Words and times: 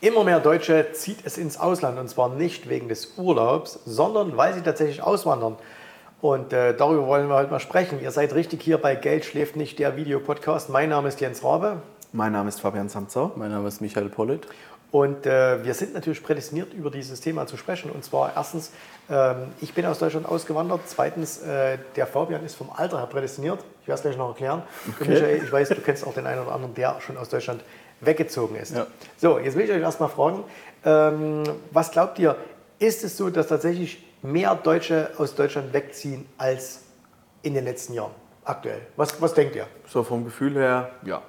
Immer 0.00 0.22
mehr 0.22 0.38
Deutsche 0.38 0.92
zieht 0.92 1.18
es 1.24 1.38
ins 1.38 1.58
Ausland 1.58 1.98
und 1.98 2.08
zwar 2.08 2.28
nicht 2.28 2.68
wegen 2.68 2.88
des 2.88 3.14
Urlaubs, 3.16 3.80
sondern 3.84 4.36
weil 4.36 4.54
sie 4.54 4.60
tatsächlich 4.60 5.02
auswandern. 5.02 5.56
Und 6.20 6.52
äh, 6.52 6.72
darüber 6.76 7.08
wollen 7.08 7.28
wir 7.28 7.34
heute 7.34 7.50
mal 7.50 7.58
sprechen. 7.58 8.00
Ihr 8.00 8.12
seid 8.12 8.32
richtig 8.32 8.62
hier 8.62 8.78
bei 8.78 8.94
Geld 8.94 9.24
schläft 9.24 9.56
nicht, 9.56 9.80
der 9.80 9.96
Videopodcast. 9.96 10.70
Mein 10.70 10.90
Name 10.90 11.08
ist 11.08 11.20
Jens 11.20 11.42
Rabe. 11.42 11.82
Mein 12.12 12.30
Name 12.30 12.48
ist 12.48 12.60
Fabian 12.60 12.88
Samzau. 12.88 13.32
Mein 13.34 13.50
Name 13.50 13.66
ist 13.66 13.80
Michael 13.80 14.08
Pollitt. 14.08 14.46
Und 14.92 15.26
äh, 15.26 15.64
wir 15.64 15.74
sind 15.74 15.94
natürlich 15.94 16.22
prädestiniert, 16.22 16.72
über 16.74 16.92
dieses 16.92 17.20
Thema 17.20 17.46
zu 17.46 17.56
sprechen. 17.56 17.90
Und 17.90 18.04
zwar 18.04 18.32
erstens, 18.36 18.70
ähm, 19.10 19.48
ich 19.60 19.74
bin 19.74 19.84
aus 19.84 19.98
Deutschland 19.98 20.26
ausgewandert. 20.26 20.82
Zweitens, 20.86 21.42
äh, 21.42 21.76
der 21.96 22.06
Fabian 22.06 22.44
ist 22.44 22.54
vom 22.54 22.70
Alter 22.70 22.98
her 22.98 23.06
prädestiniert. 23.06 23.58
Ich 23.82 23.88
werde 23.88 23.96
es 23.96 24.02
gleich 24.02 24.16
noch 24.16 24.28
erklären. 24.28 24.62
Okay. 24.88 24.96
Und 25.00 25.08
Michael, 25.08 25.42
ich 25.42 25.52
weiß, 25.52 25.70
du 25.70 25.80
kennst 25.80 26.06
auch 26.06 26.14
den 26.14 26.26
einen 26.26 26.40
oder 26.40 26.52
anderen, 26.52 26.74
der 26.74 27.00
schon 27.00 27.16
aus 27.18 27.28
Deutschland 27.28 27.62
weggezogen 28.00 28.56
ist. 28.56 28.74
Ja. 28.74 28.86
So, 29.16 29.38
jetzt 29.38 29.56
will 29.56 29.64
ich 29.64 29.70
euch 29.70 29.82
erstmal 29.82 30.08
fragen, 30.08 30.44
ähm, 30.84 31.44
was 31.70 31.90
glaubt 31.90 32.18
ihr, 32.18 32.36
ist 32.78 33.04
es 33.04 33.16
so, 33.16 33.30
dass 33.30 33.48
tatsächlich 33.48 34.04
mehr 34.22 34.54
Deutsche 34.54 35.10
aus 35.18 35.34
Deutschland 35.34 35.72
wegziehen 35.72 36.26
als 36.38 36.80
in 37.42 37.54
den 37.54 37.64
letzten 37.64 37.94
Jahren 37.94 38.12
aktuell? 38.44 38.80
Was, 38.96 39.20
was 39.20 39.34
denkt 39.34 39.56
ihr? 39.56 39.66
So 39.88 40.02
vom 40.02 40.24
Gefühl 40.24 40.54
her, 40.54 40.90
ja. 41.04 41.22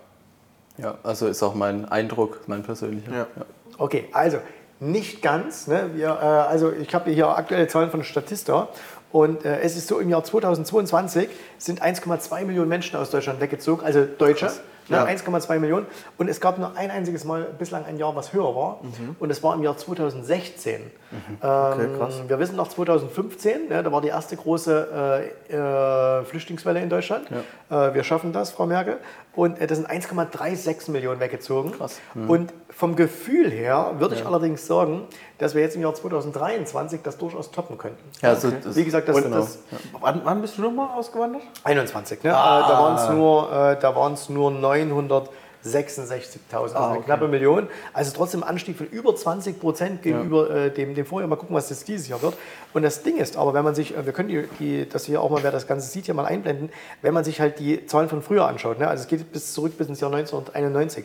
Ja, 0.78 0.98
also 1.04 1.28
ist 1.28 1.44
auch 1.44 1.56
mein 1.56 1.86
Eindruck, 1.86 2.42
mein 2.48 2.64
persönlicher. 2.64 3.12
Ja. 3.12 3.28
Ja. 3.36 3.46
Okay, 3.78 4.08
also 4.14 4.40
nicht 4.80 5.22
ganz. 5.22 5.68
Ne? 5.68 5.90
Wir, 5.94 6.08
äh, 6.08 6.10
also 6.10 6.72
ich 6.72 6.94
habe 6.96 7.12
hier 7.12 7.28
aktuelle 7.28 7.68
Zahlen 7.68 7.92
von 7.92 8.04
Statista 8.04 8.70
und 9.12 9.44
äh, 9.44 9.60
es 9.62 9.76
ist 9.76 9.88
so, 9.88 10.00
im 10.00 10.10
Jahr 10.10 10.24
2022 10.24 11.30
sind 11.58 11.82
1,2 11.82 12.46
Millionen 12.46 12.70
Menschen 12.70 12.96
aus 12.98 13.10
Deutschland 13.10 13.42
weggezogen, 13.42 13.84
also 13.84 14.06
Deutsche. 14.06 14.46
Krass. 14.46 14.62
Ne, 14.90 14.98
ja. 14.98 15.06
1,2 15.06 15.60
Millionen. 15.60 15.86
Und 16.18 16.30
es 16.30 16.42
gab 16.42 16.58
nur 16.58 16.76
ein 16.76 16.92
einziges 16.92 17.24
Mal 17.24 17.44
bislang 17.58 17.86
ein 17.86 17.98
Jahr, 17.98 18.16
was 18.16 18.34
höher 18.34 18.56
war. 18.56 18.80
Mhm. 18.82 19.16
Und 19.20 19.30
es 19.30 19.44
war 19.44 19.56
im 19.56 19.64
Jahr 19.64 19.78
2016. 19.78 20.82
Mhm. 20.82 21.38
Okay, 21.40 21.84
ähm, 21.84 21.98
krass. 21.98 22.22
Wir 22.28 22.40
wissen 22.40 22.56
noch 22.56 22.68
2015, 22.68 23.70
ne, 23.70 23.84
da 23.84 23.92
war 23.92 24.02
die 24.02 24.10
erste 24.10 24.36
große 24.36 25.32
äh, 25.50 25.56
äh, 25.56 26.26
Flüchtlingswelle 26.26 26.82
in 26.82 26.90
Deutschland. 26.90 27.28
Ja. 27.70 27.90
Äh, 27.90 27.94
wir 27.94 28.04
schaffen 28.04 28.34
das, 28.34 28.52
Frau 28.52 28.66
Merkel. 28.66 28.98
Und 29.36 29.60
äh, 29.60 29.68
das 29.68 29.78
sind 29.78 29.90
1,36 29.90 30.92
Millionen 30.92 31.20
weggezogen. 31.20 31.72
Krass. 31.72 32.00
Mhm. 32.14 32.30
Und 32.30 32.54
vom 32.70 32.96
Gefühl 32.96 33.52
her 33.52 33.96
würde 33.98 34.16
ich 34.16 34.26
allerdings 34.26 34.66
sagen, 34.68 35.08
dass 35.38 35.56
wir 35.56 35.62
jetzt 35.62 35.76
im 35.76 35.82
Jahr 35.82 35.94
2023 35.94 37.02
das 37.02 37.18
durchaus 37.18 37.52
toppen 37.52 37.78
könnten. 37.78 38.04
Ja, 38.22 38.30
also 38.30 38.50
okay. 38.50 38.58
Wie 38.74 38.84
gesagt, 38.84 39.08
das, 39.08 39.24
genau. 39.24 39.38
das 39.38 39.60
wann, 40.00 40.22
wann, 40.24 40.42
bist 40.42 40.58
du 40.58 40.62
nochmal 40.62 40.90
ausgewandert? 40.98 41.42
21. 41.64 42.24
Ne? 42.24 42.36
Ah. 42.36 42.60
Äh, 42.60 42.68
da 42.70 42.80
waren 42.80 42.96
es 42.96 43.10
nur, 43.10 43.52
äh, 43.52 43.80
da 43.80 44.34
nur 44.34 44.52
900. 44.86 45.30
66.000, 45.66 46.54
also 46.54 46.76
ah, 46.76 46.88
okay. 46.88 46.96
eine 46.96 47.04
knappe 47.04 47.28
Million. 47.28 47.68
Also 47.92 48.14
trotzdem 48.16 48.44
Anstieg 48.44 48.78
von 48.78 48.88
über 48.88 49.16
20 49.16 49.60
Prozent 49.60 50.02
gegenüber 50.02 50.50
ja. 50.50 50.56
äh, 50.66 50.72
dem, 50.72 50.96
dem 50.96 51.06
Vorjahr. 51.06 51.28
Mal 51.28 51.36
gucken, 51.36 51.56
was 51.56 51.68
das 51.68 51.84
dieses 51.84 52.08
Jahr 52.08 52.22
wird. 52.22 52.38
Und 52.74 52.84
das 52.84 53.04
Ding 53.04 53.18
ist 53.18 53.36
aber, 53.36 53.54
wenn 53.54 53.66
man 53.66 53.76
sich, 53.76 53.96
äh, 53.96 54.06
wir 54.06 54.14
können 54.14 54.30
die, 54.30 54.48
die, 54.60 54.88
das 54.88 55.06
hier 55.06 55.22
auch 55.22 55.30
mal, 55.30 55.44
wer 55.44 55.52
das 55.52 55.68
Ganze 55.68 55.90
sieht, 55.90 56.06
hier 56.06 56.14
mal 56.14 56.26
einblenden, 56.26 56.70
wenn 57.02 57.14
man 57.14 57.26
sich 57.26 57.42
halt 57.42 57.60
die 57.60 57.86
Zahlen 57.88 58.08
von 58.08 58.22
früher 58.22 58.48
anschaut, 58.48 58.80
ne? 58.80 58.88
also 58.88 59.02
es 59.02 59.10
geht 59.10 59.34
bis 59.34 59.54
zurück 59.54 59.78
bis 59.78 59.90
ins 59.90 60.00
Jahr 60.00 60.14
1991, 60.14 61.04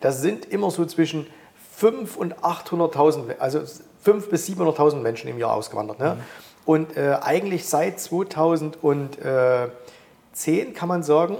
das 0.00 0.20
sind 0.20 0.46
immer 0.46 0.72
so 0.72 0.84
zwischen 0.84 1.28
5 1.76 2.16
und 2.16 2.40
800.000, 2.40 3.38
also 3.38 3.60
5 4.02 4.30
bis 4.30 4.48
700.000 4.48 4.96
Menschen 4.96 5.30
im 5.30 5.38
Jahr 5.38 5.54
ausgewandert. 5.54 6.00
Ne? 6.00 6.16
Mhm. 6.16 6.20
Und 6.64 6.96
äh, 6.96 7.18
eigentlich 7.20 7.66
seit 7.66 8.00
2010 8.00 10.74
kann 10.74 10.88
man 10.88 11.02
sagen, 11.02 11.36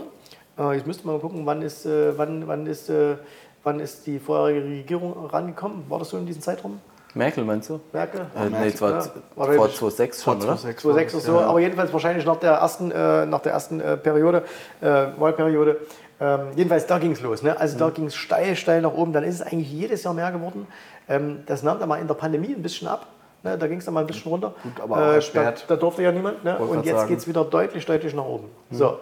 jetzt 0.58 0.86
müsste 0.86 1.06
man 1.06 1.16
mal 1.16 1.20
gucken, 1.20 1.46
wann 1.46 1.62
ist, 1.62 1.86
äh, 1.86 2.16
wann, 2.16 2.46
wann, 2.46 2.66
ist, 2.66 2.90
äh, 2.90 3.16
wann 3.62 3.80
ist 3.80 4.06
die 4.06 4.18
vorherige 4.18 4.64
Regierung 4.64 5.26
rangekommen? 5.26 5.84
War 5.88 5.98
das 5.98 6.10
so 6.10 6.18
in 6.18 6.26
diesem 6.26 6.42
Zeitraum? 6.42 6.80
Merkel 7.14 7.44
meinst 7.44 7.68
du? 7.68 7.80
Merkel? 7.92 8.22
Äh, 8.34 8.48
nee, 8.48 8.68
es 8.68 8.80
war 8.80 8.92
ja. 8.92 9.02
vor 9.36 9.70
2006 9.70 10.22
schon, 10.22 10.36
oder? 10.38 10.56
2006 10.56 11.14
oder 11.14 11.22
so, 11.22 11.40
ja. 11.40 11.46
aber 11.46 11.60
jedenfalls 11.60 11.92
wahrscheinlich 11.92 12.24
nach 12.24 12.36
der 12.36 12.52
ersten, 12.52 12.90
äh, 12.90 13.26
nach 13.26 13.40
der 13.40 13.52
ersten 13.52 13.80
äh, 13.80 13.96
Periode, 13.96 14.44
äh, 14.80 14.86
Wahlperiode. 15.18 15.80
Ähm, 16.20 16.40
jedenfalls 16.54 16.86
da 16.86 16.98
ging 16.98 17.12
es 17.12 17.20
los. 17.20 17.42
Ne? 17.42 17.58
Also 17.58 17.74
mhm. 17.74 17.80
da 17.80 17.90
ging 17.90 18.06
es 18.06 18.14
steil, 18.14 18.56
steil 18.56 18.80
nach 18.80 18.94
oben. 18.94 19.12
Dann 19.12 19.24
ist 19.24 19.36
es 19.36 19.42
eigentlich 19.42 19.70
jedes 19.70 20.04
Jahr 20.04 20.14
mehr 20.14 20.30
geworden. 20.30 20.66
Ähm, 21.08 21.42
das 21.46 21.62
nahm 21.62 21.80
dann 21.80 21.88
mal 21.88 22.00
in 22.00 22.06
der 22.06 22.14
Pandemie 22.14 22.54
ein 22.54 22.62
bisschen 22.62 22.88
ab. 22.88 23.08
Ne? 23.42 23.58
Da 23.58 23.66
ging 23.66 23.78
es 23.78 23.84
dann 23.84 23.94
mal 23.94 24.00
ein 24.00 24.06
bisschen 24.06 24.30
runter. 24.30 24.54
Gut, 24.62 24.80
aber 24.80 24.96
auch 24.96 25.12
äh, 25.14 25.20
da, 25.34 25.52
da, 25.66 25.76
durfte 25.76 26.02
ja 26.02 26.12
niemand. 26.12 26.44
Ne? 26.44 26.56
Und 26.56 26.86
jetzt 26.86 27.08
geht 27.08 27.18
es 27.18 27.26
wieder 27.26 27.44
deutlich, 27.44 27.84
deutlich 27.84 28.14
nach 28.14 28.24
oben. 28.24 28.48
Mhm. 28.70 28.76
So. 28.76 28.98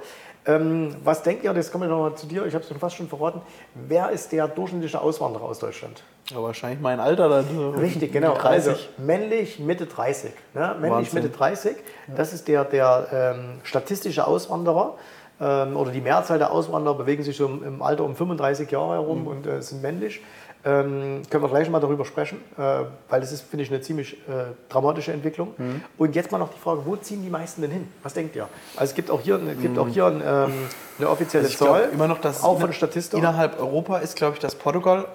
Ähm, 0.47 0.97
was 1.05 1.23
denkt 1.23 1.45
ihr, 1.45 1.53
das 1.53 1.71
kommen 1.71 1.85
wir 1.85 1.95
nochmal 1.95 2.15
zu 2.15 2.27
dir, 2.27 2.47
ich 2.47 2.55
habe 2.55 2.65
es 2.65 2.79
fast 2.79 2.97
schon 2.97 3.09
verraten, 3.09 3.43
wer 3.75 4.11
ist 4.11 4.33
der 4.33 4.49
durchschnittliche 4.49 5.01
Auswanderer 5.01 5.45
aus 5.45 5.59
Deutschland? 5.59 6.03
Ja, 6.31 6.43
wahrscheinlich 6.43 6.81
mein 6.81 6.99
Alter 6.99 7.29
dann. 7.29 7.75
Richtig, 7.75 8.13
genau. 8.13 8.35
Also 8.43 8.73
männlich 8.97 9.59
Mitte 9.59 9.87
30. 9.87 10.33
Ne? 10.55 10.77
Männlich 10.81 11.09
Wahnsinn. 11.09 11.23
Mitte 11.23 11.37
30, 11.37 11.77
das 12.17 12.33
ist 12.33 12.49
der, 12.49 12.65
der 12.65 13.35
ähm, 13.37 13.61
statistische 13.65 14.27
Auswanderer 14.27 14.95
ähm, 15.41 15.77
oder 15.77 15.91
die 15.91 16.01
Mehrzahl 16.01 16.39
der 16.39 16.53
Auswanderer 16.53 16.95
bewegen 16.95 17.23
sich 17.23 17.37
so 17.37 17.47
im, 17.47 17.83
Alter 17.83 18.05
um 18.05 18.15
35 18.15 18.71
Jahre 18.71 18.95
herum 18.95 19.23
mhm. 19.23 19.27
und 19.27 19.47
äh, 19.47 19.61
sind 19.61 19.83
männlich. 19.83 20.23
Ähm, 20.63 21.23
können 21.31 21.43
wir 21.43 21.49
gleich 21.49 21.71
mal 21.71 21.81
darüber 21.81 22.05
sprechen, 22.05 22.39
äh, 22.59 22.85
weil 23.09 23.21
das 23.21 23.33
ist, 23.33 23.43
finde 23.43 23.65
ich, 23.65 23.71
eine 23.71 23.81
ziemlich 23.81 24.15
äh, 24.29 24.53
dramatische 24.69 25.11
Entwicklung. 25.13 25.55
Mhm. 25.57 25.83
Und 25.97 26.15
jetzt 26.15 26.31
mal 26.31 26.39
noch 26.39 26.53
die 26.53 26.59
Frage, 26.59 26.83
wo 26.85 26.97
ziehen 26.97 27.23
die 27.23 27.31
meisten 27.31 27.63
denn 27.63 27.71
hin? 27.71 27.89
Was 28.03 28.13
denkt 28.13 28.37
ihr? 28.37 28.47
Also 28.77 28.91
es 28.91 28.95
gibt 28.95 29.11
auch 29.11 29.23
hier, 29.23 29.37
es 29.37 29.61
gibt 29.61 29.79
auch 29.79 29.89
hier 29.89 30.07
ein, 30.07 30.23
ähm, 30.25 30.53
eine 30.99 31.09
offizielle 31.09 31.47
also 31.47 31.65
Zahl, 31.65 31.89
immer 31.93 32.09
noch 32.09 32.21
das 32.21 32.45
auch 32.45 32.61
von 32.61 32.75
Statista. 32.75 33.17
Innerhalb 33.17 33.59
Europa 33.59 33.99
ist, 33.99 34.17
glaube 34.17 34.35
ich, 34.35 34.41
das 34.41 34.55
Portugal 34.55 35.07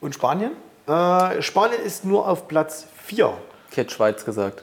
und 0.00 0.14
Spanien? 0.14 0.52
Äh, 0.86 1.42
Spanien 1.42 1.82
ist 1.84 2.04
nur 2.04 2.28
auf 2.28 2.46
Platz 2.46 2.86
4. 3.04 3.32
Ich 3.72 3.76
hätte 3.76 3.90
Schweiz 3.90 4.24
gesagt. 4.24 4.62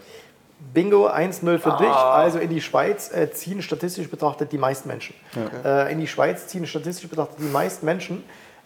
Bingo, 0.73 1.07
1-0 1.07 1.59
für 1.59 1.73
ah. 1.73 1.77
dich. 1.77 1.87
Also 1.87 2.39
in 2.39 2.49
die 2.49 2.61
Schweiz 2.61 3.11
äh, 3.11 3.29
ziehen 3.31 3.61
statistisch 3.61 4.09
betrachtet 4.09 4.51
die 4.51 4.57
meisten 4.57 4.87
Menschen. 4.87 5.15
Okay. 5.31 5.87
Äh, 5.87 5.91
in 5.91 5.99
die 5.99 6.07
Schweiz 6.07 6.47
ziehen 6.47 6.65
statistisch 6.65 7.09
betrachtet 7.09 7.39
die 7.39 7.51
meisten 7.51 7.85
Menschen. 7.85 8.23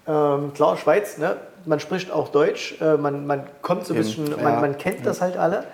Ähm, 0.08 0.54
klar, 0.54 0.78
Schweiz, 0.78 1.18
ne? 1.18 1.38
man 1.66 1.80
spricht 1.80 2.12
auch 2.12 2.30
Deutsch, 2.30 2.76
äh, 2.82 2.98
man, 2.98 3.28
man 3.28 3.44
kommt 3.62 3.86
so 3.86 3.94
ein 3.94 3.98
bisschen, 3.98 4.32
ja. 4.32 4.38
man, 4.38 4.62
man, 4.62 4.78
kennt 4.78 5.06
das 5.06 5.22
halt 5.22 5.38
alle. 5.38 5.66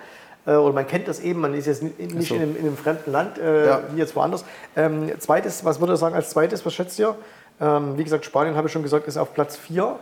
Äh, 0.46 0.52
oder 0.52 0.72
man 0.72 0.86
kennt 0.86 1.08
das 1.08 1.20
eben, 1.20 1.40
man 1.40 1.54
ist 1.54 1.66
jetzt 1.66 1.82
nicht 1.82 2.28
so. 2.28 2.34
in, 2.34 2.42
einem, 2.42 2.56
in, 2.56 2.66
einem, 2.66 2.76
fremden 2.76 3.12
Land, 3.12 3.38
äh, 3.38 3.66
ja. 3.66 3.80
wie 3.92 3.98
jetzt 3.98 4.14
woanders. 4.14 4.44
Ähm, 4.76 5.10
zweites, 5.18 5.64
was 5.64 5.80
würde 5.80 5.94
ihr 5.94 5.96
sagen 5.96 6.14
als 6.14 6.30
zweites, 6.30 6.64
was 6.64 6.74
schätzt 6.74 6.98
ihr? 6.98 7.14
Ähm, 7.60 7.96
wie 7.96 8.04
gesagt, 8.04 8.24
Spanien, 8.24 8.56
habe 8.56 8.68
ich 8.68 8.72
schon 8.72 8.82
gesagt, 8.82 9.08
ist 9.08 9.16
auf 9.16 9.32
Platz 9.34 9.56
4. 9.56 9.98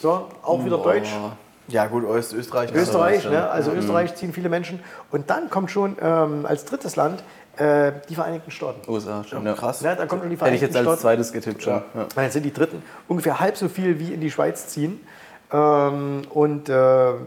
So, 0.00 0.28
auch 0.42 0.64
wieder 0.64 0.78
Boah. 0.78 0.92
Deutsch. 0.92 1.10
Ja 1.66 1.86
gut, 1.86 2.04
Österreich. 2.04 2.72
Österreich, 2.72 3.28
ne? 3.28 3.50
also 3.50 3.72
mhm. 3.72 3.78
Österreich 3.80 4.14
ziehen 4.14 4.32
viele 4.32 4.48
Menschen. 4.48 4.80
Und 5.10 5.28
dann 5.28 5.50
kommt 5.50 5.70
schon 5.70 5.96
ähm, 6.00 6.46
als 6.46 6.64
drittes 6.64 6.96
Land 6.96 7.22
äh, 7.58 7.92
die 8.08 8.14
Vereinigten 8.14 8.50
Staaten. 8.50 8.90
USA, 8.90 9.24
schon. 9.24 9.44
Ja, 9.44 9.54
krass. 9.54 9.80
Ja, 9.80 9.94
da 9.94 10.06
kommt 10.06 10.22
schon 10.22 10.30
die 10.30 10.36
Vereinigten 10.36 10.66
Hätte 10.66 10.78
ich 10.78 10.84
jetzt 10.84 10.88
als 10.88 11.00
zweites 11.00 11.32
getippt 11.32 11.62
schon. 11.62 11.74
Ja. 11.74 11.84
Ja. 11.94 12.06
Dann 12.14 12.30
sind 12.30 12.44
die 12.44 12.52
Dritten 12.52 12.82
ungefähr 13.08 13.40
halb 13.40 13.56
so 13.56 13.68
viel 13.68 13.98
wie 13.98 14.12
in 14.12 14.20
die 14.20 14.30
Schweiz 14.30 14.68
ziehen. 14.68 15.00
Ähm, 15.52 16.22
und 16.30 16.68
äh, 16.68 16.72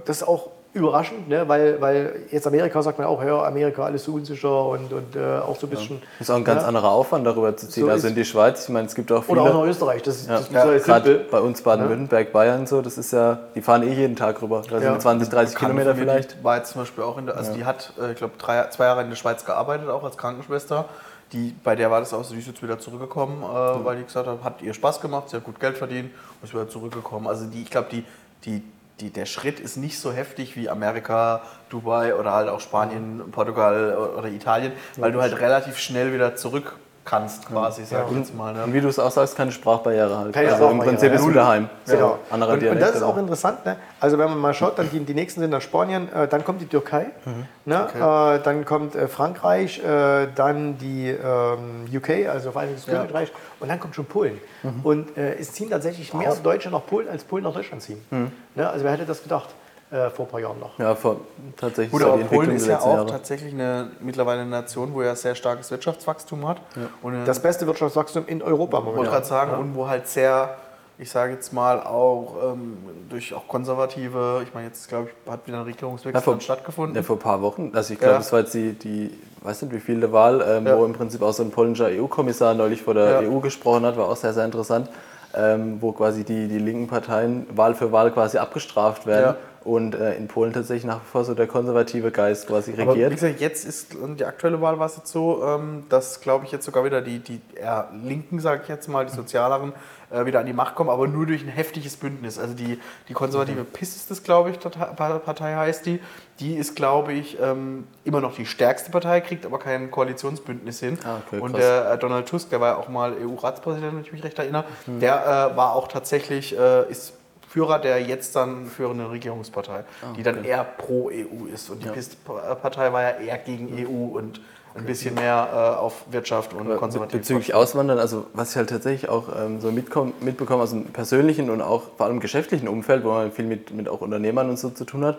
das 0.05 0.17
ist 0.17 0.27
auch 0.27 0.51
überraschend, 0.73 1.27
ne? 1.27 1.47
weil, 1.47 1.81
weil 1.81 2.21
jetzt 2.31 2.47
Amerika 2.47 2.81
sagt 2.81 2.97
man 2.97 3.07
auch, 3.07 3.21
ja, 3.21 3.43
Amerika 3.43 3.83
alles 3.83 4.05
so 4.05 4.13
unsicher 4.13 4.67
und, 4.67 4.93
und 4.93 5.15
äh, 5.15 5.39
auch 5.39 5.57
so 5.57 5.67
ein 5.67 5.69
bisschen. 5.69 5.97
Ja. 5.97 6.03
Das 6.19 6.29
ist 6.29 6.31
auch 6.31 6.37
ein 6.37 6.45
ganz 6.45 6.61
ja. 6.61 6.67
anderer 6.67 6.91
Aufwand, 6.91 7.25
darüber 7.25 7.55
zu 7.57 7.67
ziehen. 7.67 7.83
So 7.83 7.89
also 7.89 8.07
in 8.07 8.15
die 8.15 8.23
Schweiz, 8.23 8.63
ich 8.63 8.69
meine, 8.69 8.87
es 8.87 8.95
gibt 8.95 9.11
auch 9.11 9.23
viele. 9.23 9.41
Oder 9.41 9.51
auch 9.51 9.61
nach 9.61 9.69
Österreich, 9.69 10.01
das 10.03 10.21
ist, 10.21 10.29
ja. 10.29 10.35
das 10.35 10.47
ist 10.47 10.53
ja. 10.53 10.77
Gerade 10.77 11.25
bei 11.29 11.41
uns 11.41 11.61
Baden-Württemberg, 11.61 12.31
Bayern 12.31 12.67
so, 12.67 12.81
das 12.81 12.97
ist 12.97 13.11
ja, 13.11 13.39
die 13.53 13.61
fahren 13.61 13.83
eh 13.83 13.93
jeden 13.93 14.15
Tag 14.15 14.41
rüber. 14.41 14.61
Da 14.69 14.79
sind 14.79 15.01
20, 15.01 15.29
30 15.29 15.57
Kilometer 15.57 15.95
vielleicht. 15.95 16.41
War 16.43 16.57
jetzt 16.57 16.71
zum 16.71 16.81
Beispiel 16.81 17.03
auch 17.03 17.17
in 17.17 17.25
der, 17.25 17.35
also 17.35 17.53
die 17.53 17.65
hat, 17.65 17.93
äh, 18.01 18.11
ich 18.11 18.17
glaube, 18.17 18.35
zwei 18.37 18.85
Jahre 18.85 19.01
in 19.01 19.09
der 19.09 19.17
Schweiz 19.17 19.43
gearbeitet, 19.43 19.89
auch 19.89 20.03
als 20.03 20.17
Krankenschwester. 20.17 20.85
Die, 21.33 21.55
bei 21.63 21.75
der 21.75 21.89
war 21.91 21.99
das 22.01 22.13
auch 22.13 22.23
so, 22.23 22.33
die 22.33 22.41
ist 22.41 22.47
jetzt 22.47 22.61
wieder 22.61 22.77
zurückgekommen, 22.79 23.41
äh, 23.41 23.77
mhm. 23.77 23.85
weil 23.85 23.97
die 23.97 24.03
gesagt 24.03 24.27
hat, 24.27 24.43
hat 24.43 24.61
ihr 24.61 24.73
Spaß 24.73 25.01
gemacht, 25.01 25.29
sie 25.29 25.37
hat 25.37 25.43
gut 25.43 25.59
Geld 25.59 25.77
verdient 25.77 26.11
und 26.41 26.47
ist 26.47 26.53
wieder 26.53 26.67
zurückgekommen. 26.67 27.27
Also 27.27 27.45
die, 27.45 27.61
ich 27.61 27.69
glaube, 27.69 27.87
die, 27.89 28.03
die 28.43 28.63
die, 28.99 29.09
der 29.09 29.25
Schritt 29.25 29.59
ist 29.59 29.77
nicht 29.77 29.99
so 29.99 30.11
heftig 30.11 30.55
wie 30.55 30.69
Amerika, 30.69 31.41
Dubai 31.69 32.15
oder 32.15 32.33
halt 32.33 32.49
auch 32.49 32.59
Spanien, 32.59 33.31
Portugal 33.31 33.97
oder 34.17 34.27
Italien, 34.27 34.73
weil 34.97 35.11
du 35.11 35.21
halt 35.21 35.39
relativ 35.39 35.77
schnell 35.77 36.13
wieder 36.13 36.35
zurück 36.35 36.77
kannst 37.03 37.47
quasi, 37.47 37.83
sag 37.83 38.11
ich 38.11 38.17
jetzt 38.17 38.35
mal. 38.35 38.53
Ne? 38.53 38.63
Und 38.63 38.73
wie 38.73 38.81
du 38.81 38.87
es 38.87 38.99
auch 38.99 39.11
sagst, 39.11 39.35
keine 39.35 39.51
Sprachbarriere 39.51 40.17
halt. 40.17 40.33
Keine 40.33 40.53
also 40.53 40.69
im 40.69 40.79
Prinzip 40.79 41.11
bist 41.11 41.25
du 41.25 41.31
daheim. 41.31 41.69
So, 41.85 41.95
genau. 41.95 42.19
Anderer 42.29 42.53
und, 42.53 42.63
und 42.63 42.79
das 42.79 42.95
ist 42.95 43.01
auch 43.01 43.17
interessant. 43.17 43.65
Ne? 43.65 43.77
Also 43.99 44.17
wenn 44.17 44.29
man 44.29 44.37
mal 44.37 44.53
schaut, 44.53 44.77
dann 44.77 44.89
die, 44.89 44.99
die 44.99 45.13
nächsten 45.13 45.41
sind 45.41 45.51
dann 45.51 45.61
Spanien, 45.61 46.11
äh, 46.13 46.27
dann 46.27 46.45
kommt 46.45 46.61
die 46.61 46.67
Türkei, 46.67 47.07
mhm. 47.25 47.45
ne? 47.65 47.87
Okay. 47.87 48.35
Äh, 48.35 48.39
dann 48.43 48.65
kommt 48.65 48.95
äh, 48.95 49.07
Frankreich, 49.07 49.83
äh, 49.83 50.27
dann 50.35 50.77
die 50.77 51.09
ähm, 51.09 51.85
UK, 51.93 52.29
also 52.29 52.51
Vereinigtes 52.51 52.85
ja. 52.85 52.93
Königreich 52.93 53.31
und 53.59 53.69
dann 53.69 53.79
kommt 53.79 53.95
schon 53.95 54.05
Polen. 54.05 54.39
Mhm. 54.63 54.79
Und 54.83 55.17
äh, 55.17 55.35
es 55.35 55.53
ziehen 55.53 55.69
tatsächlich 55.69 56.13
mehr 56.13 56.35
Deutsche 56.35 56.69
nach 56.69 56.85
Polen, 56.85 57.09
als 57.09 57.23
Polen 57.23 57.43
nach 57.43 57.53
Deutschland 57.53 57.81
ziehen. 57.81 58.03
Mhm. 58.11 58.31
Ne? 58.55 58.69
Also 58.69 58.85
wer 58.85 58.91
hätte 58.91 59.05
das 59.05 59.23
gedacht? 59.23 59.49
Äh, 59.91 60.09
vor 60.09 60.25
ein 60.25 60.31
paar 60.31 60.39
Jahren 60.39 60.59
noch. 60.59 60.77
Ja, 60.79 60.95
vor, 60.95 61.17
tatsächlich. 61.57 61.91
Gut, 61.91 62.03
aber 62.03 62.17
Polen 62.23 62.51
ist 62.51 62.67
ja 62.67 62.79
auch 62.79 62.95
Jahre. 62.95 63.05
tatsächlich 63.07 63.53
eine, 63.53 63.91
mittlerweile 63.99 64.41
eine 64.41 64.49
Nation, 64.49 64.93
wo 64.93 65.01
ja 65.01 65.15
sehr 65.15 65.35
starkes 65.35 65.69
Wirtschaftswachstum 65.71 66.47
hat. 66.47 66.57
Ja. 66.75 66.83
Und, 67.01 67.25
das 67.25 67.41
beste 67.41 67.67
Wirtschaftswachstum 67.67 68.23
in 68.27 68.41
Europa 68.41 68.79
momentan. 68.79 68.91
Ich 68.93 68.97
wollte 68.97 69.11
gerade 69.11 69.25
sagen, 69.25 69.51
ja. 69.51 69.57
und 69.57 69.75
wo 69.75 69.87
halt 69.87 70.07
sehr 70.07 70.55
ich 70.97 71.09
sage 71.09 71.33
jetzt 71.33 71.51
mal 71.51 71.79
auch 71.81 72.35
ähm, 72.53 72.77
durch 73.09 73.33
auch 73.33 73.47
konservative, 73.47 74.41
ich 74.43 74.53
meine 74.53 74.67
jetzt 74.67 74.87
glaube 74.87 75.09
ich, 75.09 75.31
hat 75.31 75.47
wieder 75.47 75.57
ein 75.57 75.63
Regierungswechsel 75.63 76.13
Ja, 76.13 76.21
vor- 76.21 76.39
stattgefunden. 76.39 76.95
Ja, 76.95 77.01
vor 77.01 77.15
ein 77.15 77.19
paar 77.19 77.41
Wochen. 77.41 77.71
Also 77.73 77.93
ich 77.93 77.99
glaube, 77.99 78.11
Ja. 78.13 78.17
das 78.19 78.31
war 78.31 78.41
jetzt 78.41 78.53
die, 78.53 78.73
die, 78.73 79.09
weiß 79.41 79.63
nicht 79.63 79.73
wie 79.73 79.79
viele 79.79 80.11
Wahl, 80.11 80.45
ähm, 80.47 80.67
Ja. 80.67 80.77
wo 80.77 80.85
im 80.85 80.93
Prinzip 80.93 81.23
auch 81.23 81.33
so 81.33 81.41
ein 81.41 81.49
polnischer 81.49 81.87
EU-Kommissar 81.87 82.53
neulich 82.53 82.83
vor 82.83 82.93
der 82.93 83.23
Ja. 83.23 83.27
EU 83.31 83.39
gesprochen 83.39 83.83
hat, 83.83 83.97
war 83.97 84.09
auch 84.09 84.15
sehr, 84.15 84.33
sehr 84.33 84.45
interessant, 84.45 84.89
ähm, 85.33 85.77
wo 85.81 85.91
quasi 85.91 86.23
die, 86.23 86.47
die 86.47 86.59
linken 86.59 86.85
Parteien 86.87 87.47
Wahl 87.57 87.73
für 87.73 87.91
Wahl 87.91 88.11
quasi 88.11 88.37
abgestraft 88.37 89.07
werden 89.07 89.23
Ja. 89.25 89.35
Und 89.63 89.95
äh, 89.95 90.15
in 90.15 90.27
Polen 90.27 90.53
tatsächlich 90.53 90.85
nach 90.85 91.01
wie 91.01 91.07
vor 91.11 91.23
so 91.23 91.35
der 91.35 91.47
konservative 91.47 92.11
Geist 92.11 92.47
quasi 92.47 92.73
Aber 92.73 92.95
wie 92.95 93.03
regiert. 93.03 93.11
gesagt, 93.11 93.39
jetzt 93.41 93.65
ist 93.65 93.95
die 94.17 94.25
aktuelle 94.25 94.59
Wahl 94.61 94.79
war 94.79 94.87
es 94.87 94.97
jetzt 94.97 95.11
so, 95.11 95.43
ähm, 95.45 95.83
dass 95.89 96.21
glaube 96.21 96.45
ich 96.45 96.51
jetzt 96.51 96.65
sogar 96.65 96.83
wieder 96.83 97.01
die, 97.01 97.19
die 97.19 97.41
eher 97.55 97.89
Linken, 98.03 98.39
sage 98.39 98.61
ich 98.63 98.69
jetzt 98.69 98.87
mal, 98.87 99.05
die 99.05 99.13
Sozialeren 99.13 99.73
äh, 100.11 100.25
wieder 100.25 100.39
an 100.39 100.45
die 100.45 100.53
Macht 100.53 100.75
kommen, 100.75 100.89
aber 100.89 101.07
nur 101.07 101.25
durch 101.25 101.43
ein 101.43 101.47
heftiges 101.47 101.95
Bündnis. 101.95 102.37
Also 102.37 102.53
die, 102.53 102.79
die 103.07 103.13
konservative 103.13 103.63
PIS 103.63 103.95
ist 103.95 104.11
das, 104.11 104.23
glaube 104.23 104.51
ich, 104.51 104.59
Partei 104.59 105.55
heißt 105.55 105.85
die. 105.85 105.99
Die 106.39 106.55
ist, 106.55 106.75
glaube 106.75 107.13
ich, 107.13 107.39
ähm, 107.39 107.87
immer 108.03 108.19
noch 108.19 108.35
die 108.35 108.45
stärkste 108.45 108.91
Partei, 108.91 109.21
kriegt 109.21 109.45
aber 109.45 109.59
kein 109.59 109.91
Koalitionsbündnis 109.91 110.79
hin. 110.79 110.97
Ah, 111.03 111.17
okay, 111.25 111.39
Und 111.39 111.55
der 111.55 111.91
äh, 111.91 111.97
Donald 111.97 112.27
Tusk, 112.27 112.49
der 112.49 112.59
war 112.59 112.69
ja 112.73 112.77
auch 112.77 112.89
mal 112.89 113.13
EU-Ratspräsident, 113.13 113.93
wenn 113.95 114.01
ich 114.01 114.11
mich 114.11 114.23
recht 114.23 114.39
erinnere, 114.39 114.65
der 114.87 115.51
äh, 115.53 115.55
war 115.55 115.75
auch 115.75 115.87
tatsächlich, 115.87 116.57
äh, 116.57 116.89
ist 116.89 117.13
Führer 117.51 117.79
der 117.79 118.01
jetzt 118.01 118.33
dann 118.37 118.65
führenden 118.65 119.07
Regierungspartei, 119.07 119.83
die 120.15 120.23
dann 120.23 120.45
eher 120.45 120.63
pro 120.63 121.09
EU 121.09 121.47
ist. 121.53 121.69
Und 121.69 121.83
die 121.83 121.87
Ja. 121.87 121.91
PIS-Partei 121.91 122.93
war 122.93 123.01
ja 123.01 123.09
eher 123.09 123.37
gegen 123.39 123.67
EU 123.77 124.17
und 124.17 124.39
ein 124.73 124.85
bisschen 124.85 125.15
mehr 125.15 125.49
äh, 125.51 125.79
auf 125.79 126.05
Wirtschaft 126.11 126.53
und 126.53 126.77
konservativ. 126.77 127.19
Bezüglich 127.19 127.53
Auswandern, 127.53 127.99
also 127.99 128.25
was 128.33 128.51
ich 128.51 128.55
halt 128.55 128.69
tatsächlich 128.69 129.09
auch 129.09 129.25
ähm, 129.37 129.59
so 129.59 129.69
mitbekomme 129.69 130.63
aus 130.63 130.69
dem 130.69 130.85
persönlichen 130.85 131.49
und 131.49 131.61
auch 131.61 131.83
vor 131.97 132.05
allem 132.05 132.21
geschäftlichen 132.21 132.69
Umfeld, 132.69 133.03
wo 133.03 133.09
man 133.09 133.33
viel 133.33 133.43
mit, 133.45 133.71
mit 133.75 133.89
auch 133.89 133.99
Unternehmern 133.99 134.49
und 134.49 134.57
so 134.57 134.69
zu 134.69 134.85
tun 134.85 135.03
hat, 135.03 135.17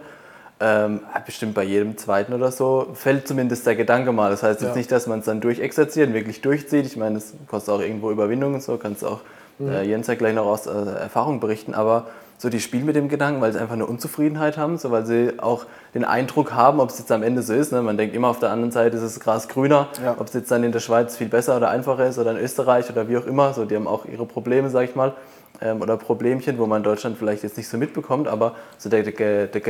ähm, 0.59 1.01
hat 1.13 1.27
bestimmt 1.27 1.53
bei 1.53 1.65
jedem 1.65 1.99
zweiten 1.99 2.33
oder 2.33 2.51
so 2.51 2.87
fällt 2.95 3.29
zumindest 3.29 3.67
der 3.67 3.77
Gedanke 3.77 4.11
mal. 4.13 4.31
Das 4.31 4.43
heißt 4.43 4.63
jetzt 4.63 4.71
Ja. 4.71 4.77
nicht, 4.77 4.91
dass 4.91 5.07
man 5.07 5.19
es 5.19 5.27
dann 5.27 5.43
durchexerziert 5.43 6.09
und 6.09 6.15
wirklich 6.15 6.41
durchzieht. 6.41 6.87
Ich 6.87 6.97
meine, 6.97 7.17
das 7.17 7.35
kostet 7.47 7.75
auch 7.75 7.81
irgendwo 7.81 8.11
Überwindung 8.11 8.55
und 8.55 8.63
so, 8.63 8.79
kannst 8.79 9.03
du 9.03 9.09
auch 9.09 9.21
äh, 9.61 9.87
Jens 9.87 10.07
ja 10.07 10.15
gleich 10.15 10.35
noch 10.35 10.47
aus 10.47 10.67
äh, 10.67 10.71
Erfahrung 10.71 11.39
berichten, 11.41 11.75
aber 11.75 12.07
so 12.43 12.49
die 12.49 12.59
spielen 12.59 12.87
mit 12.87 12.97
dem 12.97 13.09
Gedanken, 13.09 13.41
weil 13.41 13.53
sie 13.53 13.61
einfach 13.61 13.75
eine 13.75 13.87
Unzufriedenheit 13.87 14.57
haben, 14.57 14.77
so 14.77 14.91
weil 14.91 15.07
sie 15.07 15.35
auch 15.39 15.65
den 15.95 16.05
Eindruck 16.05 16.53
haben, 16.53 16.81
ob 16.81 16.91
es 16.91 16.99
jetzt 16.99 17.13
am 17.13 17.23
Ende 17.23 17.41
so 17.41 17.55
ist. 17.55 17.71
Ne? 17.71 17.83
Man 17.83 17.97
denkt 17.97 18.17
immer 18.17 18.27
auf 18.27 18.41
der 18.41 18.51
anderen 18.51 18.73
Seite 18.73 18.97
ist 18.97 19.05
das 19.05 19.21
Gras 19.21 19.47
grüner, 19.47 19.87
Ja. 20.05 20.17
ob 20.19 20.27
es 20.27 20.33
jetzt 20.33 20.51
dann 20.51 20.65
in 20.65 20.73
der 20.73 20.81
Schweiz 20.81 21.17
viel 21.17 21.29
besser 21.29 21.57
oder 21.57 21.71
einfacher 21.71 22.05
ist 22.05 22.19
oder 22.19 22.33
in 22.33 22.39
Österreich 22.39 22.91
oder 22.91 23.09
wie 23.09 23.17
auch 23.17 23.27
immer. 23.27 23.55
So, 23.55 23.65
die 23.65 23.77
haben 23.77 23.87
auch 23.87 24.07
ihre 24.07 24.27
Probleme, 24.27 24.71
sag 24.71 24.89
ich 24.89 24.97
mal, 24.97 25.13
ähm, 25.61 25.83
oder 25.83 25.97
Problemchen, 25.97 26.59
wo 26.59 26.67
man 26.67 26.79
in 26.79 26.83
Deutschland 26.83 27.17
vielleicht 27.17 27.45
jetzt 27.45 27.57
nicht 27.57 27.69
so 27.69 27.77
mitbekommt, 27.79 28.27
aber 28.27 28.57
so 28.77 28.91
der, 28.91 29.05
der, 29.05 29.47
der, 29.47 29.61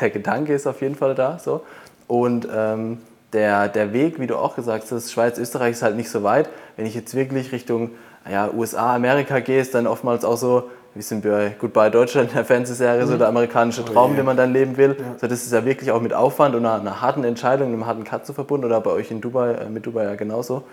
der, 0.00 0.10
Gedanke 0.10 0.54
ist 0.54 0.66
auf 0.66 0.80
jeden 0.80 0.96
Fall 0.96 1.14
da. 1.14 1.38
So. 1.38 1.60
Und 2.08 2.48
ähm, 2.52 2.98
der, 3.32 3.68
der 3.68 3.92
Weg, 3.92 4.18
wie 4.18 4.26
du 4.26 4.38
auch 4.38 4.56
gesagt 4.56 4.90
hast, 4.90 5.12
Schweiz, 5.12 5.38
Österreich 5.38 5.70
ist 5.70 5.82
halt 5.84 5.94
nicht 5.94 6.10
so 6.10 6.24
weit. 6.24 6.48
Wenn 6.76 6.84
ich 6.84 6.96
jetzt 6.96 7.14
wirklich 7.14 7.52
Richtung 7.52 7.90
ja, 8.28 8.50
USA, 8.52 8.96
Amerika 8.96 9.38
gehe, 9.38 9.60
ist 9.60 9.72
dann 9.76 9.86
oftmals 9.86 10.24
auch 10.24 10.36
so, 10.36 10.68
wir 10.94 11.02
sind 11.02 11.22
bei 11.22 11.56
Goodbye 11.58 11.90
Deutschland, 11.90 12.34
der 12.34 12.44
Fernsehserie, 12.44 13.06
so 13.06 13.16
der 13.16 13.28
amerikanische 13.28 13.84
Traum, 13.84 14.14
den 14.14 14.26
man 14.26 14.36
dann 14.36 14.52
leben 14.52 14.76
will. 14.76 14.96
So, 15.18 15.26
das 15.26 15.42
ist 15.42 15.52
ja 15.52 15.64
wirklich 15.64 15.90
auch 15.90 16.02
mit 16.02 16.12
Aufwand 16.12 16.54
und 16.54 16.66
einer, 16.66 16.80
einer 16.80 17.00
harten 17.00 17.24
Entscheidung, 17.24 17.68
einem 17.68 17.86
harten 17.86 18.04
Cut 18.04 18.26
zu 18.26 18.34
verbunden 18.34 18.66
oder 18.66 18.80
bei 18.80 18.90
euch 18.90 19.10
in 19.10 19.20
Dubai, 19.20 19.52
äh, 19.52 19.70
mit 19.70 19.86
Dubai 19.86 20.04
ja 20.04 20.14
genauso. 20.16 20.64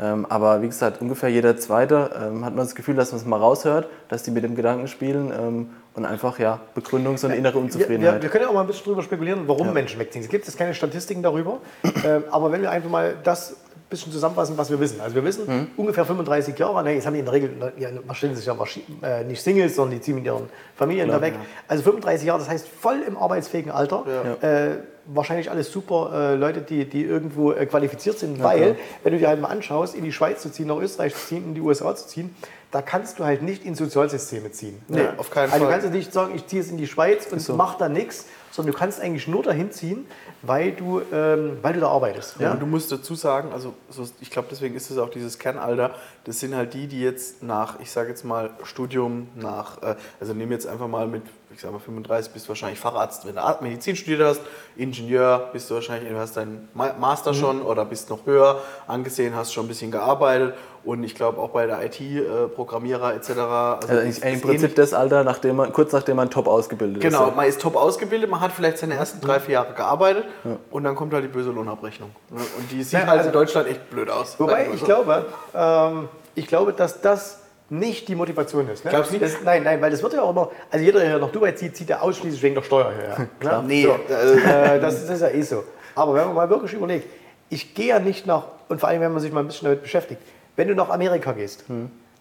Ähm, 0.00 0.26
aber 0.28 0.62
wie 0.62 0.66
gesagt, 0.66 1.00
ungefähr 1.00 1.28
jeder 1.28 1.56
Zweite 1.56 2.10
ähm, 2.16 2.44
hat 2.44 2.54
man 2.54 2.64
das 2.64 2.74
Gefühl, 2.74 2.94
dass 2.94 3.12
man 3.12 3.20
es 3.20 3.26
mal 3.26 3.36
raushört, 3.36 3.88
dass 4.08 4.22
die 4.22 4.30
mit 4.30 4.42
dem 4.42 4.56
Gedanken 4.56 4.88
spielen 4.88 5.32
ähm, 5.36 5.70
und 5.94 6.04
einfach 6.04 6.38
ja 6.38 6.60
Begründung, 6.74 7.16
so 7.16 7.26
eine 7.26 7.36
innere 7.36 7.58
Unzufriedenheit. 7.58 8.22
wir 8.22 8.28
können 8.28 8.44
ja 8.44 8.50
auch 8.50 8.54
mal 8.54 8.62
ein 8.62 8.66
bisschen 8.66 8.84
drüber 8.84 9.02
spekulieren, 9.02 9.46
warum 9.46 9.72
Menschen 9.72 10.00
wegziehen. 10.00 10.24
Es 10.24 10.30
gibt 10.30 10.46
jetzt 10.46 10.56
keine 10.56 10.74
Statistiken 10.74 11.22
darüber, 11.22 11.58
ähm, 12.04 12.24
aber 12.30 12.50
wenn 12.50 12.62
wir 12.62 12.70
einfach 12.70 12.90
mal 12.90 13.14
das 13.22 13.56
bisschen 13.94 14.12
zusammenfassen, 14.12 14.56
was 14.56 14.70
wir 14.70 14.80
wissen. 14.80 15.00
Also 15.00 15.14
wir 15.14 15.24
wissen, 15.24 15.46
Mhm. 15.46 15.66
ungefähr 15.76 16.04
35 16.04 16.58
Jahre, 16.58 16.82
ne, 16.82 16.92
jetzt 16.92 17.06
haben 17.06 17.14
die 17.14 17.20
in 17.20 17.24
der 17.24 17.34
Regel, 17.34 17.72
ja, 17.78 17.88
man 18.06 18.14
stellt 18.14 18.36
sich 18.36 18.46
ja 18.46 18.56
äh, 19.02 19.24
nicht 19.24 19.42
Singles, 19.42 19.76
sondern 19.76 19.98
die 19.98 20.00
ziehen 20.00 20.16
mit 20.16 20.24
ihren 20.24 20.48
Familien 20.76 21.08
da 21.08 21.20
weg. 21.20 21.34
Also 21.68 21.82
35 21.82 22.26
Jahre, 22.26 22.38
das 22.40 22.48
heißt 22.48 22.68
voll 22.68 23.02
im 23.06 23.16
arbeitsfähigen 23.16 23.70
Alter. 23.70 24.04
Äh, 24.40 24.76
wahrscheinlich 25.06 25.50
alles 25.50 25.70
super 25.70 26.10
äh, 26.14 26.34
Leute, 26.34 26.60
die, 26.62 26.86
die 26.86 27.04
irgendwo 27.04 27.52
äh, 27.52 27.66
qualifiziert 27.66 28.18
sind, 28.18 28.42
weil, 28.42 28.76
wenn 29.02 29.12
du 29.12 29.18
dir 29.18 29.28
halt 29.28 29.40
mal 29.40 29.48
anschaust, 29.48 29.94
in 29.94 30.04
die 30.04 30.12
Schweiz 30.12 30.40
zu 30.42 30.50
ziehen, 30.50 30.66
nach 30.66 30.78
Österreich 30.78 31.14
zu 31.14 31.26
ziehen, 31.26 31.44
in 31.44 31.54
die 31.54 31.60
USA 31.60 31.94
zu 31.94 32.08
ziehen, 32.08 32.34
da 32.70 32.82
kannst 32.82 33.18
du 33.18 33.24
halt 33.24 33.42
nicht 33.42 33.64
in 33.64 33.74
Sozialsysteme 33.74 34.50
ziehen. 34.50 34.82
Nee, 34.88 35.02
auf 35.16 35.30
keinen 35.30 35.52
also 35.52 35.58
Fall. 35.58 35.60
Du 35.60 35.70
kannst 35.70 35.84
jetzt 35.84 35.94
nicht 35.94 36.12
sagen, 36.12 36.32
ich 36.34 36.46
ziehe 36.46 36.62
jetzt 36.62 36.70
in 36.70 36.76
die 36.78 36.86
Schweiz 36.88 37.26
und 37.30 37.56
mach 37.56 37.76
da 37.76 37.88
nichts, 37.88 38.26
sondern 38.54 38.72
du 38.72 38.78
kannst 38.78 39.00
eigentlich 39.00 39.26
nur 39.26 39.42
dahin 39.42 39.72
ziehen, 39.72 40.06
weil 40.42 40.70
du, 40.70 41.00
ähm, 41.12 41.58
weil 41.60 41.72
du 41.72 41.80
da 41.80 41.88
arbeitest. 41.88 42.36
Ja. 42.38 42.52
Und 42.52 42.60
du 42.62 42.66
musst 42.66 42.92
dazu 42.92 43.16
sagen, 43.16 43.52
also 43.52 43.74
so, 43.90 44.06
ich 44.20 44.30
glaube, 44.30 44.46
deswegen 44.48 44.76
ist 44.76 44.90
es 44.92 44.98
auch 44.98 45.10
dieses 45.10 45.40
Kernalter, 45.40 45.90
das 46.22 46.38
sind 46.38 46.54
halt 46.54 46.72
die, 46.72 46.86
die 46.86 47.00
jetzt 47.02 47.42
nach, 47.42 47.80
ich 47.80 47.90
sage 47.90 48.10
jetzt 48.10 48.24
mal, 48.24 48.50
Studium, 48.62 49.26
nach, 49.34 49.82
äh, 49.82 49.96
also 50.20 50.34
nehmen 50.34 50.52
jetzt 50.52 50.68
einfach 50.68 50.86
mal 50.86 51.08
mit, 51.08 51.22
ich 51.52 51.60
sage 51.60 51.72
mal 51.72 51.80
35, 51.80 52.32
bist 52.32 52.44
du 52.46 52.50
wahrscheinlich 52.50 52.78
Facharzt, 52.78 53.26
wenn 53.26 53.34
du 53.34 53.42
Medizin 53.60 53.96
studiert 53.96 54.22
hast, 54.22 54.40
Ingenieur, 54.76 55.50
bist 55.52 55.68
du 55.68 55.74
wahrscheinlich, 55.74 56.12
du 56.12 56.18
hast 56.18 56.36
deinen 56.36 56.68
Ma- 56.74 56.92
Master 56.98 57.32
Mhm. 57.32 57.36
schon 57.36 57.62
oder 57.62 57.84
bist 57.84 58.08
noch 58.08 58.24
höher 58.24 58.60
angesehen, 58.86 59.34
hast 59.34 59.52
schon 59.52 59.64
ein 59.64 59.68
bisschen 59.68 59.90
gearbeitet 59.90 60.54
und 60.84 61.02
ich 61.04 61.14
glaube 61.14 61.38
auch 61.40 61.50
bei 61.50 61.66
der 61.66 61.82
IT, 61.84 62.00
äh, 62.00 62.48
Programmierer 62.54 63.14
etc. 63.14 63.30
Also 63.30 63.88
Also 63.88 64.00
ist- 64.02 64.24
im 64.24 64.34
ist 64.34 64.42
Prinzip 64.42 64.50
ähnlich. 64.60 64.74
das 64.74 64.92
Alter, 64.94 65.24
nachdem 65.24 65.56
man, 65.56 65.72
kurz 65.72 65.92
nachdem 65.92 66.16
man 66.16 66.30
top 66.30 66.46
ausgebildet 66.46 67.02
Genau, 67.02 67.28
ist. 67.28 67.36
man 67.36 67.46
ist 67.46 67.60
top 67.60 67.76
ausgebildet, 67.76 68.28
man 68.30 68.40
hat 68.40 68.52
vielleicht 68.52 68.78
seine 68.78 68.94
ersten 68.94 69.20
drei, 69.20 69.40
vier 69.40 69.54
Jahre 69.54 69.72
gearbeitet 69.74 70.24
und 70.70 70.84
dann 70.84 70.94
kommt 70.94 71.12
halt 71.14 71.24
die 71.24 71.28
böse 71.28 71.50
Lohnabrechnung. 71.50 72.10
ne? 72.30 72.40
Und 72.58 72.70
die 72.70 72.82
sieht 72.82 72.92
Ja, 72.92 73.00
halt 73.06 73.10
also- 73.18 73.26
in 73.28 73.32
Deutschland 73.32 73.68
echt 73.68 73.90
blöd 73.90 74.10
aus. 74.10 74.38
Wobei 74.38 74.68
ich 74.74 74.84
glaube, 74.84 75.26
ähm, 75.54 76.08
ich 76.34 76.46
glaube, 76.46 76.72
dass 76.72 77.00
das 77.00 77.40
nicht 77.70 78.08
die 78.08 78.14
Motivation 78.14 78.68
ist. 78.68 78.84
Ne? 78.84 78.90
Glaubst 78.90 79.10
du 79.10 79.14
nicht? 79.18 79.24
Das, 79.24 79.42
nein, 79.42 79.62
nein, 79.62 79.80
weil 79.80 79.90
das 79.90 80.02
wird 80.02 80.12
ja 80.12 80.20
auch 80.22 80.30
immer, 80.30 80.50
also 80.70 80.84
jeder, 80.84 81.00
der 81.00 81.18
nach 81.18 81.30
Dubai 81.30 81.52
zieht, 81.52 81.74
zieht 81.76 81.88
ja 81.88 82.00
ausschließlich 82.00 82.42
wegen 82.42 82.54
der 82.54 82.62
Steuer 82.62 82.92
her. 82.92 83.26
Klar. 83.40 83.62
Ne? 83.62 83.68
Nee, 83.68 83.82
So. 83.84 84.12
äh, 84.12 84.76
Äh, 84.76 84.80
das, 84.80 85.00
das 85.06 85.16
ist 85.16 85.22
ja 85.22 85.28
eh 85.30 85.40
so. 85.42 85.64
Aber 85.94 86.12
wenn 86.14 86.26
man 86.26 86.34
mal 86.34 86.50
wirklich 86.50 86.74
überlegt, 86.74 87.08
ich 87.48 87.74
gehe 87.74 87.86
ja 87.86 87.98
nicht 88.00 88.26
nach, 88.26 88.44
und 88.68 88.80
vor 88.80 88.88
allem, 88.90 89.00
wenn 89.00 89.12
man 89.12 89.20
sich 89.22 89.32
mal 89.32 89.40
ein 89.40 89.46
bisschen 89.46 89.64
damit 89.66 89.82
beschäftigt, 89.82 90.20
wenn 90.56 90.68
du 90.68 90.74
nach 90.74 90.88
Amerika 90.90 91.32
gehst, 91.32 91.64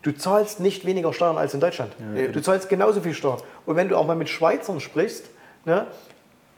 du 0.02 0.12
zahlst 0.12 0.60
nicht 0.60 0.86
weniger 0.86 1.14
Steuern 1.14 1.38
als 1.38 1.54
in 1.54 1.60
Deutschland. 1.60 1.94
Du 2.34 2.42
zahlst 2.42 2.70
genauso 2.70 3.02
viel 3.02 3.14
Steuern. 3.14 3.40
Und 3.66 3.76
wenn 3.76 3.90
du 3.90 3.98
auch 3.98 4.06
mal 4.08 4.16
mit 4.16 4.30
Schweizern 4.30 4.80
sprichst, 4.80 5.26
ne, 5.66 5.88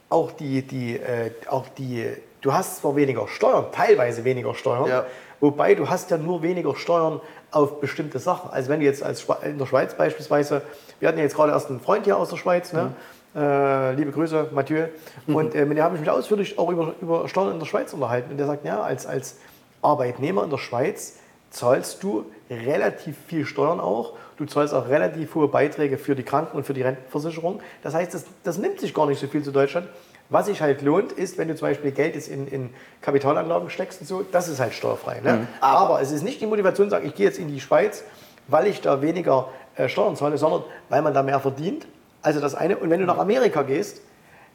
auch 0.08 0.32
die, 0.32 0.62
die, 0.62 0.96
äh, 0.96 1.30
auch 1.48 1.66
die, 1.76 2.06
du 2.40 2.52
hast 2.52 2.78
zwar 2.80 2.94
weniger 2.96 3.26
Steuern, 3.28 3.66
teilweise 3.72 4.24
weniger 4.24 4.54
Steuern, 4.54 4.88
Ja. 4.88 5.04
wobei 5.40 5.74
du 5.74 5.88
hast 5.88 6.10
ja 6.10 6.16
nur 6.16 6.42
weniger 6.42 6.76
Steuern 6.76 7.20
auf 7.50 7.80
bestimmte 7.80 8.18
Sachen. 8.18 8.50
Also 8.50 8.68
wenn 8.70 8.80
du 8.80 8.86
jetzt 8.86 9.02
als 9.02 9.22
Schwe- 9.26 9.42
in 9.44 9.58
der 9.58 9.66
Schweiz 9.66 9.94
beispielsweise, 9.94 10.62
wir 11.00 11.08
hatten 11.08 11.18
ja 11.18 11.24
jetzt 11.24 11.34
gerade 11.36 11.52
erst 11.52 11.70
einen 11.70 11.80
Freund 11.80 12.04
hier 12.04 12.16
aus 12.16 12.30
der 12.30 12.36
Schweiz, 12.36 12.72
ne? 12.72 12.92
Äh, 13.34 13.92
liebe 13.94 14.12
Grüße, 14.12 14.48
Mathieu. 14.52 14.86
Und 15.26 15.54
äh, 15.54 15.66
mit 15.66 15.76
dem 15.76 15.84
habe 15.84 15.94
ich 15.96 16.00
mich 16.00 16.08
ausführlich 16.08 16.58
auch 16.58 16.70
über, 16.70 16.94
über 17.02 17.28
Steuern 17.28 17.52
in 17.52 17.58
der 17.58 17.66
Schweiz 17.66 17.92
unterhalten. 17.92 18.30
Und 18.30 18.38
der 18.38 18.46
sagt, 18.46 18.64
ja, 18.64 18.80
als, 18.80 19.06
als 19.06 19.36
Arbeitnehmer 19.82 20.44
in 20.44 20.50
der 20.50 20.56
Schweiz 20.58 21.18
zahlst 21.56 22.02
du 22.02 22.26
relativ 22.50 23.16
viel 23.26 23.46
Steuern 23.46 23.80
auch. 23.80 24.12
Du 24.36 24.44
zahlst 24.44 24.74
auch 24.74 24.88
relativ 24.88 25.34
hohe 25.34 25.48
Beiträge 25.48 25.96
für 25.96 26.14
die 26.14 26.22
Kranken- 26.22 26.56
und 26.56 26.64
für 26.64 26.74
die 26.74 26.82
Rentenversicherung. 26.82 27.60
Das 27.82 27.94
heißt, 27.94 28.12
das, 28.12 28.26
das 28.44 28.58
nimmt 28.58 28.80
sich 28.80 28.92
gar 28.92 29.06
nicht 29.06 29.18
so 29.18 29.26
viel 29.26 29.42
zu 29.42 29.52
Deutschland. 29.52 29.88
Was 30.28 30.46
sich 30.46 30.60
halt 30.60 30.82
lohnt, 30.82 31.12
ist, 31.12 31.38
wenn 31.38 31.48
du 31.48 31.54
zum 31.54 31.68
Beispiel 31.68 31.92
Geld 31.92 32.14
jetzt 32.14 32.28
in, 32.28 32.46
in 32.48 32.70
Kapitalanlagen 33.00 33.70
steckst 33.70 34.00
und 34.00 34.06
so, 34.06 34.22
das 34.30 34.48
ist 34.48 34.60
halt 34.60 34.74
steuerfrei. 34.74 35.20
Ne? 35.20 35.46
Aber 35.60 36.00
es 36.02 36.10
ist 36.10 36.22
nicht 36.22 36.40
die 36.40 36.46
Motivation, 36.46 36.88
zu 36.88 36.90
sagen, 36.90 37.06
ich 37.06 37.14
gehe 37.14 37.26
jetzt 37.26 37.38
in 37.38 37.48
die 37.48 37.60
Schweiz, 37.60 38.04
weil 38.48 38.66
ich 38.66 38.80
da 38.80 39.00
weniger 39.00 39.48
äh, 39.76 39.88
Steuern 39.88 40.16
zahle, 40.16 40.36
sondern 40.36 40.64
weil 40.88 41.00
man 41.00 41.14
da 41.14 41.22
mehr 41.22 41.40
verdient. 41.40 41.86
Also 42.22 42.40
das 42.40 42.54
eine. 42.54 42.76
Und 42.76 42.90
wenn 42.90 43.00
du 43.00 43.06
nach 43.06 43.18
Amerika 43.18 43.62
gehst, 43.62 44.02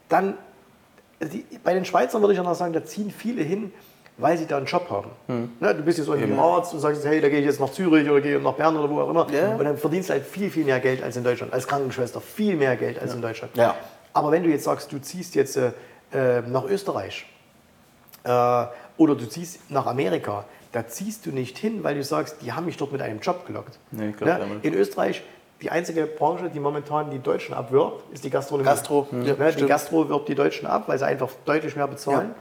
dann, 0.09 0.37
die, 1.21 1.45
bei 1.63 1.73
den 1.73 1.85
Schweizern 1.85 2.21
würde 2.21 2.33
ich 2.33 2.37
ja 2.37 2.43
noch 2.43 2.53
sagen, 2.53 2.73
da 2.73 2.83
ziehen 2.83 3.09
viele 3.09 3.41
hin, 3.41 3.71
weil 4.21 4.37
sie 4.37 4.45
da 4.45 4.57
einen 4.57 4.65
Job 4.65 4.89
haben. 4.89 5.09
Ne, 5.59 5.75
du 5.75 5.83
bist 5.83 5.97
jetzt 5.97 6.07
irgendwie 6.07 6.39
Arzt 6.39 6.73
und 6.73 6.79
sagst, 6.79 7.03
hey, 7.05 7.19
da 7.19 7.29
gehe 7.29 7.39
ich 7.39 7.45
jetzt 7.45 7.59
nach 7.59 7.71
Zürich 7.71 8.09
oder 8.09 8.21
gehe 8.21 8.39
nach 8.39 8.53
Bern 8.53 8.77
oder 8.77 8.89
wo 8.89 9.01
auch 9.01 9.09
immer. 9.09 9.27
Ja. 9.31 9.55
Und 9.55 9.65
dann 9.65 9.77
verdienst 9.77 10.09
du 10.09 10.13
halt 10.13 10.25
viel, 10.25 10.49
viel 10.49 10.65
mehr 10.65 10.79
Geld 10.79 11.03
als 11.03 11.17
in 11.17 11.23
Deutschland. 11.23 11.53
Als 11.53 11.67
Krankenschwester 11.67 12.21
viel 12.21 12.55
mehr 12.55 12.75
Geld 12.75 12.99
als 12.99 13.13
in 13.13 13.21
Deutschland. 13.21 13.55
Ja. 13.57 13.75
Aber 14.13 14.31
wenn 14.31 14.43
du 14.43 14.49
jetzt 14.49 14.65
sagst, 14.65 14.91
du 14.91 14.99
ziehst 14.99 15.35
jetzt 15.35 15.57
äh, 15.57 15.71
äh, 16.13 16.41
nach 16.41 16.65
Österreich 16.65 17.25
äh, 18.23 18.29
oder 18.97 19.15
du 19.15 19.27
ziehst 19.27 19.71
nach 19.71 19.85
Amerika, 19.85 20.45
da 20.71 20.87
ziehst 20.87 21.25
du 21.25 21.31
nicht 21.31 21.57
hin, 21.57 21.83
weil 21.83 21.95
du 21.95 22.03
sagst, 22.03 22.37
die 22.41 22.51
haben 22.53 22.65
mich 22.65 22.77
dort 22.77 22.91
mit 22.91 23.01
einem 23.01 23.19
Job 23.19 23.45
gelockt. 23.45 23.79
Nee, 23.91 24.11
klar, 24.11 24.39
ne? 24.39 24.45
In 24.61 24.73
Österreich, 24.73 25.23
die 25.61 25.69
einzige 25.69 26.05
Branche, 26.05 26.49
die 26.49 26.59
momentan 26.59 27.11
die 27.11 27.19
Deutschen 27.19 27.53
abwirbt, 27.53 28.03
ist 28.13 28.23
die 28.23 28.29
Gastronomie. 28.29 28.69
Gastro, 28.69 29.07
ja, 29.11 29.35
ne? 29.35 29.53
Die. 29.53 29.65
Gastro 29.65 30.07
wirbt 30.09 30.29
die 30.29 30.35
Deutschen 30.35 30.67
ab, 30.67 30.83
weil 30.87 30.97
sie 30.97 31.05
einfach 31.05 31.29
deutlich 31.45 31.75
mehr 31.75 31.87
bezahlen. 31.87 32.33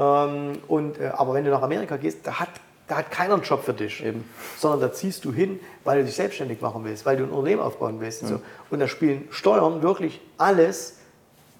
Ähm, 0.00 0.52
und, 0.66 0.98
äh, 0.98 1.08
aber 1.08 1.34
wenn 1.34 1.44
du 1.44 1.50
nach 1.50 1.62
Amerika 1.62 1.96
gehst, 1.96 2.26
da 2.26 2.40
hat 2.40 2.48
da 2.90 2.96
hat 2.96 3.10
keiner 3.12 3.34
einen 3.34 3.44
Job 3.44 3.62
für 3.62 3.72
dich. 3.72 4.04
Eben. 4.04 4.28
Sondern 4.58 4.80
da 4.80 4.92
ziehst 4.92 5.24
du 5.24 5.32
hin, 5.32 5.60
weil 5.84 5.98
du 5.98 6.04
dich 6.04 6.16
selbstständig 6.16 6.60
machen 6.60 6.84
willst, 6.84 7.06
weil 7.06 7.16
du 7.16 7.22
ein 7.22 7.30
Unternehmen 7.30 7.62
aufbauen 7.62 8.00
willst. 8.00 8.22
Und, 8.22 8.28
so. 8.28 8.40
und 8.70 8.80
da 8.80 8.88
spielen 8.88 9.28
Steuern 9.30 9.82
wirklich 9.82 10.20
alles 10.38 10.96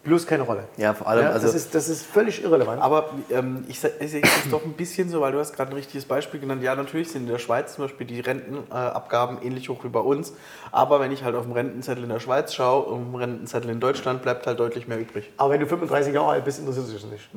bloß 0.02 0.26
keine 0.26 0.45
Rolle. 0.45 0.64
Ja, 0.78 0.95
vor 0.95 1.07
allem, 1.09 1.25
Ja, 1.25 1.30
also 1.30 1.47
das, 1.47 1.54
ist, 1.54 1.75
das 1.75 1.88
ist 1.88 2.07
völlig 2.07 2.42
irrelevant. 2.42 2.80
Aber 2.80 3.11
ähm, 3.30 3.64
ich, 3.69 3.78
se- 3.80 3.92
ich 4.00 4.11
sehe 4.11 4.23
es 4.23 4.50
doch 4.50 4.64
ein 4.64 4.73
bisschen 4.73 5.09
so, 5.11 5.21
weil 5.21 5.33
du 5.33 5.38
hast 5.38 5.54
gerade 5.54 5.71
ein 5.71 5.75
richtiges 5.75 6.04
Beispiel 6.07 6.40
genannt. 6.40 6.62
Ja, 6.62 6.75
natürlich 6.75 7.11
sind 7.11 7.23
in 7.25 7.28
der 7.28 7.38
Schweiz 7.38 7.75
zum 7.75 7.85
Beispiel 7.85 8.07
die 8.07 8.21
Rentenabgaben 8.21 9.38
ähnlich 9.42 9.69
hoch 9.69 9.85
wie 9.85 9.88
bei 9.88 10.00
uns. 10.00 10.33
Aber 10.73 11.00
wenn 11.00 11.12
ich 11.12 11.23
halt 11.25 11.35
auf 11.35 11.45
den 11.45 11.52
Rentenzettel 11.52 12.02
in 12.04 12.09
der 12.11 12.21
Schweiz 12.21 12.54
schaue 12.54 12.85
und 12.87 12.92
auf 13.02 13.11
den 13.11 13.14
Rentenzettel 13.16 13.71
in 13.71 13.80
Deutschland, 13.80 14.23
bleibt 14.23 14.47
halt 14.47 14.59
deutlich 14.59 14.88
mehr 14.88 14.99
übrig. 14.99 15.30
Aber 15.37 15.52
wenn 15.52 15.61
du 15.61 15.66
35 15.66 16.14
Jahre 16.14 16.28
alt 16.30 16.45
bist, 16.45 16.61
interessiert 16.61 16.87
dich 16.88 16.95
das 17.02 17.11
nicht. 17.11 17.28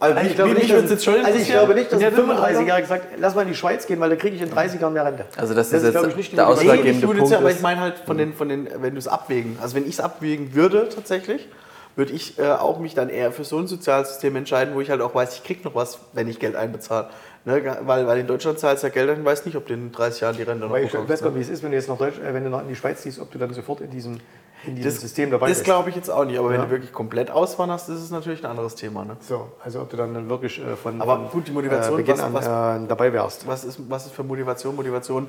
Also, 0.00 0.14
Also 0.16 0.28
ich, 0.30 0.34
glaube 0.36 0.54
nicht, 0.54 0.70
dass, 0.72 0.82
also 1.08 1.38
ich 1.38 1.48
glaube 1.48 1.74
nicht, 1.74 1.92
dass 1.92 2.00
Ja, 2.00 2.08
ein 2.08 2.14
du- 2.16 2.22
35-Jähriger 2.22 2.86
sagt, 2.86 3.06
lass 3.18 3.34
mal 3.34 3.42
in 3.42 3.48
die 3.48 3.54
Schweiz 3.54 3.86
gehen, 3.86 3.98
weil 4.00 4.10
da 4.10 4.16
kriege 4.16 4.36
ich 4.36 4.42
in 4.42 4.50
30 4.50 4.80
Jahren 4.80 4.92
mehr 4.92 5.04
Rente. 5.04 5.24
Also 5.36 5.54
das 5.54 5.72
ist 5.72 5.82
jetzt 5.82 5.92
glaube 5.92 6.08
ich, 6.10 6.16
nicht 6.16 6.32
der. 6.36 6.44
Nee, 6.46 6.52
ausschlaggebende 6.52 7.06
jetzt 7.08 7.16
Punkt 7.18 7.30
ja, 7.32 7.38
aber 7.38 7.50
ist- 7.50 7.56
ich 7.56 7.62
meine 7.62 7.80
halt 7.80 7.94
von 8.06 8.18
den, 8.18 8.34
von 8.34 8.48
den, 8.48 8.68
wenn 8.80 8.94
du 8.94 8.98
es 8.98 9.08
abwägen, 9.08 9.58
also 9.60 9.74
wenn 9.74 9.84
ich 9.84 9.94
es 9.94 10.00
abwägen 10.00 10.54
würde 10.54 10.88
tatsächlich, 10.94 11.48
würde 11.96 12.12
ich 12.12 12.38
äh, 12.38 12.50
auch 12.50 12.78
mich 12.80 12.94
dann 12.94 13.08
eher 13.08 13.30
für 13.32 13.44
so 13.44 13.58
ein 13.58 13.66
Sozialsystem 13.66 14.34
entscheiden, 14.36 14.74
wo 14.74 14.80
ich 14.80 14.90
halt 14.90 15.00
auch 15.00 15.14
weiß, 15.14 15.34
ich 15.36 15.44
krieg 15.44 15.64
noch 15.64 15.74
was, 15.74 15.98
wenn 16.12 16.26
ich 16.28 16.40
Geld 16.40 16.56
einbezahle. 16.56 17.08
Ne? 17.44 17.62
Weil, 17.82 18.06
weil 18.06 18.18
in 18.18 18.26
Deutschland 18.26 18.58
zahlst 18.58 18.82
du 18.82 18.88
ja 18.88 18.92
Geld, 18.92 19.08
dann 19.10 19.24
weiß 19.24 19.44
nicht, 19.46 19.56
ob 19.56 19.66
du 19.66 19.74
in 19.74 19.92
30 19.92 20.20
Jahren 20.22 20.36
die 20.36 20.42
Rente 20.42 20.66
noch 20.66 20.74
ich 20.76 20.90
bekommst. 20.90 21.12
weiß 21.12 21.20
gar 21.22 21.30
ne? 21.30 21.38
nicht, 21.38 21.48
wie 21.48 21.52
es 21.52 21.58
ist, 21.58 21.62
wenn 21.62 21.70
du 21.70 21.76
jetzt 21.76 21.88
nach 21.88 21.98
Deutsch, 21.98 22.18
äh, 22.18 22.34
wenn 22.34 22.42
du 22.44 22.50
nach 22.50 22.62
in 22.62 22.68
die 22.68 22.74
Schweiz 22.76 23.02
ziehst, 23.02 23.20
ob 23.20 23.30
du 23.30 23.38
dann 23.38 23.52
sofort 23.54 23.80
in 23.80 23.90
diesem, 23.90 24.18
in 24.66 24.74
diesem 24.74 24.90
System 24.92 25.30
dabei 25.30 25.48
Das 25.48 25.58
bist. 25.58 25.64
glaube 25.66 25.90
ich 25.90 25.94
jetzt 25.96 26.08
auch 26.10 26.24
nicht, 26.24 26.38
aber 26.38 26.48
wenn 26.50 26.56
Ja. 26.60 26.64
du 26.64 26.70
wirklich 26.70 26.92
komplett 26.92 27.30
auswanderst, 27.30 27.88
ist 27.90 28.00
es 28.00 28.10
natürlich 28.10 28.42
ein 28.42 28.50
anderes 28.50 28.74
Thema. 28.74 29.04
Ne? 29.04 29.16
So, 29.20 29.48
also 29.62 29.80
ob 29.82 29.90
du 29.90 29.96
dann, 29.96 30.14
dann 30.14 30.28
wirklich 30.28 30.58
äh, 30.58 30.74
von, 30.74 31.00
Aber 31.00 31.28
gut, 31.30 31.46
die 31.46 31.52
Motivation, 31.52 31.94
äh, 32.00 32.02
Beginn 32.02 32.18
was- 32.32 32.46
an 32.48 32.86
äh, 32.86 32.88
dabei 32.88 33.12
wärst. 33.12 33.46
Was 33.46 33.64
ist, 33.64 33.78
was 33.88 34.06
ist 34.06 34.14
für 34.14 34.24
Motivation? 34.24 34.74
Motivation 34.74 35.28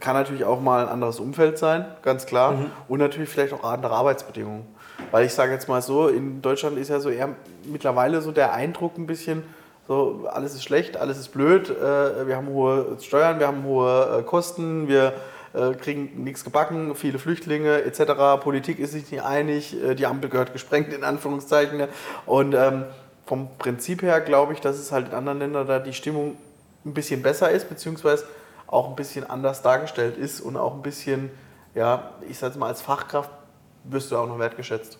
kann 0.00 0.14
natürlich 0.14 0.44
auch 0.44 0.60
mal 0.60 0.84
ein 0.86 0.88
anderes 0.88 1.20
Umfeld 1.20 1.58
sein, 1.58 1.84
ganz 2.02 2.24
klar. 2.26 2.52
Mhm. 2.52 2.66
Und 2.88 2.98
natürlich 3.00 3.28
vielleicht 3.28 3.52
auch 3.52 3.62
andere 3.62 3.92
Arbeitsbedingungen. 3.94 4.64
Weil 5.10 5.26
ich 5.26 5.34
sage 5.34 5.52
jetzt 5.52 5.68
mal 5.68 5.82
so, 5.82 6.08
in 6.08 6.42
Deutschland 6.42 6.78
ist 6.78 6.88
ja 6.88 7.00
so 7.00 7.10
eher 7.10 7.30
mittlerweile 7.64 8.22
so 8.22 8.32
der 8.32 8.52
Eindruck 8.52 8.96
ein 8.98 9.06
bisschen, 9.06 9.42
so 9.88 10.28
alles 10.30 10.54
ist 10.54 10.64
schlecht, 10.64 10.96
alles 10.96 11.18
ist 11.18 11.28
blöd, 11.28 11.68
äh, 11.68 12.26
wir 12.26 12.36
haben 12.36 12.48
hohe 12.48 12.96
Steuern, 13.00 13.40
wir 13.40 13.48
haben 13.48 13.64
hohe 13.64 14.20
äh, 14.20 14.22
Kosten, 14.22 14.86
wir 14.88 15.14
äh, 15.52 15.74
kriegen 15.74 16.22
nichts 16.22 16.44
gebacken, 16.44 16.94
viele 16.94 17.18
Flüchtlinge 17.18 17.82
etc. 17.82 18.40
Politik 18.40 18.78
ist 18.78 18.92
sich 18.92 19.10
nicht 19.10 19.22
einig, 19.22 19.82
äh, 19.82 19.94
die 19.94 20.06
Ampel 20.06 20.30
gehört 20.30 20.52
gesprengt 20.52 20.92
in 20.92 21.02
Anführungszeichen. 21.02 21.88
Und 22.26 22.54
ähm, 22.54 22.84
vom 23.26 23.48
Prinzip 23.58 24.02
her 24.02 24.20
glaube 24.20 24.52
ich, 24.52 24.60
dass 24.60 24.78
es 24.78 24.92
halt 24.92 25.08
in 25.08 25.14
anderen 25.14 25.40
Ländern 25.40 25.66
da 25.66 25.80
die 25.80 25.92
Stimmung 25.92 26.36
ein 26.84 26.94
bisschen 26.94 27.22
besser 27.22 27.50
ist, 27.50 27.68
beziehungsweise 27.68 28.24
auch 28.66 28.88
ein 28.88 28.96
bisschen 28.96 29.28
anders 29.28 29.62
dargestellt 29.62 30.16
ist 30.16 30.40
und 30.40 30.56
auch 30.56 30.74
ein 30.74 30.82
bisschen, 30.82 31.30
ja, 31.74 32.12
ich 32.28 32.38
sage 32.38 32.58
mal, 32.58 32.68
als 32.68 32.80
Fachkraft 32.80 33.30
wirst 33.84 34.10
du 34.10 34.16
auch 34.16 34.26
noch 34.26 34.38
wertgeschätzt. 34.38 34.98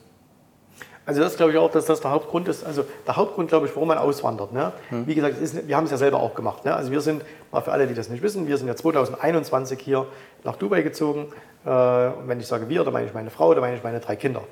Also 1.06 1.22
das 1.22 1.36
glaube 1.36 1.52
ich 1.52 1.58
auch, 1.58 1.70
dass 1.70 1.86
das 1.86 2.00
der 2.00 2.10
Hauptgrund 2.10 2.46
ist. 2.46 2.64
Also 2.64 2.84
der 3.06 3.16
Hauptgrund, 3.16 3.48
glaube 3.48 3.66
ich, 3.66 3.74
warum 3.74 3.88
man 3.88 3.98
auswandert. 3.98 4.52
Ne? 4.52 4.72
Wie 4.90 5.14
gesagt, 5.14 5.36
es 5.42 5.54
ist, 5.54 5.66
wir 5.66 5.76
haben 5.76 5.84
es 5.84 5.90
ja 5.90 5.96
selber 5.96 6.20
auch 6.20 6.34
gemacht. 6.34 6.64
Ne? 6.64 6.74
Also 6.74 6.92
wir 6.92 7.00
sind, 7.00 7.24
mal 7.50 7.62
für 7.62 7.72
alle, 7.72 7.86
die 7.86 7.94
das 7.94 8.08
nicht 8.10 8.22
wissen, 8.22 8.46
wir 8.46 8.56
sind 8.58 8.68
ja 8.68 8.76
2021 8.76 9.80
hier 9.80 10.06
nach 10.44 10.56
Dubai 10.56 10.82
gezogen. 10.82 11.32
Äh, 11.64 11.68
und 11.68 12.28
wenn 12.28 12.38
ich 12.38 12.46
sage 12.46 12.68
wir, 12.68 12.84
dann 12.84 12.92
meine 12.92 13.06
ich 13.06 13.14
meine 13.14 13.30
Frau, 13.30 13.52
dann 13.54 13.62
meine 13.62 13.76
ich 13.76 13.82
meine 13.82 13.98
drei 14.00 14.14
Kinder. 14.14 14.42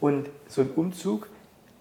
Und 0.00 0.28
so 0.48 0.62
ein 0.62 0.70
Umzug, 0.74 1.28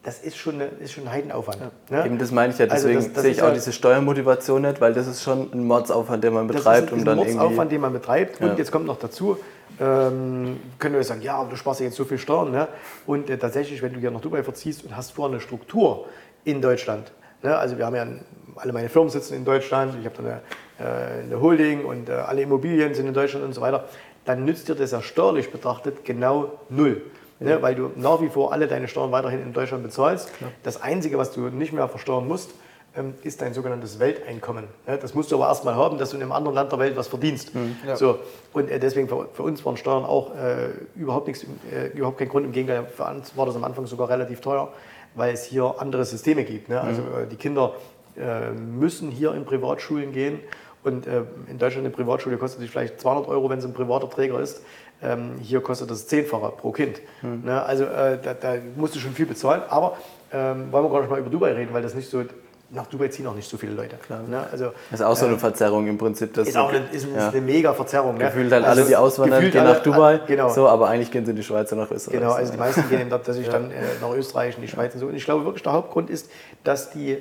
das 0.08 0.20
ist 0.20 0.38
schon, 0.38 0.56
eine, 0.56 0.68
ist 0.80 0.94
schon 0.94 1.04
ein 1.04 1.12
Heidenaufwand. 1.12 1.60
Ne? 1.92 2.06
Eben 2.06 2.18
das 2.18 2.32
meine 2.32 2.54
ich 2.54 2.60
ja, 2.60 2.68
Also 2.68 2.88
deswegen 2.88 3.04
das- 3.04 3.14
das 3.14 3.24
sehe 3.24 3.32
ich 3.32 3.42
auch 3.42 3.48
ja- 3.50 3.54
diese 3.54 3.74
Steuermotivation 3.74 4.62
nicht, 4.62 4.80
weil 4.80 4.94
das 4.94 5.06
ist 5.06 5.22
schon 5.22 5.52
ein 5.54 5.66
Mordsaufwand, 5.68 6.24
den 6.24 6.32
man 6.34 6.48
Das 6.48 6.56
betreibt, 6.56 6.86
ist, 6.88 6.94
um 6.94 7.00
ist 7.00 7.06
dann 7.08 7.20
ein 7.20 7.26
Mordsaufwand, 7.26 7.52
irgendwie... 7.58 7.76
den 7.76 7.82
man 7.82 7.92
betreibt. 7.94 8.40
Ja. 8.40 8.48
Und 8.52 8.58
jetzt 8.58 8.72
kommt 8.72 8.86
noch 8.86 8.98
dazu, 9.00 9.38
ähm, 9.82 10.62
können 10.80 10.96
wir 10.96 11.04
sagen, 11.04 11.22
ja, 11.22 11.36
aber 11.36 11.50
du 11.50 11.58
sparst 11.58 11.82
ja 11.82 11.88
jetzt 11.88 11.98
so 11.98 12.06
viel 12.06 12.18
Steuern. 12.20 12.52
Ne? 12.52 12.70
Und 13.06 13.30
äh, 13.30 13.38
tatsächlich, 13.38 13.82
wenn 13.82 13.92
du 13.94 14.00
hier 14.00 14.10
nach 14.12 14.22
Dubai 14.22 14.44
verziehst 14.44 14.86
und 14.86 14.96
hast 14.96 15.12
vorher 15.12 15.34
eine 15.34 15.42
Struktur 15.42 16.06
in 16.46 16.62
Deutschland, 16.62 17.12
ne? 17.44 17.58
also 17.58 17.78
wir 17.78 17.86
haben 17.86 17.96
ja, 17.98 18.04
ein- 18.04 18.24
alle 18.56 18.72
meine 18.72 18.88
Firmen 18.88 19.10
sitzen 19.10 19.34
in 19.36 19.44
Deutschland, 19.44 19.94
ich 20.00 20.06
habe 20.06 20.16
da 20.24 20.24
eine, 20.24 21.20
äh, 21.20 21.24
eine 21.26 21.42
Holding 21.42 21.84
und 21.84 22.08
äh, 22.08 22.14
alle 22.14 22.42
Immobilien 22.44 22.94
sind 22.94 23.08
in 23.08 23.14
Deutschland 23.14 23.44
und 23.44 23.52
so 23.54 23.60
weiter, 23.60 23.84
dann 24.24 24.46
nützt 24.46 24.70
dir 24.70 24.76
das 24.76 24.92
ja 24.92 25.02
steuerlich 25.02 25.52
betrachtet 25.52 26.06
genau 26.06 26.54
null. 26.70 27.02
Ne? 27.40 27.62
Weil 27.62 27.76
du 27.76 27.92
nach 27.96 28.22
wie 28.22 28.30
vor 28.30 28.52
alle 28.52 28.68
deine 28.68 28.88
Steuern 28.88 29.12
weiterhin 29.12 29.42
in 29.42 29.54
Deutschland 29.54 29.84
bezahlst. 29.84 30.32
Das 30.64 30.82
Einzige, 30.82 31.18
was 31.18 31.32
du 31.32 31.42
nicht 31.50 31.74
mehr 31.74 31.88
versteuern 31.88 32.28
musst, 32.28 32.52
ähm, 32.98 33.14
ist 33.24 33.42
dein 33.42 33.54
sogenanntes 33.54 34.00
Welteinkommen. 34.00 34.66
Ne? 34.88 34.98
Das 34.98 35.14
musst 35.14 35.32
du 35.32 35.36
aber 35.36 35.48
erstmal 35.48 35.76
haben, 35.76 35.98
dass 36.00 36.10
du 36.10 36.18
in 36.18 36.24
einem 36.24 36.32
anderen 36.32 36.56
Land 36.56 36.72
der 36.72 36.80
Welt 36.80 36.98
was 36.98 37.08
verdienst. 37.08 37.52
Ja. 37.86 37.96
So, 37.96 38.20
und 38.54 38.72
äh, 38.72 38.80
deswegen 38.80 39.08
für, 39.08 39.28
für 39.34 39.44
uns 39.44 39.64
waren 39.66 39.78
Steuern 39.78 40.04
auch 40.04 40.34
äh, 40.36 40.70
überhaupt, 40.96 41.28
nichts, 41.28 41.46
äh, 41.72 41.88
überhaupt 41.96 42.18
kein 42.18 42.30
Grund. 42.30 42.46
Im 42.46 42.52
Gegenteil, 42.54 42.86
für 42.86 43.04
uns 43.04 43.38
war 43.38 43.46
das 43.46 43.56
am 43.56 43.64
Anfang 43.64 43.86
sogar 43.86 44.10
relativ 44.10 44.42
teuer, 44.42 44.74
weil 45.14 45.34
es 45.34 45.44
hier 45.44 45.76
andere 45.78 46.06
Systeme 46.06 46.44
gibt. 46.44 46.70
Ne? 46.70 46.82
Also 46.82 47.02
äh, 47.02 47.28
die 47.30 47.36
Kinder 47.36 47.76
äh, 48.18 48.52
müssen 48.52 49.12
hier 49.12 49.34
in 49.34 49.46
Privatschulen 49.46 50.12
gehen. 50.12 50.40
Und 50.84 51.06
äh, 51.06 51.24
in 51.50 51.60
Deutschland 51.60 51.86
eine 51.86 51.94
Privatschule 51.94 52.38
kostet 52.38 52.62
sich 52.62 52.72
vielleicht 52.72 53.00
200 53.00 53.28
Euro, 53.28 53.50
wenn 53.50 53.60
es 53.60 53.66
ein 53.66 53.74
privater 53.74 54.10
Träger 54.10 54.40
ist. 54.40 54.64
Ähm, 55.02 55.36
hier 55.42 55.62
kostet 55.62 55.92
das 55.92 56.08
Zehnfache 56.08 56.54
pro 56.58 56.72
Kind. 56.72 57.00
Ne? 57.22 57.62
Also 57.64 57.84
äh, 57.84 58.18
da, 58.22 58.34
da 58.34 58.56
musst 58.76 58.96
du 58.96 59.00
schon 59.00 59.12
viel 59.14 59.26
bezahlen. 59.28 59.62
Aber 59.70 59.98
ähm, 60.34 60.72
wollen 60.72 60.86
wir 60.86 60.90
gar 60.90 61.02
nicht 61.02 61.10
mal 61.10 61.20
über 61.20 61.30
Dubai 61.30 61.54
reden, 61.54 61.72
weil 61.74 61.84
das 61.84 61.94
nicht 61.94 62.10
so, 62.10 62.24
nach 62.72 62.88
Dubai 62.88 63.08
ziehen 63.08 63.28
auch 63.28 63.36
nicht 63.36 63.48
so 63.50 63.58
viele 63.58 63.74
Leute. 63.74 63.96
Ne? 64.28 64.46
Also, 64.52 64.72
Das 64.92 65.00
ist 65.00 65.06
auch 65.06 65.16
so 65.16 65.28
eine 65.28 65.38
Verzerrung 65.38 65.88
im 65.88 65.98
Prinzip. 65.98 66.34
Das 66.34 66.48
ist 66.50 66.58
auch 66.58 66.70
eine, 66.70 66.86
ist, 66.92 67.08
ja. 67.16 67.30
eine 67.30 67.42
mega 67.42 67.74
Verzerrung. 67.74 68.18
Ne? 68.18 68.26
Gefühlt 68.26 68.52
halt 68.52 68.66
Also 68.66 68.82
alle, 68.82 68.90
die 68.90 68.96
auswandern, 68.96 69.42
gehen 69.52 69.60
alle- 69.60 69.74
nach 69.74 69.84
Dubai, 69.84 70.20
Genau. 70.28 70.50
so, 70.50 70.68
aber 70.68 70.90
eigentlich 70.90 71.12
gehen 71.12 71.24
sie 71.26 71.32
in 71.32 71.38
die 71.38 71.44
Schweiz 71.44 71.72
und 71.72 71.78
nach 71.78 71.92
Österreich. 71.92 72.20
Genau, 72.20 72.32
so. 72.32 72.36
also 72.38 72.52
die 72.52 72.58
meisten 72.58 72.90
gehen 72.90 73.02
eben 73.02 73.10
tatsächlich 73.10 73.48
dann 73.50 73.72
äh, 73.72 73.76
nach 74.02 74.12
Österreich, 74.12 74.56
in 74.56 74.64
die 74.64 74.68
Schweiz 74.68 74.94
und 74.96 75.00
so. 75.00 75.06
Und 75.08 75.16
ich 75.16 75.24
glaube 75.26 75.46
wirklich, 75.46 75.64
der 75.64 75.74
Hauptgrund 75.74 76.10
ist, 76.10 76.30
dass 76.64 76.90
die, 76.90 77.20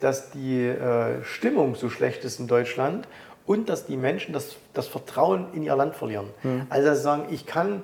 dass 0.00 0.30
die 0.30 0.64
äh, 0.64 1.22
Stimmung 1.24 1.74
so 1.74 1.90
schlecht 1.90 2.24
ist 2.24 2.38
in 2.40 2.46
Deutschland 2.46 3.06
und 3.46 3.68
dass 3.68 3.86
die 3.86 3.96
Menschen 3.96 4.32
das, 4.32 4.56
das 4.74 4.86
Vertrauen 4.88 5.46
in 5.52 5.62
ihr 5.62 5.76
Land 5.76 5.94
verlieren. 5.94 6.26
Also 6.68 6.88
dass 6.88 6.98
sie 6.98 7.04
sagen, 7.04 7.26
ich 7.30 7.46
kann 7.46 7.82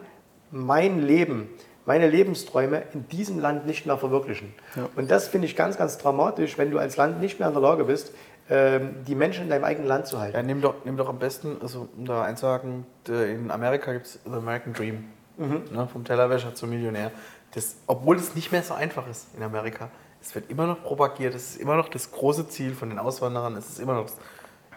mein 0.50 1.00
Leben, 1.06 1.48
meine 1.86 2.08
Lebensträume 2.08 2.82
in 2.94 3.08
diesem 3.08 3.38
Land 3.40 3.66
nicht 3.66 3.86
mehr 3.86 3.96
verwirklichen. 3.98 4.54
Und 4.96 5.10
das 5.10 5.28
finde 5.28 5.46
ich 5.46 5.56
ganz, 5.56 5.76
ganz 5.78 5.98
dramatisch, 5.98 6.58
wenn 6.58 6.70
du 6.70 6.78
als 6.78 6.96
Land 6.96 7.20
nicht 7.20 7.38
mehr 7.38 7.48
in 7.48 7.54
der 7.54 7.62
Lage 7.62 7.84
bist, 7.84 8.12
ähm, 8.50 8.96
die 9.06 9.14
Menschen 9.14 9.44
in 9.44 9.50
deinem 9.50 9.64
eigenen 9.64 9.88
Land 9.88 10.06
zu 10.08 10.18
halten. 10.18 10.36
Ja, 10.36 10.42
nimm 10.42 10.60
doch, 10.60 10.74
nimm 10.84 10.96
doch 10.96 11.08
am 11.08 11.18
besten, 11.18 11.56
also 11.62 11.88
um 11.96 12.04
da 12.04 12.22
einzuhaken, 12.22 12.84
d- 13.06 13.32
in 13.34 13.50
Amerika 13.50 13.92
gibt 13.92 14.06
es 14.06 14.18
The 14.24 14.32
American 14.32 14.72
Dream. 14.74 15.04
Ne, 15.38 15.88
vom 15.90 16.04
Tellerwäscher 16.04 16.54
zum 16.54 16.70
Millionär. 16.70 17.10
Das, 17.54 17.76
obwohl 17.86 18.16
es 18.16 18.34
nicht 18.34 18.52
mehr 18.52 18.62
so 18.62 18.74
einfach 18.74 19.08
ist 19.08 19.28
in 19.36 19.42
Amerika. 19.42 19.88
Es 20.20 20.34
wird 20.34 20.50
immer 20.50 20.66
noch 20.66 20.82
propagiert, 20.84 21.34
es 21.34 21.52
ist 21.52 21.56
immer 21.60 21.76
noch 21.76 21.88
das 21.88 22.12
große 22.12 22.48
Ziel 22.48 22.74
von 22.74 22.90
den 22.90 22.98
Auswanderern. 22.98 23.56
Es 23.56 23.68
ist 23.70 23.80
immer 23.80 23.94
noch. 23.94 24.06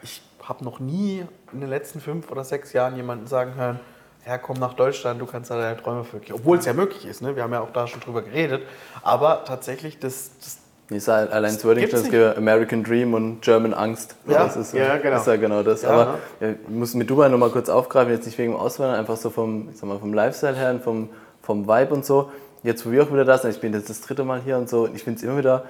Ich 0.01 0.21
habe 0.47 0.63
noch 0.63 0.79
nie 0.79 1.25
in 1.51 1.59
den 1.59 1.69
letzten 1.69 1.99
fünf 1.99 2.31
oder 2.31 2.43
sechs 2.43 2.73
Jahren 2.73 2.95
jemanden 2.95 3.27
sagen 3.27 3.55
hören, 3.55 3.79
ja, 4.25 4.37
komm 4.37 4.57
nach 4.57 4.73
Deutschland, 4.73 5.21
du 5.21 5.25
kannst 5.25 5.51
da 5.51 5.57
deine 5.57 5.77
Träume 5.77 6.03
verwirklichen. 6.03 6.39
Obwohl 6.39 6.57
es 6.57 6.65
ja 6.65 6.73
möglich 6.73 7.05
ist, 7.05 7.21
ne? 7.21 7.35
wir 7.35 7.43
haben 7.43 7.53
ja 7.53 7.61
auch 7.61 7.71
da 7.71 7.87
schon 7.87 8.01
drüber 8.01 8.23
geredet. 8.23 8.63
Aber 9.03 9.43
tatsächlich, 9.45 9.99
das, 9.99 10.31
das 10.39 10.57
Ich 10.89 11.03
sage 11.03 11.31
allein 11.31 11.53
das 11.53 11.63
Wording, 11.63 11.87
das 11.89 12.09
gibt 12.09 12.37
American 12.37 12.83
Dream 12.83 13.13
und 13.13 13.41
German 13.41 13.75
Angst. 13.75 14.15
Ja, 14.25 14.45
das 14.45 14.55
ist, 14.55 14.73
ja, 14.73 14.97
genau. 14.97 15.11
Das 15.11 15.21
ist 15.21 15.27
ja 15.27 15.35
genau 15.35 15.61
das. 15.61 15.81
Ja, 15.83 15.89
Aber 15.89 16.05
ne? 16.05 16.17
ja, 16.39 16.49
ich 16.51 16.67
muss 16.67 16.95
mit 16.95 17.09
Dubai 17.09 17.29
nochmal 17.29 17.51
kurz 17.51 17.69
aufgreifen, 17.69 18.13
jetzt 18.13 18.25
nicht 18.25 18.37
wegen 18.39 18.53
dem 18.53 18.59
Auswandern, 18.59 18.99
einfach 18.99 19.17
so 19.17 19.29
vom, 19.29 19.69
ich 19.69 19.77
sag 19.77 19.87
mal, 19.87 19.99
vom 19.99 20.13
Lifestyle 20.13 20.55
her 20.55 20.71
und 20.71 20.83
vom, 20.83 21.09
vom 21.43 21.67
Vibe 21.67 21.93
und 21.93 22.03
so. 22.03 22.31
Jetzt, 22.63 22.83
wo 22.83 22.91
wir 22.91 23.03
auch 23.03 23.11
wieder 23.11 23.25
da 23.25 23.37
sind, 23.37 23.51
ich 23.51 23.61
bin 23.61 23.73
jetzt 23.73 23.91
das 23.91 24.01
dritte 24.01 24.23
Mal 24.23 24.41
hier 24.41 24.57
und 24.57 24.69
so, 24.69 24.87
ich 24.91 25.03
finde 25.03 25.19
es 25.19 25.23
immer 25.23 25.37
wieder 25.37 25.65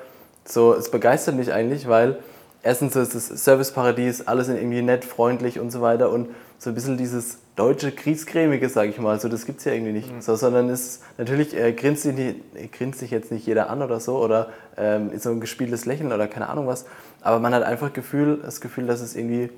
so, 0.45 0.73
es 0.73 0.89
begeistert 0.89 1.35
mich 1.35 1.51
eigentlich, 1.51 1.89
weil 1.89 2.19
erstens 2.65 2.93
so 2.93 2.99
ist 2.99 3.13
das 3.15 3.27
Serviceparadies, 3.27 4.27
alle 4.27 4.43
sind 4.43 4.57
irgendwie 4.57 4.81
nett, 4.81 5.05
freundlich 5.05 5.59
und 5.59 5.71
so 5.71 5.81
weiter 5.81 6.09
und 6.09 6.29
so 6.57 6.71
ein 6.71 6.73
bisschen 6.73 6.97
dieses 6.97 7.37
deutsche 7.55 7.91
Kriegscremige, 7.91 8.67
sage 8.69 8.89
ich 8.89 8.97
mal, 8.97 9.19
so 9.19 9.29
das 9.29 9.45
gibt 9.45 9.59
es 9.59 9.65
ja 9.65 9.73
irgendwie 9.73 9.93
nicht. 9.93 10.09
So, 10.21 10.35
sondern 10.35 10.69
es 10.69 11.01
natürlich 11.17 11.55
äh, 11.55 11.73
grinst, 11.73 12.03
sich 12.03 12.15
nicht, 12.15 12.37
äh, 12.55 12.67
grinst 12.67 12.99
sich 12.99 13.11
jetzt 13.11 13.31
nicht 13.31 13.45
jeder 13.45 13.69
an 13.69 13.83
oder 13.83 13.99
so 13.99 14.17
oder 14.17 14.49
ähm, 14.77 15.11
ist 15.11 15.23
so 15.23 15.29
ein 15.29 15.39
gespieltes 15.39 15.85
Lächeln 15.85 16.11
oder 16.11 16.27
keine 16.27 16.49
Ahnung 16.49 16.65
was, 16.65 16.85
aber 17.21 17.39
man 17.39 17.53
hat 17.53 17.63
einfach 17.63 17.93
Gefühl, 17.93 18.39
das 18.43 18.59
Gefühl, 18.61 18.87
dass 18.87 18.99
es 18.99 19.15
irgendwie 19.15 19.51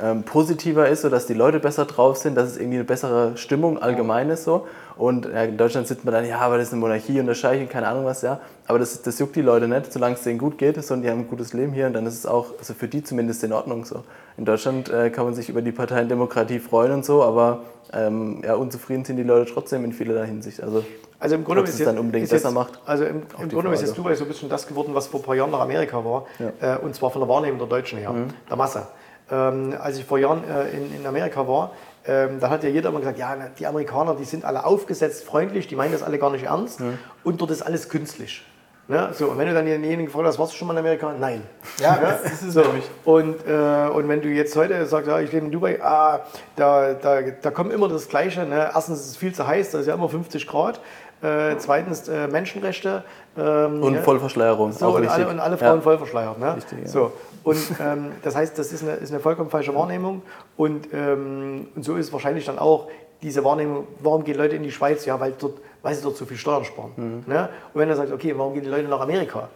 ähm, 0.00 0.22
positiver 0.22 0.88
ist, 0.88 1.02
so 1.02 1.08
dass 1.08 1.26
die 1.26 1.34
Leute 1.34 1.58
besser 1.60 1.84
drauf 1.84 2.16
sind, 2.16 2.36
dass 2.36 2.50
es 2.50 2.56
irgendwie 2.56 2.76
eine 2.78 2.84
bessere 2.84 3.36
Stimmung 3.36 3.78
allgemein 3.82 4.30
ist 4.30 4.44
so. 4.44 4.66
Und 4.96 5.24
ja, 5.26 5.44
in 5.44 5.56
Deutschland 5.56 5.86
sitzt 5.88 6.04
man 6.04 6.12
dann, 6.12 6.26
ja, 6.26 6.38
aber 6.38 6.58
das 6.58 6.68
ist 6.68 6.72
eine 6.74 6.80
Monarchie 6.80 7.18
und 7.18 7.26
der 7.26 7.34
Scheich 7.34 7.60
und 7.60 7.70
keine 7.70 7.88
Ahnung 7.88 8.04
was, 8.04 8.22
ja. 8.22 8.40
Aber 8.66 8.78
das, 8.78 9.00
das 9.02 9.18
juckt 9.18 9.34
die 9.36 9.42
Leute 9.42 9.66
nicht, 9.66 9.92
solange 9.92 10.14
es 10.16 10.22
denen 10.22 10.38
gut 10.38 10.58
geht, 10.58 10.82
sondern 10.84 11.02
die 11.02 11.10
haben 11.10 11.20
ein 11.20 11.28
gutes 11.28 11.52
Leben 11.54 11.72
hier 11.72 11.86
und 11.86 11.94
dann 11.94 12.06
ist 12.06 12.14
es 12.18 12.26
auch, 12.26 12.46
also 12.58 12.74
für 12.74 12.88
die 12.88 13.02
zumindest 13.02 13.42
in 13.42 13.52
Ordnung 13.52 13.84
so. 13.84 14.02
In 14.36 14.44
Deutschland 14.44 14.90
äh, 14.90 15.10
kann 15.10 15.24
man 15.24 15.34
sich 15.34 15.48
über 15.48 15.62
die 15.62 15.72
Parteiendemokratie 15.72 16.58
freuen 16.58 16.92
und 16.92 17.04
so, 17.04 17.22
aber 17.22 17.60
ähm, 17.92 18.42
ja, 18.44 18.54
unzufrieden 18.54 19.04
sind 19.04 19.16
die 19.16 19.22
Leute 19.22 19.50
trotzdem 19.52 19.84
in 19.84 19.92
vielerlei 19.92 20.26
Hinsicht. 20.26 20.62
Also, 20.62 20.84
Also 21.20 21.34
im 21.36 21.44
Grunde 21.44 21.62
ist 21.62 21.78
es 21.78 21.84
dann 21.84 21.98
unbedingt 21.98 22.24
ist 22.24 22.32
jetzt, 22.32 22.42
besser 22.42 22.54
macht? 22.54 22.80
Also 22.86 23.04
im, 23.04 23.22
im 23.38 23.48
Grunde 23.48 23.70
ist 23.72 23.80
Frage. 23.80 23.86
jetzt 23.86 23.98
Dubai 23.98 24.14
so 24.14 24.24
ein 24.24 24.28
bisschen 24.28 24.48
das 24.48 24.66
geworden, 24.66 24.90
was 24.94 25.06
vor 25.08 25.20
ein 25.20 25.22
paar 25.24 25.34
Jahren 25.34 25.50
nach 25.50 25.60
Amerika 25.60 26.02
war. 26.04 26.26
Äh, 26.60 26.76
und 26.78 26.94
zwar 26.94 27.10
von 27.10 27.20
der 27.20 27.28
Wahrnehmung 27.28 27.58
der 27.58 27.68
Deutschen 27.68 27.98
her, 27.98 28.12
Mhm. 28.12 28.28
der 28.48 28.56
Masse. 28.56 28.86
Ähm, 29.32 29.74
als 29.80 29.98
ich 29.98 30.04
vor 30.04 30.18
Jahren 30.18 30.44
äh, 30.44 30.70
in, 30.70 30.94
in 30.94 31.06
Amerika 31.06 31.48
war, 31.48 31.72
ähm, 32.06 32.38
da 32.40 32.50
hat 32.50 32.62
ja 32.62 32.68
jeder 32.68 32.90
immer 32.90 32.98
gesagt, 33.00 33.18
ja, 33.18 33.36
die 33.58 33.66
Amerikaner, 33.66 34.14
die 34.14 34.24
sind 34.24 34.44
alle 34.44 34.64
aufgesetzt, 34.64 35.24
freundlich, 35.24 35.66
die 35.68 35.76
meinen 35.76 35.92
das 35.92 36.02
alle 36.02 36.18
gar 36.18 36.30
nicht 36.30 36.44
ernst 36.44 36.80
und 37.24 37.40
dort 37.40 37.50
ist 37.50 37.62
alles 37.62 37.88
künstlich. 37.88 38.44
Ne? 38.88 39.10
So, 39.12 39.28
und 39.28 39.38
wenn 39.38 39.46
du 39.46 39.54
dann 39.54 39.64
denjenigen 39.64 40.06
gefragt 40.06 40.26
hast, 40.26 40.38
warst 40.40 40.52
du 40.52 40.56
schon 40.56 40.66
mal 40.66 40.74
in 40.74 40.80
Amerika? 40.80 41.14
Nein. 41.18 41.42
Ja, 41.78 41.96
das 41.96 42.42
ist 42.42 42.52
So, 42.52 42.60
nämlich. 42.62 42.84
und, 43.04 43.36
äh, 43.46 43.88
und 43.88 44.08
wenn 44.08 44.20
du 44.20 44.28
jetzt 44.28 44.56
heute 44.56 44.84
sagst, 44.86 45.08
ja, 45.08 45.20
ich 45.20 45.30
lebe 45.32 45.46
in 45.46 45.52
Dubai, 45.52 45.80
ah, 45.80 46.20
da, 46.56 46.92
da, 46.94 47.22
da 47.22 47.50
kommt 47.52 47.72
immer 47.72 47.88
das 47.88 48.08
Gleiche. 48.08 48.44
Ne? 48.44 48.70
Erstens 48.74 49.00
ist 49.00 49.06
es 49.06 49.16
viel 49.16 49.32
zu 49.32 49.46
heiß, 49.46 49.70
da 49.70 49.78
ist 49.78 49.86
ja 49.86 49.94
immer 49.94 50.08
50 50.08 50.46
Grad. 50.48 50.80
Äh, 51.22 51.56
zweitens 51.58 52.08
äh, 52.08 52.26
Menschenrechte. 52.26 53.04
Ähm, 53.38 53.82
Und 53.82 53.94
ja. 53.94 54.02
Vollverschleierung, 54.02 54.72
So, 54.72 54.96
und, 54.96 55.06
alle, 55.06 55.28
und 55.28 55.38
alle 55.38 55.56
Frauen 55.56 55.76
Ja. 55.76 55.80
voll 55.82 55.98
verschleiert. 55.98 56.38
Ne? 56.38 56.56
Richtig, 56.56 56.78
ja. 56.82 56.88
so. 56.88 57.12
Und 57.44 57.58
ähm, 57.80 58.12
das 58.22 58.34
heißt, 58.34 58.58
das 58.58 58.72
ist 58.72 58.82
eine, 58.82 58.92
ist 58.94 59.10
eine 59.10 59.20
vollkommen 59.20 59.48
falsche 59.50 59.74
Wahrnehmung. 59.74 60.22
Und, 60.56 60.88
ähm, 60.92 61.68
und 61.74 61.84
so 61.84 61.94
ist 61.96 62.12
wahrscheinlich 62.12 62.44
dann 62.46 62.58
auch 62.58 62.88
diese 63.22 63.44
Wahrnehmung, 63.44 63.86
warum 64.00 64.24
gehen 64.24 64.36
Leute 64.36 64.56
in 64.56 64.64
die 64.64 64.72
Schweiz? 64.72 65.04
Ja, 65.06 65.18
weil, 65.20 65.32
dort, 65.38 65.58
weil 65.82 65.94
sie 65.94 66.02
dort 66.02 66.16
so 66.16 66.24
viel 66.24 66.36
Steuern 66.36 66.64
sparen. 66.64 66.90
Mhm. 66.96 67.24
Ne? 67.32 67.48
Und 67.72 67.80
wenn 67.80 67.88
du 67.88 67.94
sagst, 67.94 68.12
okay, 68.12 68.34
warum 68.36 68.54
gehen 68.54 68.64
die 68.64 68.68
Leute 68.70 68.88
nach 68.88 69.00
Amerika? 69.00 69.48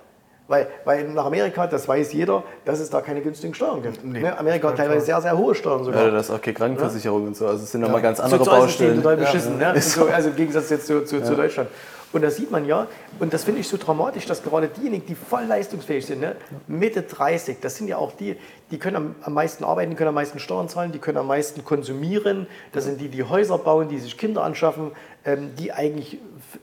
Weil, 0.49 0.69
weil 0.85 1.09
nach 1.09 1.25
Amerika, 1.25 1.67
das 1.67 1.89
weiß 1.89 2.13
jeder, 2.13 2.45
dass 2.65 2.79
es 2.79 2.89
da 2.89 3.01
keine 3.01 3.21
günstigen 3.21 3.53
Steuern 3.53 3.83
gibt. 3.83 4.05
Ne? 4.05 4.39
Amerika 4.39 4.69
hat 4.69 4.77
teilweise 4.77 5.05
sehr, 5.05 5.21
sehr 5.21 5.37
hohe 5.37 5.55
Steuern 5.57 5.83
sogar. 5.83 6.05
Ja, 6.05 6.11
das 6.11 6.29
ist 6.29 6.35
auch 6.35 6.41
keine 6.41 6.55
Krankenversicherung 6.55 7.27
und 7.27 7.37
so. 7.37 7.47
Also 7.47 7.65
es 7.65 7.73
sind 7.73 7.81
nochmal 7.81 8.03
ganz 8.03 8.21
andere 8.21 8.39
Sozialsystem 8.39 8.87
Baustellen. 8.87 9.03
total 9.03 9.17
beschissen, 9.17 9.59
ne? 9.59 9.73
Und 9.75 9.83
so, 9.83 10.05
also 10.07 10.29
im 10.29 10.37
Gegensatz 10.37 10.71
jetzt 10.71 10.87
zu, 10.87 11.05
zu, 11.05 11.23
zu 11.23 11.35
Deutschland. 11.35 11.69
Und 12.17 12.23
das 12.23 12.37
sieht 12.37 12.51
man 12.51 12.65
ja, 12.65 12.87
und 13.19 13.35
das 13.35 13.45
finde 13.45 13.61
ich 13.61 13.69
so 13.69 13.77
dramatisch, 13.77 14.25
dass 14.25 14.43
gerade 14.43 14.69
diejenigen, 14.69 15.05
die 15.05 15.15
voll 15.15 15.45
leistungsfähig 15.45 16.07
sind, 16.07 16.23
ne? 16.23 16.35
Mitte 16.67 17.03
30, 17.03 17.59
das 17.61 17.77
sind 17.77 17.89
ja 17.89 17.99
auch 17.99 18.13
die, 18.13 18.39
die 18.71 18.79
können 18.79 18.97
am, 18.97 19.15
am 19.21 19.35
meisten 19.35 19.65
arbeiten, 19.65 19.91
die 19.91 19.97
können 19.97 20.09
am 20.09 20.15
meisten 20.15 20.39
Steuern 20.39 20.67
zahlen, 20.71 20.93
die 20.93 20.99
können 20.99 21.19
am 21.19 21.27
meisten 21.27 21.63
konsumieren, 21.63 22.47
das 22.73 22.85
sind 22.85 23.03
die, 23.03 23.09
die 23.09 23.23
Häuser 23.23 23.59
bauen, 23.59 23.91
die 23.91 23.99
sich 23.99 24.17
Kinder 24.17 24.45
anschaffen, 24.45 24.93
ähm, 25.27 25.51
die 25.59 25.73
eigentlich 25.73 26.17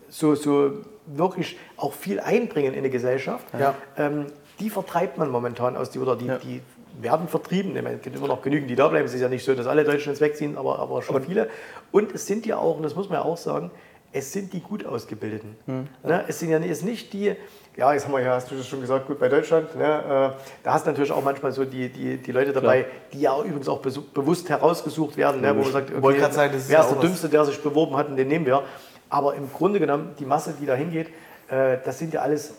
so, 0.09 0.33
so 0.33 0.71
wirklich 1.05 1.59
auch 1.77 1.93
viel 1.93 2.19
einbringen 2.19 2.73
in 2.73 2.79
eine 2.79 2.89
Gesellschaft. 2.89 3.45
Ja. 3.59 3.75
Ähm, 3.95 4.25
die 4.59 4.71
vertreibt 4.71 5.19
man 5.19 5.29
momentan 5.29 5.77
aus 5.77 5.91
die, 5.91 5.99
oder 5.99 6.15
die, 6.15 6.25
Ja. 6.25 6.39
die 6.39 6.61
werden 6.99 7.27
vertrieben. 7.27 7.75
Es 7.75 8.01
gibt 8.01 8.15
immer 8.15 8.27
noch 8.27 8.41
genügend, 8.41 8.71
die 8.71 8.75
da 8.75 8.87
bleiben. 8.87 9.05
Es 9.05 9.13
ist 9.13 9.21
ja 9.21 9.29
nicht 9.29 9.45
so, 9.45 9.53
dass 9.53 9.67
alle 9.67 9.83
Deutschen 9.83 10.13
jetzt 10.13 10.21
wegziehen, 10.21 10.57
aber, 10.57 10.79
aber 10.79 11.03
schon 11.03 11.21
viele. 11.21 11.47
Und 11.91 12.11
es 12.15 12.25
sind 12.25 12.47
ja 12.47 12.57
auch, 12.57 12.77
und 12.77 12.83
das 12.83 12.95
muss 12.95 13.07
man 13.07 13.19
ja 13.19 13.23
auch 13.25 13.37
sagen, 13.37 13.69
es 14.13 14.31
sind 14.31 14.53
die 14.53 14.61
gut 14.61 14.85
Ausgebildeten. 14.85 15.57
Ne? 15.65 16.23
Es 16.27 16.39
sind 16.39 16.51
ja 16.51 16.59
es 16.59 16.83
nicht 16.83 17.11
die, 17.13 17.35
ja, 17.75 17.93
jetzt 17.93 18.05
haben 18.05 18.13
wir 18.13 18.21
ja, 18.21 18.35
hast 18.35 18.49
du 18.51 18.55
das 18.55 18.67
schon 18.67 18.79
gesagt, 18.79 19.07
gut 19.07 19.19
bei 19.19 19.27
Deutschland. 19.27 19.75
Ne? 19.75 19.83
Äh, 19.83 20.43
da 20.63 20.73
hast 20.73 20.85
du 20.85 20.91
natürlich 20.91 21.11
auch 21.11 21.23
manchmal 21.23 21.51
so 21.51 21.65
die, 21.65 21.89
die, 21.89 22.17
die 22.17 22.31
Leute 22.31 22.53
dabei, 22.53 22.85
die 23.11 23.21
ja 23.21 23.31
auch 23.31 23.43
übrigens 23.43 23.67
auch 23.67 23.79
bewusst 23.79 24.49
herausgesucht 24.49 25.17
werden, 25.17 25.41
ne? 25.41 25.55
wo 25.55 25.63
man 25.63 25.71
sagt, 25.71 25.89
ist 25.89 26.69
wer 26.69 26.77
ja 26.77 26.83
ist 26.83 26.91
der 26.91 27.01
Dümmste, 27.01 27.27
der 27.27 27.45
sich 27.45 27.61
beworben 27.61 27.97
hat 27.97 28.07
und 28.07 28.15
den 28.15 28.27
nehmen 28.27 28.45
wir. 28.45 28.63
Aber 29.09 29.33
im 29.35 29.51
Grunde 29.51 29.79
genommen, 29.79 30.13
die 30.19 30.25
Masse, 30.25 30.53
die 30.59 30.67
da 30.67 30.75
hingeht, 30.75 31.07
äh, 31.49 31.77
das 31.83 31.97
sind 31.97 32.13
ja 32.13 32.21
alles 32.21 32.53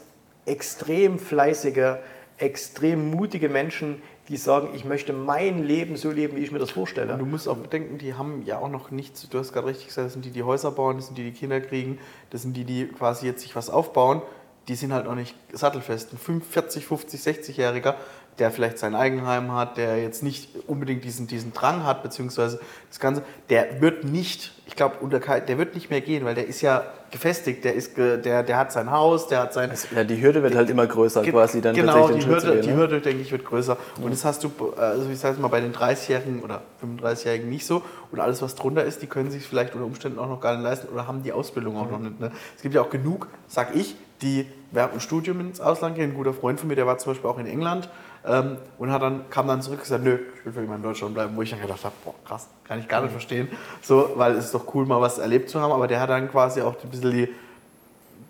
extrem 0.46 1.20
fleißige, 1.20 1.96
extrem 2.38 3.10
mutige 3.10 3.48
Menschen, 3.48 4.02
die 4.28 4.36
sagen, 4.38 4.70
ich 4.74 4.84
möchte 4.84 5.12
mein 5.12 5.64
Leben 5.64 5.96
so 5.96 6.10
leben, 6.10 6.36
wie 6.36 6.40
ich 6.40 6.50
mir 6.50 6.58
das 6.58 6.70
vorstelle. 6.70 7.16
Du 7.18 7.26
musst 7.26 7.46
auch 7.46 7.56
bedenken, 7.56 7.98
die 7.98 8.14
haben 8.14 8.42
ja 8.46 8.58
auch 8.58 8.70
noch 8.70 8.90
nichts, 8.90 9.28
du 9.28 9.38
hast 9.38 9.52
gerade 9.52 9.66
richtig 9.66 9.88
gesagt, 9.88 10.06
das 10.06 10.12
sind 10.14 10.24
die, 10.24 10.30
die 10.30 10.42
Häuser 10.42 10.70
bauen, 10.70 10.96
das 10.96 11.06
sind 11.06 11.18
die, 11.18 11.24
die 11.24 11.32
Kinder 11.32 11.60
kriegen, 11.60 11.98
das 12.30 12.42
sind 12.42 12.56
die, 12.56 12.64
die 12.64 12.86
quasi 12.86 13.26
jetzt 13.26 13.42
sich 13.42 13.54
was 13.54 13.68
aufbauen, 13.68 14.22
die 14.68 14.76
sind 14.76 14.94
halt 14.94 15.04
noch 15.04 15.14
nicht 15.14 15.34
sattelfest. 15.52 16.12
Ein 16.12 16.18
45, 16.18 16.86
50, 16.86 17.20
60-Jähriger, 17.20 17.96
der 18.38 18.50
vielleicht 18.50 18.78
sein 18.78 18.94
Eigenheim 18.94 19.52
hat, 19.52 19.76
der 19.76 20.02
jetzt 20.02 20.22
nicht 20.22 20.48
unbedingt 20.66 21.04
diesen, 21.04 21.26
diesen 21.26 21.52
Drang 21.52 21.84
hat, 21.84 22.02
beziehungsweise 22.02 22.60
das 22.88 23.00
Ganze, 23.00 23.22
der 23.50 23.82
wird 23.82 24.04
nicht, 24.04 24.52
ich 24.66 24.74
glaube, 24.74 24.96
der 25.06 25.58
wird 25.58 25.74
nicht 25.74 25.90
mehr 25.90 26.00
gehen, 26.00 26.24
weil 26.24 26.34
der 26.34 26.46
ist 26.46 26.62
ja 26.62 26.84
gefestigt, 27.14 27.64
der, 27.64 27.74
ist, 27.74 27.96
der, 27.96 28.42
der 28.42 28.56
hat 28.56 28.72
sein 28.72 28.90
Haus, 28.90 29.28
der 29.28 29.38
hat 29.38 29.52
sein, 29.52 29.70
Ja, 29.94 30.02
die 30.02 30.20
Hürde 30.20 30.42
wird 30.42 30.56
halt 30.56 30.68
immer 30.68 30.84
größer, 30.84 31.22
quasi 31.22 31.60
dann 31.60 31.74
genau, 31.76 32.08
tatsächlich 32.08 32.24
die 32.24 32.30
Hürde, 32.30 32.52
gehen, 32.52 32.62
die 32.62 32.68
ne? 32.68 32.76
Hürde, 32.76 33.00
denke 33.00 33.22
ich, 33.22 33.30
wird 33.30 33.44
größer. 33.44 33.76
Und 34.02 34.10
das 34.10 34.24
hast 34.24 34.42
du, 34.42 34.50
also 34.76 35.08
ich 35.08 35.18
sage 35.20 35.40
mal, 35.40 35.46
bei 35.46 35.60
den 35.60 35.72
30-Jährigen 35.72 36.42
oder 36.42 36.62
35-Jährigen 36.82 37.48
nicht 37.48 37.66
so. 37.66 37.82
Und 38.10 38.18
alles, 38.18 38.42
was 38.42 38.56
drunter 38.56 38.82
ist, 38.82 39.00
die 39.00 39.06
können 39.06 39.30
sich 39.30 39.46
vielleicht 39.46 39.74
unter 39.74 39.86
Umständen 39.86 40.18
auch 40.18 40.28
noch 40.28 40.40
gar 40.40 40.54
nicht 40.54 40.64
leisten 40.64 40.88
oder 40.92 41.06
haben 41.06 41.22
die 41.22 41.32
Ausbildung 41.32 41.76
auch 41.76 41.88
noch 41.88 42.00
nicht. 42.00 42.18
Ne? 42.18 42.32
Es 42.56 42.62
gibt 42.62 42.74
ja 42.74 42.82
auch 42.82 42.90
genug, 42.90 43.28
sag 43.46 43.76
ich, 43.76 43.94
die 44.20 44.46
während 44.72 44.94
dem 44.94 45.00
Studium 45.00 45.38
ins 45.38 45.60
Ausland 45.60 45.94
gehen. 45.94 46.10
Ein 46.10 46.16
guter 46.16 46.34
Freund 46.34 46.58
von 46.58 46.68
mir, 46.68 46.74
der 46.74 46.86
war 46.86 46.98
zum 46.98 47.12
Beispiel 47.12 47.30
auch 47.30 47.38
in 47.38 47.46
England 47.46 47.88
ähm, 48.26 48.56
und 48.78 48.90
hat 48.90 49.02
dann, 49.02 49.28
kam 49.30 49.46
dann 49.46 49.60
zurück 49.62 49.78
und 49.78 49.82
gesagt, 49.82 50.04
nö, 50.04 50.18
ich 50.38 50.44
will 50.46 50.52
für 50.52 50.62
immer 50.62 50.76
in 50.76 50.82
Deutschland 50.82 51.14
bleiben. 51.14 51.36
Wo 51.36 51.42
ich 51.42 51.50
dann 51.50 51.60
gedacht 51.60 51.84
habe, 51.84 51.94
boah, 52.04 52.14
krass, 52.24 52.48
kann 52.64 52.78
ich 52.78 52.88
gar 52.88 53.02
nicht 53.02 53.12
verstehen. 53.12 53.48
So, 53.82 54.12
weil 54.16 54.32
es 54.32 54.46
ist 54.46 54.54
doch 54.54 54.74
cool, 54.74 54.86
mal 54.86 55.00
was 55.00 55.18
erlebt 55.18 55.50
zu 55.50 55.60
haben. 55.60 55.72
Aber 55.72 55.86
der 55.86 56.00
hat 56.00 56.10
dann 56.10 56.30
quasi 56.30 56.62
auch 56.62 56.74
ein 56.82 56.90
bisschen 56.90 57.10
die 57.10 57.28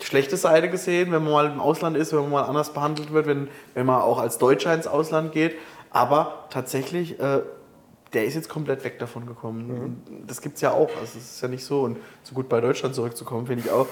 schlechte 0.01 0.37
Seite 0.37 0.69
gesehen, 0.69 1.13
wenn 1.13 1.23
man 1.23 1.33
mal 1.33 1.47
im 1.47 1.61
Ausland 1.61 1.97
ist, 1.97 2.13
wenn 2.13 2.21
man 2.23 2.31
mal 2.31 2.43
anders 2.43 2.73
behandelt 2.73 3.13
wird, 3.13 3.27
wenn, 3.27 3.49
wenn 3.75 3.87
man 3.87 4.03
auch 4.03 4.19
als 4.19 4.39
Deutscher 4.39 4.75
ins 4.75 4.87
Ausland 4.87 5.33
geht. 5.33 5.57
Aber 5.91 6.47
tatsächlich, 6.51 7.21
äh, 7.21 7.43
der 8.13 8.25
ist 8.25 8.35
jetzt 8.35 8.49
komplett 8.49 8.83
weg 8.85 8.99
davon 8.99 9.27
gekommen. 9.27 9.71
Und 9.71 10.27
Das 10.27 10.41
gibt 10.41 10.57
es 10.57 10.61
ja 10.61 10.73
auch. 10.73 10.91
Also 11.01 11.19
es 11.19 11.35
ist 11.35 11.41
ja 11.41 11.49
nicht 11.49 11.65
so. 11.65 11.83
Und 11.83 11.99
so 12.25 12.35
gut 12.35 12.49
bei 12.49 12.61
Deutschland 12.61 12.95
zurückzukommen, 12.95 13.47
finde 13.47 13.65
ich 13.65 13.71
auch. 13.71 13.87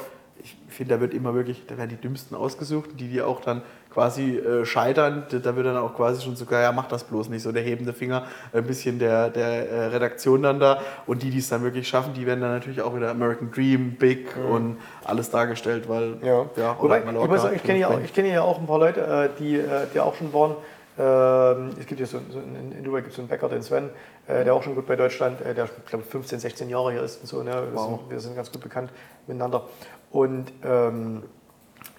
Ich 0.45 0.57
finde, 0.69 0.95
da 0.95 1.01
wird 1.01 1.15
immer 1.15 1.35
wirklich, 1.35 1.67
da 1.67 1.77
werden 1.79 1.91
die 1.91 1.97
Dümmsten 1.97 2.35
ausgesucht, 2.37 2.91
die, 2.99 3.09
die 3.09 3.23
auch 3.23 3.41
dann 3.43 3.63
quasi 3.91 4.39
äh, 4.39 4.65
scheitern. 4.65 5.25
Da- 5.31 5.55
wird 5.55 5.67
dann 5.67 5.77
auch 5.77 5.95
quasi 5.95 6.23
schon 6.23 6.35
sogar, 6.35 6.63
ja, 6.63 6.73
mach 6.73 6.89
das 6.89 7.05
bloß 7.05 7.29
nicht 7.29 7.43
so, 7.43 7.53
der 7.53 7.63
hebende 7.63 7.93
Finger, 7.93 8.25
ein 8.53 8.65
bisschen 8.65 8.99
der, 8.99 9.29
der 9.31 9.71
äh, 9.71 9.87
Redaktion 9.87 10.43
dann 10.43 10.59
da. 10.59 10.81
Und 11.07 11.23
die, 11.23 11.31
die 11.31 11.39
es 11.39 11.49
dann 11.49 11.63
wirklich 11.63 11.87
schaffen, 11.87 12.15
die 12.15 12.27
werden 12.27 12.41
dann 12.41 12.53
natürlich 12.55 12.83
auch 12.83 12.97
wieder 12.97 13.11
American 13.11 13.53
Dream, 13.53 13.93
Big 13.97 14.35
und 14.37 14.79
alles 15.05 15.31
dargestellt, 15.31 15.89
weil, 15.89 16.17
Ja, 16.23 16.47
ja 16.57 16.77
Wobei, 16.81 17.01
ich 17.01 17.05
Mallorca, 17.05 17.29
muss 17.29 17.43
sagen, 17.43 17.57
ich 17.57 17.63
kenne 17.63 17.79
ja, 17.79 17.89
auch- 17.89 18.01
ich 18.01 18.13
kenne 18.13 18.33
ja 18.33 18.43
auch 18.43 18.59
ein 18.59 18.67
paar 18.67 18.79
Leute, 18.81 19.01
äh, 19.01 19.29
die, 19.39 19.57
äh, 19.59 19.87
die 19.95 20.01
auch 20.01 20.15
schon 20.17 20.33
waren. 20.33 20.57
Ähm, 20.99 21.71
Es 21.79 21.87
gibt 21.87 22.01
ja 22.01 22.07
so, 22.07 22.19
so 22.31 22.39
in 22.39 22.73
in 22.73 22.85
Dubai 22.85 23.01
gibt 23.01 23.11
es 23.11 23.17
so 23.17 23.23
einen 23.23 23.29
Bäcker, 23.29 23.49
den 23.49 23.63
Sven, 23.63 23.91
äh, 24.27 24.45
der 24.45 24.55
auch 24.55 24.63
schon 24.63 24.75
gut 24.75 24.87
bei 24.87 24.97
Deutschland, 24.97 25.41
äh, 25.41 25.55
der 25.55 25.65
ich 25.67 25.71
glaube 25.87 26.05
15, 26.05 26.39
16 26.39 26.69
Jahre 26.69 26.93
hier 26.93 27.03
ist 27.03 27.21
und 27.23 27.27
so. 27.29 27.43
Ne? 27.43 27.51
Wir, 27.51 27.75
Wow. 27.75 27.87
sind, 28.01 28.11
wir 28.11 28.21
sind 28.21 28.37
ganz 28.37 28.51
gut 28.53 28.61
bekannt 28.63 28.91
miteinander. 29.27 29.63
Und 30.13 30.53
ähm, 30.65 31.23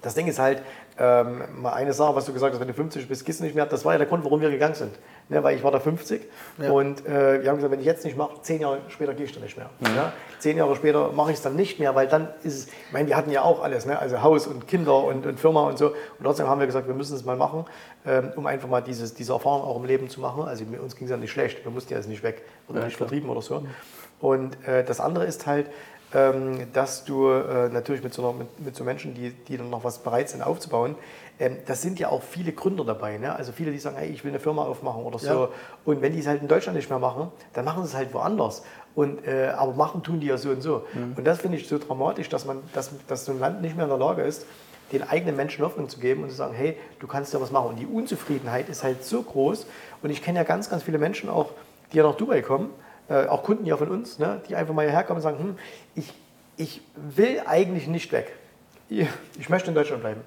das 0.02 0.14
Ding 0.16 0.28
ist 0.28 0.40
halt, 0.40 0.62
ähm, 1.00 1.42
mal 1.60 1.74
eine 1.74 1.92
Sache, 1.92 2.16
was 2.16 2.26
du 2.26 2.34
gesagt 2.34 2.54
hast, 2.54 2.60
wenn 2.62 2.68
du 2.68 2.74
50 2.76 3.08
bist, 3.08 3.26
gehst 3.26 3.40
du 3.40 3.44
nicht 3.46 3.56
mehr. 3.56 3.66
Das 3.66 3.84
war 3.84 3.94
ja 3.94 3.98
der 3.98 4.06
Grund, 4.06 4.24
warum 4.24 4.42
wir 4.42 4.52
gegangen 4.52 4.76
sind. 4.76 4.92
Ne, 5.30 5.42
weil 5.42 5.56
ich 5.56 5.64
war 5.64 5.72
da 5.72 5.80
50 5.80 6.22
Ja. 6.60 6.70
und 6.72 7.06
äh, 7.08 7.42
wir 7.42 7.50
haben 7.50 7.56
gesagt, 7.56 7.72
wenn 7.72 7.80
ich 7.80 7.86
jetzt 7.86 8.04
nicht 8.04 8.18
mache, 8.18 8.42
zehn 8.42 8.60
Jahre 8.62 8.80
später 8.90 9.14
gehe 9.14 9.26
ich 9.26 9.32
da 9.32 9.40
nicht 9.40 9.56
mehr. 9.58 9.70
Ja? 9.96 10.12
Zehn 10.38 10.58
Jahre 10.58 10.76
später 10.76 11.14
mache 11.14 11.32
ich 11.32 11.38
es 11.38 11.42
dann 11.42 11.56
nicht 11.56 11.80
mehr, 11.80 11.96
weil 11.96 12.08
dann 12.08 12.28
ist 12.44 12.54
es, 12.54 12.68
ich 12.68 12.92
meine, 12.92 13.08
wir 13.08 13.16
hatten 13.16 13.32
ja 13.32 13.42
auch 13.42 13.64
alles, 13.64 13.86
ne? 13.86 13.98
also 13.98 14.22
Haus 14.22 14.46
und 14.48 14.68
Kinder 14.68 15.02
und, 15.06 15.26
und 15.26 15.40
Firma 15.40 15.62
und 15.70 15.78
so. 15.78 15.88
Und 15.88 15.96
trotzdem 16.24 16.48
haben 16.48 16.60
wir 16.60 16.68
gesagt, 16.68 16.88
wir 16.88 16.94
müssen 16.94 17.16
es 17.16 17.24
mal 17.24 17.38
machen, 17.38 17.66
ähm, 18.06 18.34
um 18.36 18.46
einfach 18.46 18.68
mal 18.68 18.82
dieses, 18.82 19.14
diese 19.14 19.32
Erfahrung 19.32 19.62
auch 19.62 19.78
im 19.78 19.86
Leben 19.86 20.10
zu 20.10 20.20
machen. 20.20 20.44
Also 20.44 20.66
mit 20.66 20.82
uns 20.82 20.96
ging 20.98 21.06
es 21.06 21.12
ja 21.12 21.18
nicht 21.18 21.32
schlecht, 21.32 21.64
wir 21.64 21.72
mussten 21.72 21.94
ja 21.94 21.98
jetzt 22.00 22.10
nicht 22.10 22.22
weg 22.22 22.44
oder 22.68 22.80
Ja, 22.82 22.86
nicht 22.86 22.98
klar. 22.98 23.08
vertrieben 23.08 23.30
oder 23.32 23.42
so. 23.42 23.64
Und 24.20 24.58
äh, 24.68 24.84
das 24.84 25.00
andere 25.00 25.26
ist 25.26 25.48
halt, 25.48 25.68
dass 26.74 27.06
du 27.06 27.30
äh, 27.30 27.70
natürlich 27.70 28.04
mit 28.04 28.14
so, 28.14 28.22
einer, 28.24 28.38
mit, 28.38 28.60
mit 28.60 28.76
so 28.76 28.84
Menschen, 28.84 29.14
die, 29.16 29.32
die 29.32 29.58
dann 29.58 29.70
noch 29.70 29.84
was 29.84 30.00
bereit 30.00 30.30
sind 30.30 30.44
aufzubauen, 30.44 30.96
ähm, 31.40 31.58
das 31.66 31.82
sind 31.82 32.00
ja 32.00 32.10
auch 32.10 32.22
viele 32.22 32.52
Gründer 32.52 32.86
dabei. 32.86 33.18
Ne? 33.18 33.36
Also 33.36 33.52
viele, 33.52 33.72
die 33.72 33.80
sagen, 33.80 33.98
hey, 33.98 34.10
ich 34.10 34.24
will 34.24 34.32
eine 34.32 34.40
Firma 34.40 34.64
aufmachen 34.64 35.04
oder 35.04 35.20
so. 35.20 35.28
Ja. 35.28 35.50
Und 35.86 36.02
wenn 36.02 36.14
die 36.14 36.20
es 36.20 36.28
halt 36.28 36.42
in 36.42 36.48
Deutschland 36.48 36.78
nicht 36.78 36.90
mehr 36.90 37.00
machen, 37.00 37.32
dann 37.54 37.66
machen 37.66 37.84
sie 37.84 37.90
es 37.90 37.96
halt 37.96 38.14
woanders. 38.14 38.64
Und, 38.96 39.26
äh, 39.26 39.48
aber 39.48 39.74
machen 39.74 40.04
tun 40.04 40.20
die 40.20 40.28
ja 40.28 40.38
so 40.38 40.52
und 40.52 40.62
so. 40.62 40.86
Und 40.94 41.26
das 41.26 41.40
finde 41.40 41.58
ich 41.58 41.68
so 41.68 41.80
dramatisch, 41.80 42.30
dass, 42.30 42.46
man, 42.46 42.60
dass, 42.74 42.92
dass 43.08 43.26
so 43.26 43.32
ein 43.32 43.40
Land 43.40 43.64
nicht 43.64 43.76
mehr 43.76 43.86
in 43.86 43.90
der 43.90 43.98
Lage 43.98 44.22
ist, 44.22 44.46
den 44.92 45.02
eigenen 45.02 45.36
Menschen 45.36 45.66
Hoffnung 45.66 45.90
zu 45.90 46.00
geben 46.00 46.22
und 46.22 46.30
zu 46.30 46.36
sagen, 46.36 46.54
hey, 46.54 46.78
du 47.00 47.08
kannst 47.08 47.34
ja 47.34 47.42
was 47.42 47.50
machen. 47.50 47.70
Und 47.70 47.80
die 47.80 47.88
Unzufriedenheit 47.88 48.70
ist 48.70 48.84
halt 48.84 49.04
so 49.04 49.24
groß. 49.24 49.66
Und 50.04 50.12
ich 50.12 50.22
kenne 50.22 50.38
ja 50.38 50.44
ganz, 50.44 50.70
ganz 50.70 50.84
viele 50.84 51.00
Menschen 51.00 51.30
auch, 51.30 51.50
die 51.92 51.98
ja 51.98 52.04
nach 52.04 52.16
Dubai 52.16 52.44
kommen, 52.44 52.70
äh, 53.10 53.28
auch 53.28 53.44
Kunden 53.44 53.66
ja 53.66 53.78
von 53.78 53.90
uns, 53.90 54.20
ne, 54.20 54.42
die 54.48 54.56
einfach 54.56 54.74
mal 54.74 54.86
hierher 54.86 55.04
kommen 55.04 55.18
und 55.18 55.24
sagen, 55.24 55.40
hm, 55.40 55.58
ich, 55.96 56.14
ich 56.58 56.82
will 56.96 57.42
eigentlich 57.46 57.88
nicht 57.88 58.12
weg. 58.12 58.36
Ich, 58.90 59.50
möchte 59.50 59.70
in 59.70 59.76
Deutschland 59.76 60.02
bleiben. 60.02 60.22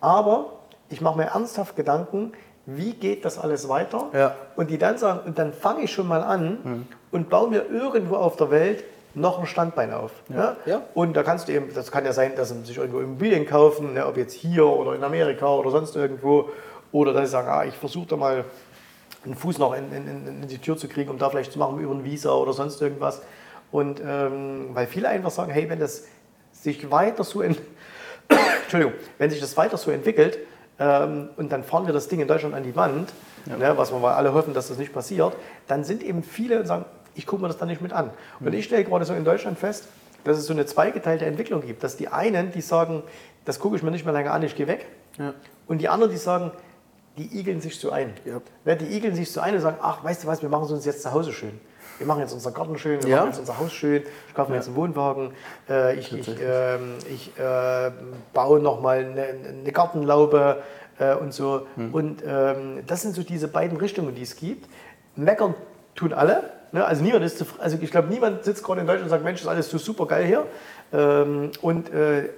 Aber 0.00 0.52
ich 0.88 1.00
mache 1.00 1.18
mir 1.18 1.26
ernsthaft 1.26 1.76
Gedanken, 1.76 2.32
wie 2.66 2.92
geht 2.92 3.24
das 3.24 3.38
alles 3.38 3.68
weiter? 3.68 4.08
Ja. 4.12 4.34
Und 4.56 4.70
die 4.70 4.78
dann 4.78 4.98
sagen, 4.98 5.20
und 5.26 5.38
dann 5.38 5.52
fange 5.52 5.82
ich 5.82 5.92
schon 5.92 6.08
mal 6.08 6.22
an 6.22 6.86
und 7.10 7.30
baue 7.30 7.48
mir 7.48 7.66
irgendwo 7.70 8.16
auf 8.16 8.36
der 8.36 8.50
Welt 8.50 8.84
noch 9.14 9.38
ein 9.38 9.46
Standbein 9.46 9.92
auf. 9.92 10.12
Ja. 10.28 10.56
Ja. 10.66 10.82
Und 10.94 11.16
da 11.16 11.22
kannst 11.22 11.48
du 11.48 11.52
eben, 11.52 11.72
das 11.74 11.90
kann 11.90 12.04
ja 12.04 12.12
sein, 12.12 12.32
dass 12.36 12.50
sie 12.50 12.60
sich 12.64 12.76
irgendwo 12.76 13.00
Immobilien 13.00 13.46
kaufen, 13.46 13.94
ne, 13.94 14.06
ob 14.06 14.16
jetzt 14.16 14.34
hier 14.34 14.66
oder 14.66 14.94
in 14.94 15.04
Amerika 15.04 15.46
oder 15.48 15.70
sonst 15.70 15.96
irgendwo. 15.96 16.50
Oder 16.90 17.12
dass 17.12 17.26
sie 17.26 17.32
sagen, 17.32 17.48
ah, 17.48 17.64
ich 17.64 17.74
versuche 17.74 18.06
da 18.08 18.16
mal 18.16 18.44
einen 19.24 19.34
Fuß 19.34 19.58
noch 19.58 19.74
in, 19.74 19.92
in, 19.92 20.08
in, 20.08 20.42
in 20.42 20.48
die 20.48 20.58
Tür 20.58 20.76
zu 20.76 20.88
kriegen, 20.88 21.10
um 21.10 21.18
da 21.18 21.30
vielleicht 21.30 21.52
zu 21.52 21.58
machen 21.58 21.78
über 21.80 21.94
ein 21.94 22.04
Visa 22.04 22.32
oder 22.32 22.52
sonst 22.52 22.80
irgendwas. 22.80 23.22
Und 23.70 24.00
ähm, 24.04 24.70
weil 24.72 24.86
viele 24.86 25.08
einfach 25.08 25.30
sagen, 25.30 25.52
hey, 25.52 25.68
wenn 25.68 25.80
das 25.80 26.04
sich 26.52 26.90
weiter 26.90 27.24
so, 27.24 27.42
ent 27.42 27.60
Entschuldigung, 28.62 28.94
wenn 29.18 29.30
sich 29.30 29.40
das 29.40 29.56
weiter 29.56 29.76
so 29.76 29.90
entwickelt 29.90 30.38
ähm, 30.78 31.30
und 31.36 31.52
dann 31.52 31.64
fahren 31.64 31.86
wir 31.86 31.92
das 31.92 32.08
Ding 32.08 32.20
in 32.20 32.28
Deutschland 32.28 32.54
an 32.54 32.62
die 32.62 32.76
Wand, 32.76 33.12
ne, 33.46 33.72
was 33.76 33.92
wir 33.92 33.98
mal 33.98 34.14
alle 34.14 34.32
hoffen, 34.32 34.54
dass 34.54 34.68
das 34.68 34.78
nicht 34.78 34.92
passiert, 34.92 35.34
dann 35.66 35.84
sind 35.84 36.02
eben 36.02 36.22
viele 36.22 36.60
und 36.60 36.66
sagen, 36.66 36.84
ich 37.14 37.26
gucke 37.26 37.42
mir 37.42 37.48
das 37.48 37.58
dann 37.58 37.68
nicht 37.68 37.80
mit 37.80 37.92
an. 37.92 38.10
Und 38.40 38.54
ich 38.54 38.66
stelle 38.66 38.84
gerade 38.84 39.04
so 39.04 39.12
in 39.14 39.24
Deutschland 39.24 39.58
fest, 39.58 39.88
dass 40.24 40.38
es 40.38 40.46
so 40.46 40.52
eine 40.52 40.66
zweigeteilte 40.66 41.26
Entwicklung 41.26 41.62
gibt, 41.62 41.82
dass 41.82 41.96
die 41.96 42.08
einen, 42.08 42.52
die 42.52 42.60
sagen, 42.60 43.02
das 43.44 43.58
gucke 43.58 43.76
ich 43.76 43.82
mir 43.82 43.90
nicht 43.90 44.04
mehr 44.04 44.14
lange 44.14 44.30
an, 44.30 44.42
ich 44.42 44.54
gehe 44.54 44.66
weg. 44.66 44.86
Ja. 45.18 45.34
Und 45.66 45.78
die 45.78 45.88
anderen, 45.88 46.12
die 46.12 46.18
sagen, 46.18 46.52
die 47.18 47.38
igeln 47.38 47.60
sich 47.60 47.78
so 47.78 47.90
ein. 47.90 48.12
Ja. 48.24 48.40
Ja, 48.64 48.74
Die 48.76 48.86
igeln 48.96 49.14
sich 49.14 49.30
so 49.30 49.40
ein 49.40 49.54
und 49.54 49.60
sagen, 49.60 49.78
ach, 49.82 50.02
weißt 50.04 50.24
du 50.24 50.28
was, 50.28 50.40
wir 50.42 50.48
machen 50.48 50.64
es 50.64 50.70
uns 50.72 50.84
jetzt 50.84 51.02
zu 51.02 51.12
Hause 51.12 51.32
schön. 51.32 51.60
Wir 51.98 52.06
machen 52.06 52.20
jetzt 52.20 52.32
unser 52.32 52.52
Garten 52.52 52.78
schön, 52.78 53.02
wir 53.02 53.08
Ja. 53.10 53.16
machen 53.18 53.30
jetzt 53.30 53.40
unser 53.40 53.58
Haus 53.58 53.72
schön, 53.72 54.04
ich 54.28 54.34
kaufe 54.34 54.50
mir 54.52 54.56
jetzt 54.58 54.68
einen 54.68 54.76
Wohnwagen, 54.76 55.32
äh, 55.68 55.96
ich, 55.98 56.12
ich, 56.16 56.28
ähm, 56.28 56.94
ich 57.10 57.32
äh, 57.36 57.90
baue 58.32 58.60
nochmal 58.60 58.98
eine, 58.98 59.24
eine 59.48 59.72
Gartenlaube 59.72 60.62
äh, 61.00 61.14
und 61.16 61.34
so. 61.34 61.66
Und 61.92 62.22
ähm, 62.24 62.84
das 62.86 63.02
sind 63.02 63.16
so 63.16 63.24
diese 63.24 63.48
beiden 63.48 63.76
Richtungen, 63.78 64.14
die 64.14 64.22
es 64.22 64.36
gibt. 64.36 64.68
Meckern 65.16 65.54
tun 65.96 66.12
alle. 66.12 66.44
Ne? 66.70 66.84
Also 66.84 67.02
niemand 67.02 67.24
ist 67.24 67.38
zufrieden. 67.38 67.62
Also 67.62 67.78
ich 67.80 67.90
glaube, 67.90 68.06
niemand 68.08 68.44
sitzt 68.44 68.62
gerade 68.62 68.80
in 68.80 68.86
Deutschland 68.86 69.06
und 69.06 69.10
sagt, 69.10 69.24
Mensch, 69.24 69.40
ist 69.40 69.48
alles 69.48 69.68
so 69.68 69.78
super 69.78 70.06
geil 70.06 70.24
hier. 70.24 70.46
Ähm, 70.92 71.50
und 71.62 71.92
äh, 71.92 72.28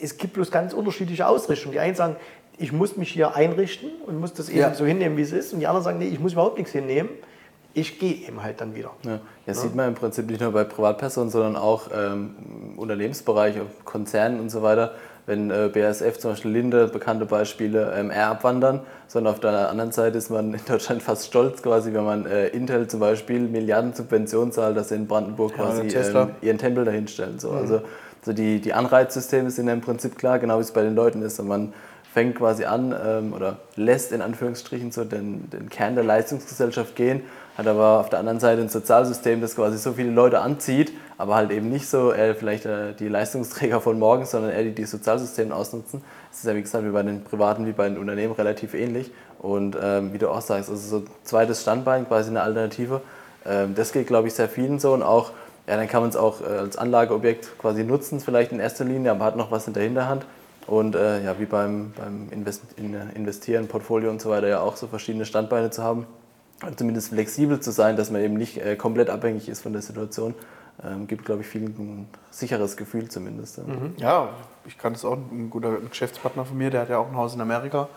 es 0.00 0.16
gibt 0.16 0.34
bloß 0.34 0.52
ganz 0.52 0.74
unterschiedliche 0.74 1.26
Ausrichtungen. 1.26 1.72
Die 1.72 1.80
einen 1.80 1.96
sagen, 1.96 2.14
ich 2.58 2.72
muss 2.72 2.96
mich 2.96 3.10
hier 3.10 3.34
einrichten 3.36 3.90
und 4.06 4.20
muss 4.20 4.32
das 4.34 4.48
eben 4.48 4.58
Ja. 4.58 4.74
so 4.74 4.84
hinnehmen, 4.84 5.16
wie 5.16 5.22
es 5.22 5.32
ist. 5.32 5.52
Und 5.52 5.60
die 5.60 5.66
anderen 5.66 5.84
sagen, 5.84 5.98
nee, 5.98 6.08
ich 6.08 6.20
muss 6.20 6.32
überhaupt 6.32 6.58
nichts 6.58 6.72
hinnehmen. 6.72 7.08
Ich 7.74 7.98
gehe 8.00 8.14
eben 8.26 8.42
halt 8.42 8.60
dann 8.60 8.74
wieder. 8.74 8.90
Ja, 9.04 9.20
das 9.46 9.62
sieht 9.62 9.74
man 9.74 9.88
im 9.88 9.94
Prinzip 9.94 10.28
nicht 10.28 10.40
nur 10.40 10.50
bei 10.52 10.64
Privatpersonen, 10.64 11.30
sondern 11.30 11.54
auch 11.54 11.88
ähm, 11.94 12.34
im 12.72 12.78
Unternehmensbereich, 12.78 13.54
Konzernen 13.84 14.40
und 14.40 14.50
so 14.50 14.62
weiter. 14.62 14.94
Wenn 15.26 15.50
äh, 15.50 15.70
BASF 15.72 16.18
zum 16.18 16.30
Beispiel 16.30 16.50
Linde, 16.50 16.88
bekannte 16.88 17.26
Beispiele, 17.26 17.92
ähm, 17.94 18.10
eher 18.10 18.28
abwandern, 18.28 18.80
sondern 19.06 19.34
auf 19.34 19.40
der 19.40 19.68
anderen 19.68 19.92
Seite 19.92 20.16
ist 20.16 20.30
man 20.30 20.54
in 20.54 20.60
Deutschland 20.66 21.02
fast 21.02 21.26
stolz 21.26 21.62
quasi, 21.62 21.92
wenn 21.92 22.04
man 22.04 22.24
äh, 22.26 22.48
Intel 22.48 22.88
zum 22.88 23.00
Beispiel 23.00 23.40
Milliarden 23.40 23.92
Subventionen 23.92 24.50
zahlt, 24.52 24.76
dass 24.76 24.88
sie 24.88 24.94
in 24.94 25.06
Brandenburg 25.06 25.52
Ja, 25.58 25.64
quasi 25.66 25.86
ähm, 25.88 26.30
ihren 26.40 26.56
Tempel 26.58 26.86
dahinstellen. 26.86 27.38
So. 27.38 27.50
Also, 27.50 27.82
so 28.24 28.32
die, 28.32 28.60
die 28.60 28.72
Anreizsysteme 28.72 29.50
sind 29.50 29.68
ja 29.68 29.74
im 29.74 29.82
Prinzip 29.82 30.16
klar, 30.18 30.38
genau 30.38 30.56
wie 30.56 30.62
es 30.62 30.72
bei 30.72 30.82
den 30.82 30.94
Leuten 30.94 31.22
ist. 31.22 31.38
Und 31.38 31.48
man 31.48 31.74
fängt 32.12 32.36
quasi 32.36 32.64
an 32.64 32.94
ähm, 33.04 33.32
oder 33.32 33.58
lässt 33.76 34.12
in 34.12 34.22
Anführungsstrichen 34.22 34.90
so 34.92 35.04
den, 35.04 35.50
den 35.50 35.68
Kern 35.68 35.94
der 35.94 36.04
Leistungsgesellschaft 36.04 36.96
gehen, 36.96 37.22
hat 37.56 37.66
aber 37.66 38.00
auf 38.00 38.08
der 38.08 38.18
anderen 38.18 38.40
Seite 38.40 38.62
ein 38.62 38.68
Sozialsystem, 38.68 39.40
das 39.40 39.56
quasi 39.56 39.78
so 39.78 39.92
viele 39.92 40.10
Leute 40.10 40.40
anzieht, 40.40 40.92
aber 41.18 41.34
halt 41.34 41.50
eben 41.50 41.68
nicht 41.68 41.88
so 41.88 42.12
äh, 42.12 42.34
vielleicht 42.34 42.66
äh, 42.66 42.94
die 42.94 43.08
Leistungsträger 43.08 43.80
von 43.80 43.98
morgen, 43.98 44.24
sondern 44.24 44.52
eher 44.52 44.64
die 44.64 44.72
die 44.72 44.84
Sozialsysteme 44.84 45.54
ausnutzen. 45.54 46.02
Das 46.30 46.40
ist 46.40 46.46
ja 46.46 46.54
wie 46.54 46.62
gesagt 46.62 46.84
wie 46.84 46.90
bei 46.90 47.02
den 47.02 47.24
Privaten 47.24 47.66
wie 47.66 47.72
bei 47.72 47.88
den 47.88 47.98
Unternehmen 47.98 48.32
relativ 48.32 48.74
ähnlich. 48.74 49.10
Und 49.38 49.76
ähm, 49.80 50.12
wie 50.12 50.18
du 50.18 50.30
auch 50.30 50.40
sagst, 50.40 50.68
also 50.68 50.88
so 50.88 51.04
ein 51.04 51.10
zweites 51.22 51.62
Standbein, 51.62 52.06
quasi 52.08 52.30
eine 52.30 52.42
Alternative. 52.42 53.00
Ähm, 53.46 53.74
das 53.74 53.92
geht, 53.92 54.06
glaube 54.06 54.28
ich, 54.28 54.34
sehr 54.34 54.48
vielen 54.48 54.78
so 54.78 54.92
und 54.92 55.02
auch, 55.02 55.30
ja, 55.66 55.76
dann 55.76 55.86
kann 55.88 56.00
man 56.00 56.10
es 56.10 56.16
auch 56.16 56.40
äh, 56.40 56.44
als 56.44 56.76
Anlageobjekt 56.76 57.58
quasi 57.58 57.84
nutzen, 57.84 58.20
vielleicht 58.20 58.52
in 58.52 58.58
erster 58.58 58.84
Linie, 58.84 59.12
aber 59.12 59.24
hat 59.24 59.36
noch 59.36 59.50
was 59.50 59.66
in 59.68 59.74
der 59.74 59.84
Hinterhand. 59.84 60.26
Und 60.68 60.94
äh, 60.94 61.24
ja, 61.24 61.38
wie 61.40 61.46
beim, 61.46 61.92
beim 61.96 62.28
Invest 62.30 62.62
in, 62.76 62.94
äh, 62.94 63.06
Investieren, 63.14 63.66
Portfolio 63.68 64.10
und 64.10 64.20
so 64.20 64.30
weiter 64.30 64.48
ja 64.48 64.60
auch 64.60 64.76
so 64.76 64.86
verschiedene 64.86 65.24
Standbeine 65.24 65.70
zu 65.70 65.82
haben. 65.82 66.06
Und 66.64 66.78
zumindest 66.78 67.08
flexibel 67.08 67.58
zu 67.60 67.70
sein, 67.70 67.96
dass 67.96 68.10
man 68.10 68.20
eben 68.20 68.34
nicht 68.34 68.58
äh, 68.58 68.76
komplett 68.76 69.10
abhängig 69.10 69.48
ist 69.48 69.62
von 69.62 69.72
der 69.72 69.80
Situation, 69.82 70.34
ähm, 70.84 71.06
gibt, 71.06 71.24
glaube 71.24 71.40
ich, 71.40 71.46
vielen 71.46 71.68
ein 71.68 72.08
sicheres 72.30 72.76
Gefühl 72.76 73.08
zumindest. 73.08 73.58
ja. 73.58 73.64
Ja, 73.96 74.28
ich 74.66 74.76
kann 74.76 74.92
das 74.92 75.04
auch. 75.04 75.16
Ein 75.16 75.48
guter 75.50 75.76
Geschäftspartner 75.80 76.44
von 76.44 76.58
mir, 76.58 76.70
der 76.70 76.82
hat 76.82 76.90
ja 76.90 76.98
auch 76.98 77.08
ein 77.08 77.16
Haus 77.16 77.34
in 77.34 77.40
Amerika. 77.40 77.88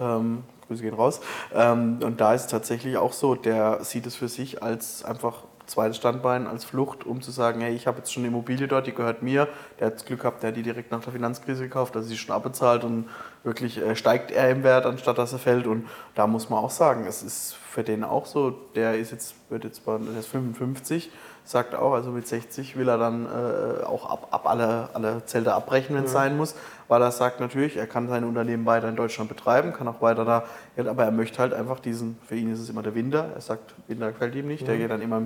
Ähm, 0.00 0.44
Grüße 0.66 0.82
gehen 0.82 0.94
raus. 0.94 1.20
Ähm, 1.54 1.98
und 2.02 2.20
da 2.20 2.34
ist 2.34 2.42
es 2.42 2.46
tatsächlich 2.48 2.96
auch 2.96 3.12
so, 3.12 3.34
der 3.34 3.84
sieht 3.84 4.06
es 4.06 4.16
für 4.16 4.28
sich 4.28 4.62
als 4.62 5.04
einfach 5.04 5.42
zweites 5.66 5.96
Standbein, 5.96 6.46
als 6.46 6.64
Flucht, 6.64 7.04
um 7.04 7.22
zu 7.22 7.30
sagen, 7.30 7.60
hey, 7.60 7.74
ich 7.74 7.86
habe 7.86 7.98
jetzt 7.98 8.12
schon 8.12 8.22
eine 8.22 8.28
Immobilie 8.28 8.68
dort, 8.68 8.86
die 8.86 8.94
gehört 8.94 9.22
mir. 9.22 9.48
Der 9.78 9.86
hat 9.88 9.94
das 9.94 10.04
Glück 10.04 10.20
gehabt, 10.20 10.42
der 10.42 10.50
hat 10.50 10.56
die 10.56 10.62
direkt 10.62 10.90
nach 10.90 11.02
der 11.02 11.12
Finanzkrise 11.12 11.64
gekauft, 11.64 11.96
also 11.96 12.08
sie 12.08 12.14
ist 12.14 12.20
schon 12.20 12.34
abbezahlt 12.34 12.84
und 12.84 13.08
wirklich 13.42 13.78
äh, 13.78 13.96
steigt 13.96 14.30
er 14.30 14.50
im 14.50 14.62
Wert, 14.62 14.86
anstatt 14.86 15.18
dass 15.18 15.32
er 15.32 15.38
fällt. 15.38 15.66
Und 15.66 15.86
da 16.14 16.26
muss 16.26 16.50
man 16.50 16.58
auch 16.58 16.70
sagen, 16.70 17.06
es 17.06 17.22
ist 17.22 17.54
für 17.54 17.82
den 17.82 18.04
auch 18.04 18.26
so, 18.26 18.50
der 18.74 18.98
ist 18.98 19.10
jetzt, 19.10 19.34
wird 19.50 19.64
jetzt 19.64 19.84
bei, 19.84 19.98
der 19.98 20.20
ist 20.20 20.28
55, 20.28 21.10
sagt 21.44 21.74
auch, 21.74 21.92
also 21.92 22.10
mit 22.10 22.26
60 22.26 22.76
will 22.76 22.88
er 22.88 22.96
dann 22.96 23.26
äh, 23.26 23.84
auch 23.84 24.08
ab, 24.10 24.28
ab 24.30 24.48
alle, 24.48 24.88
alle 24.94 25.24
Zelte 25.26 25.52
abbrechen, 25.52 25.94
wenn 25.94 26.04
es 26.04 26.12
sein 26.12 26.38
muss, 26.38 26.54
weil 26.88 27.02
er 27.02 27.10
sagt 27.10 27.38
natürlich, 27.38 27.76
er 27.76 27.86
kann 27.86 28.08
sein 28.08 28.24
Unternehmen 28.24 28.64
weiter 28.64 28.88
in 28.88 28.96
Deutschland 28.96 29.28
betreiben, 29.28 29.74
kann 29.74 29.86
auch 29.86 30.00
weiter 30.00 30.24
da, 30.24 30.44
ja, 30.76 30.88
aber 30.88 31.04
er 31.04 31.10
möchte 31.10 31.38
halt 31.38 31.52
einfach 31.52 31.80
diesen, 31.80 32.18
für 32.26 32.34
ihn 32.34 32.50
ist 32.50 32.60
es 32.60 32.70
immer 32.70 32.82
der 32.82 32.94
Winter, 32.94 33.28
er 33.34 33.42
sagt, 33.42 33.74
Winter 33.88 34.10
gefällt 34.12 34.34
ihm 34.34 34.48
nicht, 34.48 34.66
der 34.66 34.78
geht 34.78 34.90
dann 34.90 35.02
immer 35.02 35.22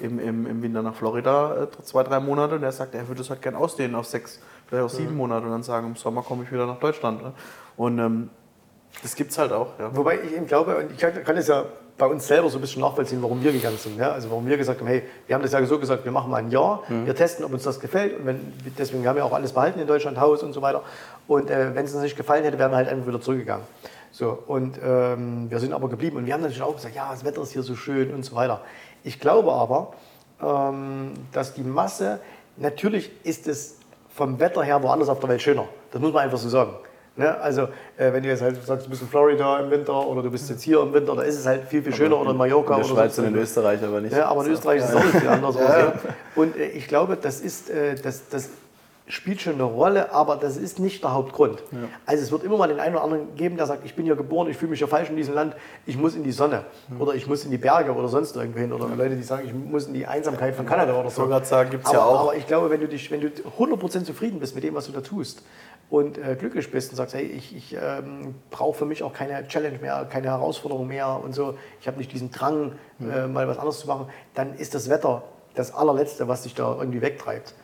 im, 0.00 0.18
im, 0.18 0.46
im, 0.46 0.62
Winter 0.62 0.82
nach 0.82 0.94
Florida 0.94 1.64
äh, 1.64 1.82
zwei, 1.82 2.02
drei 2.02 2.18
Monate 2.18 2.54
und 2.54 2.62
er 2.62 2.72
sagt, 2.72 2.94
er 2.94 3.06
würde 3.06 3.20
es 3.20 3.28
halt 3.28 3.42
gern 3.42 3.54
ausdehnen 3.54 3.94
auf 3.94 4.06
sechs, 4.06 4.40
vielleicht 4.66 4.84
auf 4.84 4.92
sieben 4.92 5.16
Monate 5.16 5.44
und 5.44 5.52
dann 5.52 5.62
sagen, 5.62 5.86
im 5.88 5.96
Sommer 5.96 6.22
komme 6.22 6.44
ich 6.44 6.52
wieder 6.52 6.66
nach 6.66 6.78
Deutschland. 6.78 7.22
Ne? 7.22 7.32
Und 7.76 7.98
ähm, 7.98 8.30
das 9.02 9.14
gibt 9.14 9.32
es 9.32 9.38
halt 9.38 9.52
auch. 9.52 9.78
Ja. 9.78 9.94
Wobei 9.94 10.18
ich 10.18 10.32
eben 10.34 10.46
glaube, 10.46 10.76
und 10.76 10.90
ich 10.92 10.98
kann, 10.98 11.12
kann 11.22 11.36
es 11.36 11.46
ja 11.48 11.64
bei 11.98 12.06
uns 12.06 12.28
selber 12.28 12.48
so 12.48 12.58
ein 12.58 12.60
bisschen 12.60 12.80
nachvollziehen, 12.80 13.20
warum 13.20 13.42
wir 13.42 13.52
gegangen 13.52 13.76
sind. 13.76 13.98
Ja? 13.98 14.12
Also 14.12 14.30
warum 14.30 14.46
wir 14.46 14.56
gesagt 14.56 14.80
haben, 14.80 14.86
hey, 14.86 15.02
wir 15.26 15.34
haben 15.34 15.42
das 15.42 15.52
ja 15.52 15.64
so 15.66 15.78
gesagt, 15.78 16.04
wir 16.04 16.12
machen 16.12 16.30
mal 16.30 16.38
ein 16.38 16.50
Jahr, 16.50 16.84
wir 16.88 17.14
testen, 17.14 17.44
ob 17.44 17.52
uns 17.52 17.64
das 17.64 17.80
gefällt. 17.80 18.18
Und 18.18 18.26
wenn, 18.26 18.52
deswegen 18.78 19.06
haben 19.06 19.16
wir 19.16 19.24
auch 19.24 19.32
alles 19.32 19.52
behalten 19.52 19.80
in 19.80 19.86
Deutschland, 19.86 20.18
Haus 20.18 20.44
und 20.44 20.52
so 20.52 20.62
weiter. 20.62 20.82
Und 21.26 21.50
äh, 21.50 21.74
wenn 21.74 21.84
es 21.84 21.92
uns 21.92 22.04
nicht 22.04 22.16
gefallen 22.16 22.44
hätte, 22.44 22.58
wären 22.58 22.70
wir 22.70 22.76
halt 22.76 22.88
einfach 22.88 23.06
wieder 23.06 23.20
zurückgegangen. 23.20 23.66
So, 24.12 24.38
und 24.46 24.78
ähm, 24.82 25.50
wir 25.50 25.58
sind 25.58 25.72
aber 25.72 25.88
geblieben. 25.88 26.16
Und 26.16 26.26
wir 26.26 26.34
haben 26.34 26.40
natürlich 26.40 26.62
auch 26.62 26.76
gesagt, 26.76 26.94
ja, 26.94 27.10
das 27.10 27.24
Wetter 27.24 27.42
ist 27.42 27.52
hier 27.52 27.62
so 27.62 27.74
schön 27.74 28.14
und 28.14 28.24
so 28.24 28.34
weiter. 28.36 28.60
Ich 29.02 29.20
glaube 29.20 29.52
aber, 29.52 29.92
ähm, 30.42 31.12
dass 31.32 31.54
die 31.54 31.62
Masse, 31.62 32.20
natürlich 32.56 33.10
ist 33.24 33.48
es 33.48 33.76
vom 34.08 34.38
Wetter 34.40 34.62
her 34.62 34.82
woanders 34.82 35.08
auf 35.08 35.20
der 35.20 35.28
Welt 35.28 35.42
schöner. 35.42 35.66
Das 35.90 36.00
muss 36.00 36.12
man 36.12 36.24
einfach 36.24 36.38
so 36.38 36.48
sagen. 36.48 36.72
Ne? 37.18 37.36
Also, 37.40 37.62
äh, 37.96 38.12
wenn 38.12 38.22
du 38.22 38.28
jetzt 38.28 38.42
halt 38.42 38.64
sagst, 38.64 38.86
du 38.86 38.90
bist 38.90 39.02
in 39.02 39.08
Florida 39.08 39.58
im 39.58 39.70
Winter 39.70 40.06
oder 40.06 40.22
du 40.22 40.30
bist 40.30 40.48
jetzt 40.48 40.62
hier 40.62 40.80
im 40.80 40.92
Winter, 40.94 41.16
da 41.16 41.22
ist 41.22 41.38
es 41.38 41.46
halt 41.46 41.64
viel, 41.64 41.82
viel 41.82 41.92
schöner 41.94 42.18
oder 42.20 42.30
in 42.30 42.36
Mallorca 42.36 42.76
In 42.76 42.82
der 42.82 42.88
Schweiz 42.88 43.16
sonst 43.16 43.28
und 43.28 43.34
in. 43.34 43.40
Österreich 43.42 43.82
aber 43.82 44.00
nicht. 44.00 44.16
Ja, 44.16 44.26
aber 44.28 44.44
in 44.46 44.52
Österreich 44.52 44.78
ist 44.82 44.90
es 44.90 44.94
auch 44.94 45.04
nicht 45.04 45.16
viel 45.16 45.28
anders. 45.28 45.56
aussehen. 45.56 45.92
Und 46.36 46.56
äh, 46.56 46.68
ich 46.68 46.86
glaube, 46.86 47.18
das, 47.20 47.40
ist, 47.40 47.70
äh, 47.70 47.96
das, 47.96 48.28
das 48.28 48.50
spielt 49.10 49.40
schon 49.40 49.54
eine 49.54 49.62
Rolle, 49.64 50.12
aber 50.12 50.36
das 50.36 50.58
ist 50.58 50.78
nicht 50.78 51.02
der 51.02 51.14
Hauptgrund. 51.14 51.62
Also 52.04 52.22
es 52.22 52.30
wird 52.30 52.44
immer 52.44 52.58
mal 52.58 52.68
den 52.68 52.78
einen 52.78 52.94
oder 52.94 53.04
anderen 53.04 53.34
geben, 53.36 53.56
der 53.56 53.64
sagt, 53.64 53.86
ich 53.86 53.94
bin 53.94 54.04
hier 54.04 54.16
geboren, 54.16 54.50
ich 54.50 54.56
fühle 54.58 54.68
mich 54.70 54.80
hier 54.80 54.86
falsch 54.88 55.08
in 55.08 55.16
diesem 55.16 55.34
Land, 55.34 55.56
ich 55.86 55.96
muss 55.96 56.14
in 56.14 56.24
die 56.24 56.30
Sonne 56.30 56.64
oder 56.98 57.14
ich 57.14 57.26
muss 57.26 57.42
in 57.44 57.50
die 57.50 57.56
Berge 57.56 57.92
oder 57.94 58.08
sonst 58.08 58.36
irgendwo 58.36 58.58
hin. 58.60 58.70
Oder 58.70 58.86
Leute, 58.94 59.16
die 59.16 59.22
sagen, 59.22 59.44
ich 59.46 59.54
muss 59.54 59.86
in 59.86 59.94
die 59.94 60.06
Einsamkeit 60.06 60.54
von 60.54 60.66
Kanada 60.66 60.92
oder 60.92 61.08
Ich 61.08 61.14
so. 61.14 61.26
gerade 61.26 61.46
sagen, 61.46 61.70
gibt 61.70 61.84
es 61.84 61.88
Aber, 61.90 61.98
ja 61.98 62.04
auch. 62.04 62.20
aber 62.28 62.36
ich 62.36 62.46
glaube, 62.46 62.68
wenn 62.68 62.80
du, 62.82 62.86
dich, 62.86 63.10
wenn 63.10 63.22
du 63.22 63.28
100% 63.28 64.04
zufrieden 64.04 64.40
bist 64.40 64.54
mit 64.54 64.62
dem, 64.62 64.74
was 64.74 64.84
du 64.86 64.92
da 64.92 65.00
tust 65.00 65.42
und 65.90 66.18
äh, 66.18 66.36
glücklich 66.38 66.70
bist 66.70 66.90
und 66.90 66.96
sagst, 66.96 67.14
hey, 67.14 67.24
ich, 67.24 67.56
ich 67.56 67.74
ähm, 67.80 68.34
brauche 68.50 68.76
für 68.78 68.84
mich 68.84 69.02
auch 69.02 69.12
keine 69.12 69.46
Challenge 69.48 69.78
mehr, 69.78 70.06
keine 70.10 70.28
Herausforderung 70.28 70.86
mehr 70.86 71.20
und 71.22 71.34
so, 71.34 71.54
ich 71.80 71.86
habe 71.86 71.96
nicht 71.98 72.12
diesen 72.12 72.30
Drang, 72.30 72.72
äh, 73.00 73.26
mal 73.26 73.48
was 73.48 73.58
anderes 73.58 73.78
zu 73.80 73.86
machen, 73.86 74.06
dann 74.34 74.54
ist 74.54 74.74
das 74.74 74.88
Wetter 74.90 75.22
das 75.54 75.74
allerletzte, 75.74 76.28
was 76.28 76.42
dich 76.42 76.54
da 76.54 76.76
irgendwie 76.78 77.00
wegtreibt. 77.02 77.54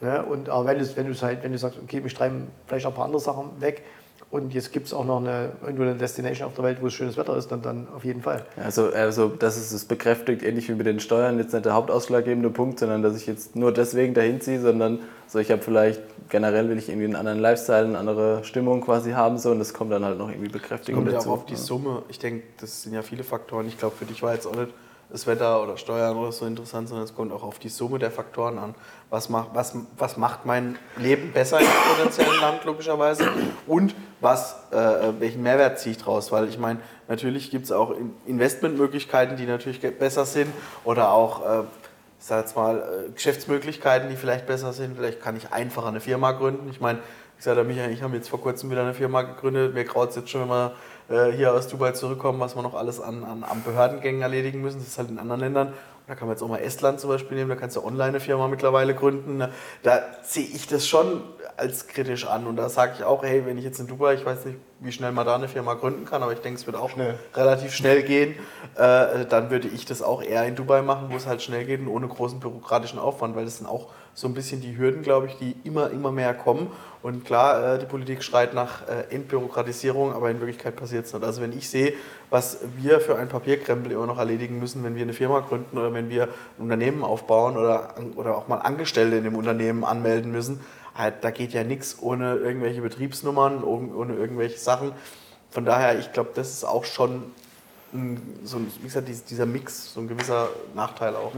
Ne? 0.00 0.24
Und 0.24 0.48
aber 0.48 0.64
wenn, 0.66 0.78
du's- 0.78 0.96
wenn, 0.96 1.12
halt, 1.20 1.42
wenn 1.42 1.52
du 1.52 1.58
sagst, 1.58 1.78
okay, 1.82 2.00
mich 2.00 2.14
treiben 2.14 2.48
vielleicht 2.66 2.86
auch 2.86 2.90
ein 2.92 2.94
paar 2.94 3.04
andere 3.04 3.20
Sachen 3.20 3.60
weg 3.60 3.82
und 4.32 4.54
jetzt 4.54 4.72
gibt 4.72 4.86
es 4.86 4.94
auch 4.94 5.04
noch 5.04 5.20
eine, 5.20 5.52
irgendwo 5.60 5.82
eine 5.82 5.94
Destination 5.94 6.48
auf 6.48 6.54
der 6.54 6.64
Welt, 6.64 6.78
wo 6.80 6.86
es 6.86 6.94
schönes 6.94 7.18
Wetter 7.18 7.36
ist, 7.36 7.52
dann, 7.52 7.60
dann 7.60 7.86
auf 7.94 8.02
jeden 8.02 8.22
Fall. 8.22 8.46
Also, 8.56 8.88
also 8.88 9.28
das 9.28 9.58
ist 9.58 9.72
es 9.72 9.84
bekräftigt, 9.84 10.42
ähnlich 10.42 10.70
wie 10.70 10.72
mit 10.72 10.86
den 10.86 11.00
Steuern, 11.00 11.38
jetzt 11.38 11.52
nicht 11.52 11.66
der 11.66 11.74
hauptausschlaggebende 11.74 12.48
Punkt, 12.48 12.78
sondern 12.78 13.02
dass 13.02 13.14
ich 13.14 13.26
jetzt 13.26 13.56
nur 13.56 13.72
deswegen 13.72 14.14
dahin 14.14 14.40
ziehe, 14.40 14.58
sondern 14.58 15.00
so 15.26 15.38
ich 15.38 15.50
habe 15.50 15.60
vielleicht 15.60 16.00
generell 16.30 16.70
will 16.70 16.78
ich 16.78 16.88
irgendwie 16.88 17.04
einen 17.04 17.16
anderen 17.16 17.40
Lifestyle, 17.40 17.84
eine 17.84 17.98
andere 17.98 18.42
Stimmung 18.44 18.80
quasi 18.80 19.10
haben 19.12 19.36
so 19.36 19.50
und 19.50 19.58
das 19.58 19.74
kommt 19.74 19.92
dann 19.92 20.02
halt 20.02 20.16
noch 20.16 20.30
irgendwie 20.30 20.48
Bekräftigung 20.48 21.02
Kommt 21.02 21.12
ja 21.12 21.18
auch 21.18 21.24
dazu. 21.24 21.32
auf 21.34 21.44
die 21.44 21.56
Summe. 21.56 22.02
Ich 22.08 22.18
denke, 22.18 22.42
das 22.58 22.84
sind 22.84 22.94
ja 22.94 23.02
viele 23.02 23.24
Faktoren. 23.24 23.68
Ich 23.68 23.76
glaube, 23.76 23.96
für 23.96 24.06
dich 24.06 24.22
war 24.22 24.32
jetzt 24.32 24.46
auch 24.46 24.56
nicht 24.56 24.72
das 25.12 25.26
Wetter 25.26 25.62
oder 25.62 25.76
Steuern 25.76 26.16
oder 26.16 26.32
so 26.32 26.46
interessant, 26.46 26.88
sondern 26.88 27.04
es 27.04 27.14
kommt 27.14 27.32
auch 27.32 27.42
auf 27.42 27.58
die 27.58 27.68
Summe 27.68 27.98
der 27.98 28.10
Faktoren 28.10 28.58
an. 28.58 28.74
Was 29.10 29.28
macht, 29.28 29.50
was, 29.52 29.74
was 29.98 30.16
macht 30.16 30.46
mein 30.46 30.78
Leben 30.96 31.32
besser 31.32 31.60
im 31.60 31.66
potenziellen 31.66 32.40
Land, 32.40 32.64
logischerweise? 32.64 33.28
Und 33.66 33.94
was, 34.20 34.56
äh, 34.70 34.76
welchen 35.18 35.42
Mehrwert 35.42 35.78
ziehe 35.78 35.94
ich 35.94 36.02
draus? 36.02 36.32
Weil 36.32 36.48
ich 36.48 36.58
meine, 36.58 36.80
natürlich 37.08 37.50
gibt 37.50 37.66
es 37.66 37.72
auch 37.72 37.90
In- 37.90 38.14
Investmentmöglichkeiten, 38.26 39.36
die 39.36 39.44
natürlich 39.44 39.80
besser 39.98 40.24
sind 40.24 40.52
oder 40.84 41.12
auch. 41.12 41.44
Äh, 41.44 41.62
ich 42.18 42.28
sag 42.28 42.38
jetzt 42.42 42.54
mal, 42.54 42.78
äh, 42.78 43.10
Geschäftsmöglichkeiten, 43.10 44.08
die 44.08 44.14
vielleicht 44.14 44.46
besser 44.46 44.72
sind. 44.72 44.96
Vielleicht 44.96 45.20
kann 45.20 45.36
ich 45.36 45.52
einfacher 45.52 45.88
eine 45.88 45.98
Firma 46.00 46.30
gründen. 46.30 46.70
Ich 46.70 46.80
meine, 46.80 47.00
ich 47.36 47.42
sage, 47.42 47.64
Michael 47.64 47.90
ich 47.90 48.00
haben 48.00 48.14
jetzt 48.14 48.28
vor 48.28 48.40
kurzem 48.40 48.70
wieder 48.70 48.82
eine 48.82 48.94
Firma 48.94 49.22
gegründet. 49.22 49.74
Mir 49.74 49.82
graut 49.82 50.10
es 50.10 50.14
jetzt 50.14 50.30
schon, 50.30 50.42
wenn 50.42 50.48
wir 50.50 50.72
äh, 51.08 51.30
hier 51.32 51.52
aus 51.52 51.68
Dubai 51.68 51.92
zurückkommen, 51.92 52.40
was 52.40 52.56
wir 52.56 52.62
noch 52.62 52.74
alles 52.74 53.00
an, 53.00 53.24
an, 53.24 53.44
an 53.44 53.62
Behördengängen 53.64 54.22
erledigen 54.22 54.60
müssen. 54.60 54.78
Das 54.78 54.88
ist 54.88 54.98
halt 54.98 55.10
in 55.10 55.18
anderen 55.18 55.40
Ländern. 55.40 55.72
Da 56.06 56.16
kann 56.16 56.26
man 56.26 56.34
jetzt 56.34 56.42
auch 56.42 56.48
mal 56.48 56.58
Estland 56.58 56.98
zum 56.98 57.10
Beispiel 57.10 57.36
nehmen, 57.36 57.50
da 57.50 57.56
kannst 57.56 57.76
du 57.76 57.84
online 57.84 58.08
eine 58.08 58.20
Firma 58.20 58.48
mittlerweile 58.48 58.94
gründen. 58.94 59.44
Da 59.84 60.02
sehe 60.22 60.44
ich 60.44 60.66
das 60.66 60.86
schon 60.86 61.22
als 61.56 61.86
kritisch 61.86 62.26
an. 62.26 62.46
Und 62.46 62.56
da 62.56 62.68
sage 62.68 62.94
ich 62.98 63.04
auch, 63.04 63.22
hey, 63.22 63.46
wenn 63.46 63.56
ich 63.56 63.64
jetzt 63.64 63.78
in 63.78 63.86
Dubai, 63.86 64.14
ich 64.14 64.26
weiß 64.26 64.44
nicht, 64.46 64.58
wie 64.80 64.90
schnell 64.90 65.12
man 65.12 65.24
da 65.24 65.36
eine 65.36 65.48
Firma 65.48 65.74
gründen 65.74 66.04
kann, 66.04 66.22
aber 66.22 66.32
ich 66.32 66.40
denke, 66.40 66.58
es 66.58 66.66
wird 66.66 66.76
auch 66.76 66.90
Schnell. 66.90 67.18
relativ 67.34 67.72
schnell 67.72 68.02
gehen, 68.02 68.34
äh, 68.74 69.24
dann 69.28 69.50
würde 69.50 69.68
ich 69.68 69.84
das 69.84 70.02
auch 70.02 70.22
eher 70.22 70.44
in 70.44 70.56
Dubai 70.56 70.82
machen, 70.82 71.08
wo 71.10 71.16
es 71.16 71.26
halt 71.26 71.40
schnell 71.40 71.64
geht 71.64 71.80
und 71.80 71.88
ohne 71.88 72.08
großen 72.08 72.40
bürokratischen 72.40 72.98
Aufwand, 72.98 73.36
weil 73.36 73.44
das 73.44 73.58
sind 73.58 73.66
auch 73.68 73.88
so 74.14 74.28
ein 74.28 74.34
bisschen 74.34 74.60
die 74.60 74.76
Hürden, 74.76 75.02
glaube 75.02 75.26
ich, 75.26 75.36
die 75.38 75.56
immer, 75.64 75.90
immer 75.90 76.12
mehr 76.12 76.34
kommen. 76.34 76.68
Und 77.02 77.24
klar, 77.24 77.74
äh, 77.74 77.78
die 77.78 77.86
Politik 77.86 78.22
schreit 78.22 78.54
nach 78.54 78.86
äh, 78.86 79.14
Entbürokratisierung, 79.14 80.12
aber 80.12 80.30
in 80.30 80.38
Wirklichkeit 80.40 80.76
passiert 80.76 81.06
es 81.06 81.12
nicht. 81.12 81.24
Also 81.24 81.42
wenn 81.42 81.56
ich 81.56 81.68
sehe, 81.68 81.94
was 82.30 82.58
wir 82.76 83.00
für 83.00 83.16
ein 83.16 83.28
Papierkrempel 83.28 83.90
immer 83.90 84.06
noch 84.06 84.18
erledigen 84.18 84.58
müssen, 84.58 84.84
wenn 84.84 84.94
wir 84.94 85.02
eine 85.02 85.12
Firma 85.12 85.40
gründen 85.40 85.76
oder 85.78 85.92
wenn 85.92 86.10
wir 86.10 86.24
ein 86.24 86.62
Unternehmen 86.62 87.02
aufbauen 87.02 87.56
oder, 87.56 87.94
oder 88.16 88.36
auch 88.36 88.48
mal 88.48 88.58
Angestellte 88.58 89.16
in 89.16 89.24
dem 89.24 89.34
Unternehmen 89.34 89.84
anmelden 89.84 90.30
müssen, 90.30 90.60
halt, 90.94 91.24
da 91.24 91.30
geht 91.30 91.52
ja 91.52 91.64
nichts 91.64 91.96
ohne 92.00 92.36
irgendwelche 92.36 92.82
Betriebsnummern, 92.82 93.64
ohne 93.64 94.14
irgendwelche 94.14 94.58
Sachen. 94.58 94.92
Von 95.50 95.64
daher, 95.64 95.98
ich 95.98 96.12
glaube, 96.12 96.30
das 96.34 96.50
ist 96.50 96.64
auch 96.64 96.84
schon 96.84 97.24
so 98.44 98.56
ein, 98.56 98.72
wie 98.80 98.84
gesagt, 98.84 99.06
dies- 99.08 99.24
dieser 99.24 99.44
Mix, 99.44 99.92
so 99.92 100.00
ein 100.00 100.08
gewisser 100.08 100.48
Nachteil 100.74 101.14
auch. 101.14 101.32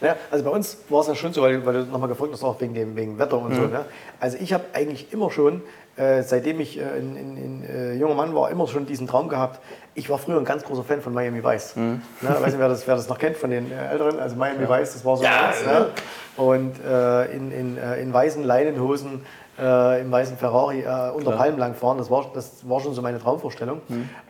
Naja, 0.00 0.16
also 0.30 0.44
bei 0.44 0.50
uns 0.50 0.78
war 0.88 1.00
es 1.00 1.08
ja 1.08 1.14
schon 1.16 1.32
so, 1.32 1.42
weil, 1.42 1.64
weil 1.66 1.74
du 1.74 1.82
nochmal 1.90 2.08
gefragt 2.08 2.30
hast, 2.32 2.44
auch 2.44 2.60
wegen 2.60 2.74
dem 2.74 2.94
wegen 2.94 3.18
Wetter 3.18 3.38
und 3.38 3.54
so. 3.56 3.62
Ne? 3.62 3.84
Also 4.20 4.36
ich 4.40 4.52
habe 4.52 4.64
eigentlich 4.72 5.12
immer 5.12 5.30
schon, 5.32 5.62
äh, 5.96 6.22
seitdem 6.22 6.60
ich 6.60 6.78
äh, 6.78 6.82
ein, 6.82 7.16
ein, 7.16 7.36
ein 7.36 7.64
äh, 7.68 7.94
junger 7.94 8.14
Mann 8.14 8.34
war, 8.36 8.50
immer 8.50 8.68
schon 8.68 8.86
diesen 8.86 9.08
Traum 9.08 9.28
gehabt. 9.28 9.60
Ich 9.94 10.08
war 10.08 10.18
früher 10.18 10.36
ein 10.38 10.44
ganz 10.44 10.62
großer 10.62 10.84
Fan 10.84 11.00
von 11.00 11.12
Miami 11.12 11.42
Vice. 11.42 11.74
Ne? 11.76 12.00
Weiß 12.20 12.46
nicht, 12.46 12.58
wer 12.58 12.68
das, 12.68 12.86
wer 12.86 12.94
das 12.94 13.08
noch 13.08 13.18
kennt 13.18 13.36
von 13.36 13.50
den 13.50 13.72
äh, 13.72 13.88
Älteren. 13.90 14.20
Also 14.20 14.36
Miami 14.36 14.68
Vice, 14.68 14.92
das 14.92 15.04
war 15.04 15.16
so 15.16 15.24
Ja, 15.24 15.48
eins, 15.48 15.64
ne? 15.66 15.86
Und 16.36 16.74
äh, 16.84 17.24
in, 17.34 17.50
in, 17.50 17.78
äh, 17.78 18.00
in 18.00 18.12
weißen 18.12 18.44
Leinenhosen, 18.44 19.22
äh, 19.58 20.02
im 20.02 20.12
weißen 20.12 20.36
Ferrari 20.36 20.82
äh, 20.82 21.10
unter 21.12 21.32
Palmen 21.32 21.58
lang 21.58 21.74
fahren, 21.74 21.96
das 21.98 22.10
war, 22.10 22.30
das 22.34 22.68
war 22.68 22.78
schon 22.80 22.92
so 22.94 23.00
meine 23.02 23.18
Traumvorstellung. 23.18 23.80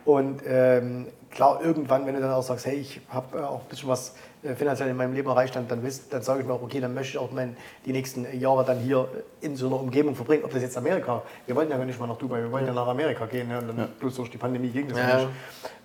Und 0.05 0.41
ähm, 0.47 1.07
klar, 1.37 1.61
irgendwann, 1.63 2.07
wenn 2.07 2.15
du 2.15 2.19
dann 2.19 2.31
auch 2.31 2.41
sagst, 2.41 2.65
hey, 2.65 2.77
ich 2.77 2.99
habe 3.09 3.37
äh, 3.37 3.41
auch 3.41 3.61
ein 3.61 3.69
bisschen 3.69 3.87
was 3.87 4.15
äh, 4.41 4.55
finanziell 4.55 4.89
in 4.89 4.97
meinem 4.97 5.13
Leben 5.13 5.29
erreicht, 5.29 5.55
dann, 5.55 5.67
dann, 5.67 5.81
sage 6.23 6.41
ich 6.41 6.47
mir 6.47 6.53
auch, 6.53 6.63
okay, 6.63 6.79
dann 6.81 6.95
möchte 6.95 7.11
ich 7.11 7.17
auch 7.19 7.31
mein, 7.31 7.55
die 7.85 7.91
nächsten 7.91 8.25
Jahre 8.39 8.65
dann 8.65 8.79
hier 8.79 9.07
in 9.39 9.55
so 9.55 9.67
einer 9.67 9.79
Umgebung 9.79 10.15
verbringen. 10.15 10.43
Ob 10.43 10.51
das 10.51 10.63
jetzt 10.63 10.75
Amerika, 10.77 11.21
wir 11.45 11.55
wollten 11.55 11.71
ja 11.71 11.77
gar 11.77 11.85
nicht 11.85 11.99
mal 11.99 12.07
nach 12.07 12.17
Dubai, 12.17 12.41
wir 12.41 12.51
wollten 12.51 12.65
ja, 12.65 12.73
nach 12.73 12.87
Amerika 12.87 13.27
gehen, 13.27 13.49
ne? 13.49 13.59
und 13.59 13.67
dann 13.67 13.87
bloß 13.99 14.15
durch 14.15 14.31
die 14.31 14.39
Pandemie 14.39 14.69
ging 14.69 14.87
das 14.87 14.97
Ja. 14.97 15.15
nicht. 15.15 15.29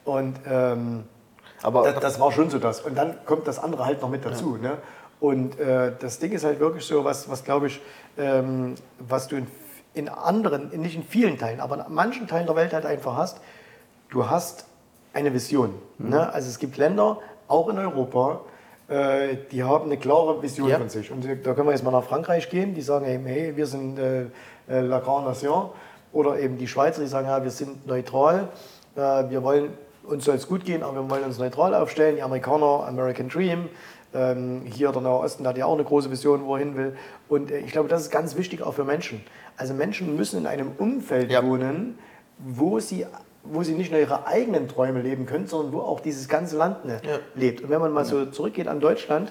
Und 0.07 0.41
ähm, 0.47 1.05
Aber 1.62 1.83
das, 1.83 2.01
das 2.01 2.19
war 2.19 2.33
schon 2.33 2.49
so 2.49 2.59
das. 2.59 2.81
Und 2.81 2.97
dann 2.97 3.23
kommt 3.27 3.47
das 3.47 3.59
andere 3.59 3.85
halt 3.85 4.01
noch 4.01 4.09
mit 4.09 4.25
dazu. 4.25 4.57
Ne? 4.57 4.79
Und 5.21 5.61
äh, 5.61 5.93
das 6.01 6.19
Ding 6.19 6.33
ist 6.33 6.45
halt 6.45 6.61
wirklich 6.61 6.87
so, 6.87 7.05
was, 7.05 7.29
was 7.29 7.45
glaube 7.45 7.67
ich, 7.67 7.83
ähm, 8.17 8.75
was 8.99 9.29
du 9.29 9.37
in, 9.37 9.47
in 9.93 10.09
anderen, 10.09 10.73
in, 10.73 10.81
nicht 10.81 10.97
in 10.97 11.03
vielen 11.03 11.38
Teilen, 11.38 11.61
aber 11.61 11.87
in 11.87 11.95
manchen 11.95 12.27
Teilen 12.27 12.47
der 12.47 12.57
Welt 12.57 12.73
halt 12.73 12.87
einfach 12.87 13.19
hast. 13.19 13.38
Du 14.09 14.29
hast 14.29 14.67
eine 15.12 15.33
Vision. 15.33 15.75
Ne? 15.98 16.33
Also 16.33 16.48
es 16.48 16.59
gibt 16.59 16.77
Länder, 16.77 17.18
auch 17.48 17.68
in 17.68 17.79
Europa, 17.79 18.40
äh, 18.88 19.37
die 19.51 19.62
haben 19.62 19.85
eine 19.87 19.96
klare 19.96 20.42
Vision 20.42 20.68
Ja. 20.68 20.79
von 20.79 20.88
sich. 20.88 21.11
Und 21.11 21.25
da 21.25 21.55
können 21.55 21.66
wir 21.68 21.72
jetzt 21.72 21.85
mal 21.85 21.90
nach 21.90 22.05
Frankreich 22.05 22.48
gehen, 22.51 22.75
die 22.75 22.83
sagen 22.83 23.07
eben, 23.07 23.27
hey, 23.27 23.57
wir 23.57 23.66
sind 23.66 23.98
äh, 23.98 24.22
äh, 24.68 24.81
la 24.81 24.98
grande 25.01 25.29
nation. 25.31 25.70
Oder 26.12 26.38
eben 26.38 26.59
die 26.59 26.68
Schweizer, 26.68 27.01
die 27.01 27.07
sagen, 27.07 27.27
ja, 27.27 27.42
wir 27.42 27.51
sind 27.51 27.87
neutral, 27.87 28.48
äh, 28.96 29.01
wir 29.31 29.42
wollen, 29.42 29.70
uns 30.05 30.25
soll 30.25 30.35
es 30.35 30.46
gut 30.48 30.64
gehen, 30.64 30.83
aber 30.83 30.94
wir 30.94 31.11
wollen 31.11 31.25
uns 31.25 31.38
neutral 31.38 31.75
aufstellen. 31.75 32.16
Die 32.16 32.22
Amerikaner, 32.22 32.85
American 32.87 33.29
Dream. 33.29 33.68
Ähm, 34.14 34.62
hier 34.66 34.92
der 34.92 35.01
Nahe 35.01 35.20
Osten 35.20 35.46
hat 35.46 35.57
ja 35.57 35.64
auch 35.64 35.72
eine 35.72 35.85
große 35.85 36.11
Vision, 36.11 36.44
wo 36.44 36.57
er 36.57 36.59
hin 36.59 36.77
will. 36.77 36.94
Und 37.31 37.51
äh, 37.51 37.61
ich 37.61 37.72
glaube, 37.72 37.88
das 37.88 38.03
ist 38.03 38.11
ganz 38.11 38.37
wichtig 38.37 38.61
auch 38.62 38.75
für 38.75 38.85
Menschen. 38.85 39.25
Also 39.57 39.72
Menschen 39.72 40.16
müssen 40.16 40.38
in 40.40 40.46
einem 40.46 40.72
Umfeld 40.77 41.31
Ja. 41.31 41.42
wohnen, 41.46 41.98
wo 42.38 42.79
sie, 42.79 43.07
wo 43.44 43.62
sie 43.62 43.74
nicht 43.74 43.90
nur 43.90 44.00
ihre 44.00 44.26
eigenen 44.26 44.68
Träume 44.68 45.02
leben 45.02 45.26
können, 45.26 45.46
sondern 45.46 45.72
wo 45.72 45.81
auch 45.81 46.00
dieses 46.00 46.28
ganze 46.28 46.57
Land 46.57 46.85
ne, 46.85 47.00
Ja. 47.05 47.18
lebt. 47.35 47.62
Und 47.62 47.70
wenn 47.70 47.81
man 47.81 47.92
mal 47.92 48.05
so 48.05 48.26
zurückgeht 48.26 48.68
an 48.68 48.81
Deutschland, 48.81 49.31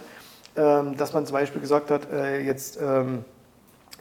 ähm, 0.58 0.98
dass 0.98 1.14
man 1.14 1.26
zum 1.26 1.34
Beispiel 1.34 1.62
gesagt 1.62 1.90
hat, 1.92 2.12
äh, 2.12 2.42
jetzt, 2.42 2.80
ähm, 2.82 3.24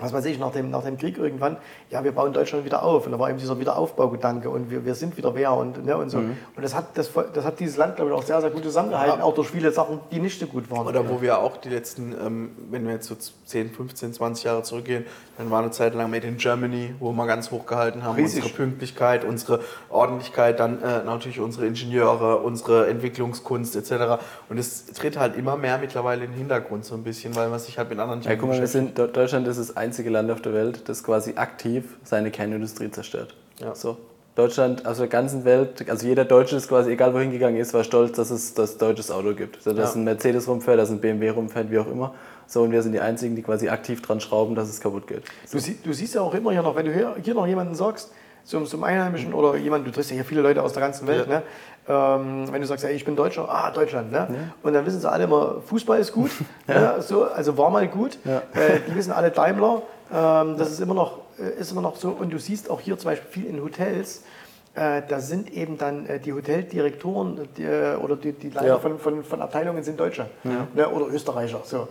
was 0.00 0.12
weiß 0.12 0.24
ich, 0.26 0.38
nach 0.38 0.52
dem, 0.52 0.70
nach 0.70 0.82
dem 0.82 0.96
Krieg 0.98 1.18
irgendwann, 1.18 1.56
ja, 1.90 2.02
wir 2.02 2.12
bauen 2.12 2.32
Deutschland 2.32 2.64
wieder 2.64 2.82
auf. 2.82 3.06
Und 3.06 3.12
da 3.12 3.18
war 3.18 3.28
eben 3.30 3.38
dieser 3.38 3.58
Wiederaufbaugedanke 3.58 4.48
und 4.50 4.70
wir, 4.70 4.84
wir 4.84 4.94
sind 4.94 5.16
wieder 5.16 5.34
wer 5.34 5.52
und, 5.54 5.84
ne, 5.84 5.96
und 5.96 6.10
so. 6.10 6.18
Und 6.18 6.36
das 6.60 6.74
hat, 6.74 6.86
das, 6.96 7.10
das 7.32 7.44
hat 7.44 7.60
dieses 7.60 7.76
Land, 7.76 7.96
glaube 7.96 8.10
ich, 8.10 8.16
auch 8.16 8.22
sehr, 8.22 8.40
sehr 8.40 8.50
gut 8.50 8.62
zusammengehalten, 8.64 9.18
Ja. 9.18 9.24
auch 9.24 9.34
durch 9.34 9.50
viele 9.50 9.70
Sachen, 9.72 10.00
die 10.10 10.20
nicht 10.20 10.38
so 10.40 10.46
gut 10.46 10.70
waren. 10.70 10.86
Oder 10.86 11.08
wo 11.08 11.20
wir 11.20 11.38
auch 11.38 11.56
die 11.58 11.68
letzten, 11.68 12.12
ähm, 12.24 12.50
wenn 12.70 12.84
wir 12.86 12.94
jetzt 12.94 13.08
so 13.08 13.16
10, 13.46 13.70
15, 13.70 14.14
20 14.14 14.44
Jahre 14.44 14.62
zurückgehen, 14.62 15.04
dann 15.38 15.50
war 15.50 15.60
eine 15.62 15.70
Zeit 15.70 15.94
lang 15.94 16.10
Made 16.10 16.26
in 16.26 16.36
Germany, 16.36 16.94
wo 16.98 17.12
wir 17.12 17.26
ganz 17.26 17.50
hoch 17.50 17.66
gehalten 17.66 18.02
haben. 18.04 18.16
Riesig. 18.16 18.42
Unsere 18.42 18.56
Pünktlichkeit, 18.56 19.24
unsere 19.24 19.60
Ordentlichkeit, 19.88 20.60
dann 20.60 20.82
äh, 20.82 21.02
natürlich 21.04 21.40
unsere 21.40 21.66
Ingenieure, 21.66 22.38
unsere 22.38 22.88
Entwicklungskunst 22.88 23.76
etc. 23.76 24.22
Und 24.48 24.58
es 24.58 24.86
tritt 24.86 25.18
halt 25.18 25.36
immer 25.36 25.56
mehr 25.56 25.78
mittlerweile 25.78 26.24
in 26.24 26.32
den 26.32 26.38
Hintergrund 26.38 26.84
so 26.84 26.94
ein 26.94 27.02
bisschen, 27.02 27.34
weil 27.36 27.48
man 27.48 27.58
sich 27.58 27.78
halt 27.78 27.88
mit 27.90 27.98
anderen 27.98 28.22
Ja, 28.22 28.36
guck 28.36 28.48
mal, 28.50 28.58
wir 28.58 28.66
sind, 28.66 28.98
Deutschland 28.98 29.46
ist 29.48 29.58
das 29.58 29.76
einzige 29.90 30.10
Land 30.10 30.30
auf 30.30 30.40
der 30.40 30.54
Welt, 30.54 30.88
das 30.88 31.02
quasi 31.02 31.32
aktiv 31.34 31.84
seine 32.04 32.30
Kernindustrie 32.30 32.90
zerstört. 32.92 33.34
Ja. 33.58 33.74
So. 33.74 33.96
Deutschland, 34.36 34.86
aus 34.86 34.98
der 34.98 35.08
ganzen 35.08 35.44
Welt, 35.44 35.84
also 35.90 36.06
jeder 36.06 36.24
Deutsche 36.24 36.54
ist 36.54 36.68
quasi, 36.68 36.92
egal 36.92 37.12
wohin 37.12 37.32
gegangen 37.32 37.56
ist, 37.56 37.74
war 37.74 37.82
stolz, 37.82 38.12
dass 38.16 38.30
es 38.30 38.54
das 38.54 38.78
deutsches 38.78 39.10
Auto 39.10 39.34
gibt. 39.34 39.56
Also, 39.56 39.72
dass 39.72 39.94
Ja. 39.94 40.00
ein 40.00 40.04
Mercedes 40.04 40.46
rumfährt, 40.46 40.78
dass 40.78 40.90
ein 40.90 41.00
BMW 41.00 41.30
rumfährt, 41.30 41.70
wie 41.72 41.78
auch 41.80 41.88
immer. 41.90 42.14
So, 42.46 42.62
und 42.62 42.70
wir 42.70 42.82
sind 42.82 42.92
die 42.92 43.00
Einzigen, 43.00 43.34
die 43.34 43.42
quasi 43.42 43.68
aktiv 43.68 44.00
dran 44.00 44.20
schrauben, 44.20 44.54
dass 44.54 44.68
es 44.68 44.80
kaputt 44.80 45.08
geht. 45.08 45.24
Du, 45.50 45.58
sie, 45.58 45.76
du 45.82 45.92
siehst 45.92 46.14
ja 46.14 46.20
auch 46.20 46.32
immer 46.34 46.52
hier 46.52 46.62
noch, 46.62 46.76
wenn 46.76 46.86
du 46.86 46.92
hier, 46.94 47.16
hier 47.22 47.34
noch 47.34 47.46
jemanden 47.48 47.74
sagst, 47.74 48.12
zum, 48.44 48.64
zum 48.66 48.84
Einheimischen 48.84 49.34
oder 49.34 49.56
jemand, 49.56 49.86
du 49.86 49.90
triffst 49.90 50.10
ja 50.10 50.14
hier 50.14 50.24
viele 50.24 50.40
Leute 50.42 50.62
aus 50.62 50.72
der 50.72 50.80
ganzen 50.82 51.06
Welt, 51.08 51.26
Ja. 51.28 51.38
ne? 51.38 51.42
Ähm, 51.88 52.44
wenn 52.52 52.60
du 52.60 52.66
sagst, 52.66 52.84
ey, 52.84 52.94
ich 52.94 53.04
bin 53.04 53.16
Deutscher, 53.16 53.48
ah, 53.48 53.70
Deutschland, 53.70 54.12
ne? 54.12 54.28
und 54.62 54.72
dann 54.74 54.84
wissen 54.86 55.00
sie 55.00 55.10
alle 55.10 55.24
immer, 55.24 55.56
Fußball 55.66 55.98
ist 55.98 56.12
gut, 56.12 56.30
ne? 56.66 56.96
so, 57.00 57.24
also 57.24 57.56
war 57.58 57.70
mal 57.70 57.88
gut, 57.88 58.18
Ja. 58.24 58.38
äh, 58.54 58.80
die 58.88 58.94
wissen 58.94 59.12
alle 59.12 59.30
Daimler, 59.30 59.82
ähm, 60.12 60.56
das 60.58 60.70
ist 60.70 60.80
immer, 60.80 60.94
noch, 60.94 61.18
äh, 61.38 61.58
ist 61.60 61.72
immer 61.72 61.82
noch 61.82 61.96
so 61.96 62.10
und 62.10 62.30
du 62.32 62.38
siehst 62.38 62.70
auch 62.70 62.80
hier 62.80 62.98
zum 62.98 63.10
Beispiel 63.10 63.30
viel 63.42 63.46
in 63.50 63.62
Hotels, 63.62 64.22
äh, 64.74 65.02
da 65.08 65.18
sind 65.20 65.52
eben 65.52 65.78
dann 65.78 66.06
äh, 66.06 66.20
die 66.20 66.32
Hoteldirektoren 66.32 67.48
die, 67.56 67.64
äh, 67.64 67.96
oder 67.96 68.14
die, 68.16 68.32
die 68.32 68.50
Leiter 68.50 68.66
Ja. 68.68 68.78
von, 68.78 68.98
von, 68.98 69.24
von 69.24 69.42
Abteilungen 69.42 69.82
sind 69.82 69.98
Deutsche 69.98 70.26
ne? 70.44 70.88
oder 70.88 71.06
Österreicher. 71.08 71.60
So. 71.64 71.88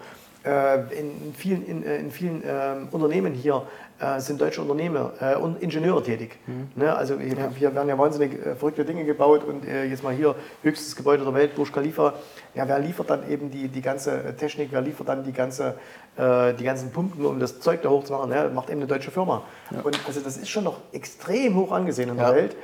Äh, 0.49 0.99
in 0.99 1.33
vielen, 1.35 1.65
in, 1.65 1.83
äh, 1.83 1.97
in 1.97 2.11
vielen 2.11 2.41
ähm, 2.45 2.87
Unternehmen 2.91 3.33
hier 3.33 3.67
äh, 3.99 4.19
sind 4.19 4.41
deutsche 4.41 4.61
Unternehmer 4.61 5.11
und 5.41 5.61
Ingenieure 5.61 6.01
tätig. 6.01 6.37
Ne? 6.75 6.95
Also 6.95 7.19
hier, 7.19 7.51
hier 7.55 7.75
werden 7.75 7.89
ja 7.89 7.97
wahnsinnig 7.97 8.39
verrückte 8.57 8.85
Dinge 8.85 9.03
gebaut 9.03 9.43
und 9.43 9.65
jetzt 9.65 10.03
mal 10.03 10.13
hier 10.13 10.35
höchstes 10.63 10.95
Gebäude 10.95 11.25
der 11.25 11.33
Welt, 11.33 11.55
Burj 11.55 11.71
Khalifa. 11.71 12.13
Ja, 12.55 12.67
wer 12.67 12.79
liefert 12.79 13.09
dann 13.09 13.29
eben 13.29 13.51
die, 13.51 13.67
die 13.67 13.81
ganze 13.81 14.35
Technik, 14.37 14.69
wer 14.71 14.81
liefert 14.81 15.09
dann 15.09 15.25
die, 15.25 15.33
ganze, 15.33 15.75
die 16.17 16.63
ganzen 16.63 16.91
Pumpen, 16.91 17.25
um 17.25 17.39
das 17.41 17.59
Zeug 17.59 17.81
da 17.81 17.89
hochzumachen? 17.89 18.29
Ne? 18.29 18.49
Macht 18.53 18.69
eben 18.69 18.79
eine 18.79 18.87
deutsche 18.87 19.11
Firma. 19.11 19.43
Und 19.83 19.99
also 20.07 20.21
das 20.21 20.37
ist 20.37 20.49
schon 20.49 20.63
noch 20.63 20.77
extrem 20.93 21.55
hoch 21.55 21.73
angesehen 21.73 22.09
in 22.09 22.15
der 22.15 22.29
Ja. 22.29 22.35
Welt 22.35 22.55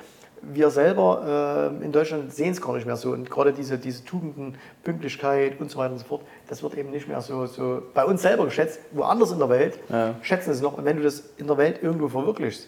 wir 0.41 0.69
selber 0.69 1.71
äh, 1.82 1.84
in 1.86 1.91
Deutschland 1.91 2.34
sehen 2.34 2.52
es 2.52 2.62
gar 2.62 2.74
nicht 2.76 2.86
mehr 2.86 2.95
so. 2.98 3.12
Und 3.12 3.30
gerade 3.30 3.52
diese, 3.54 3.78
diese 3.78 4.04
Tugenden, 4.06 4.56
Pünktlichkeit 4.84 5.60
und 5.60 5.71
so 5.71 5.80
weiter 5.80 5.93
und 5.93 6.00
so 6.00 6.06
fort, 6.06 6.21
das 6.48 6.62
wird 6.63 6.76
eben 6.78 6.91
nicht 6.91 7.08
mehr 7.08 7.21
so, 7.21 7.45
so 7.45 7.82
bei 7.93 8.06
uns 8.06 8.21
selber 8.21 8.45
geschätzt. 8.45 8.80
Woanders 8.91 9.32
in 9.32 9.39
der 9.39 9.50
Welt 9.50 9.80
Ja. 9.89 10.15
schätzen 10.21 10.52
es 10.52 10.62
noch. 10.62 10.78
Und 10.78 10.86
wenn 10.86 10.98
du 10.98 11.04
das 11.04 11.24
in 11.38 11.48
der 11.48 11.58
Welt 11.58 11.82
irgendwo 11.82 12.08
verwirklichst, 12.08 12.67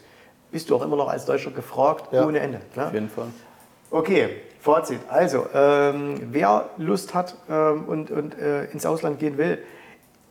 bist 0.52 0.70
du 0.70 0.76
auch 0.76 0.82
immer 0.84 0.96
noch 0.96 1.10
als 1.10 1.26
Deutscher 1.26 1.52
gefragt, 1.52 2.12
Ja. 2.12 2.26
ohne 2.26 2.40
Ende. 2.40 2.62
Ne? 2.76 2.88
Auf 2.88 2.94
jeden 2.94 3.10
Fall. 3.10 3.28
Okay, 3.92 4.30
Fazit. 4.60 5.00
Also, 5.10 5.46
ähm, 5.54 6.20
wer 6.32 6.70
Lust 6.78 7.14
hat 7.14 7.36
ähm, 7.50 7.86
und, 7.86 8.12
und 8.12 8.38
äh, 8.38 8.66
ins 8.66 8.86
Ausland 8.86 9.20
gehen 9.20 9.38
will, 9.38 9.60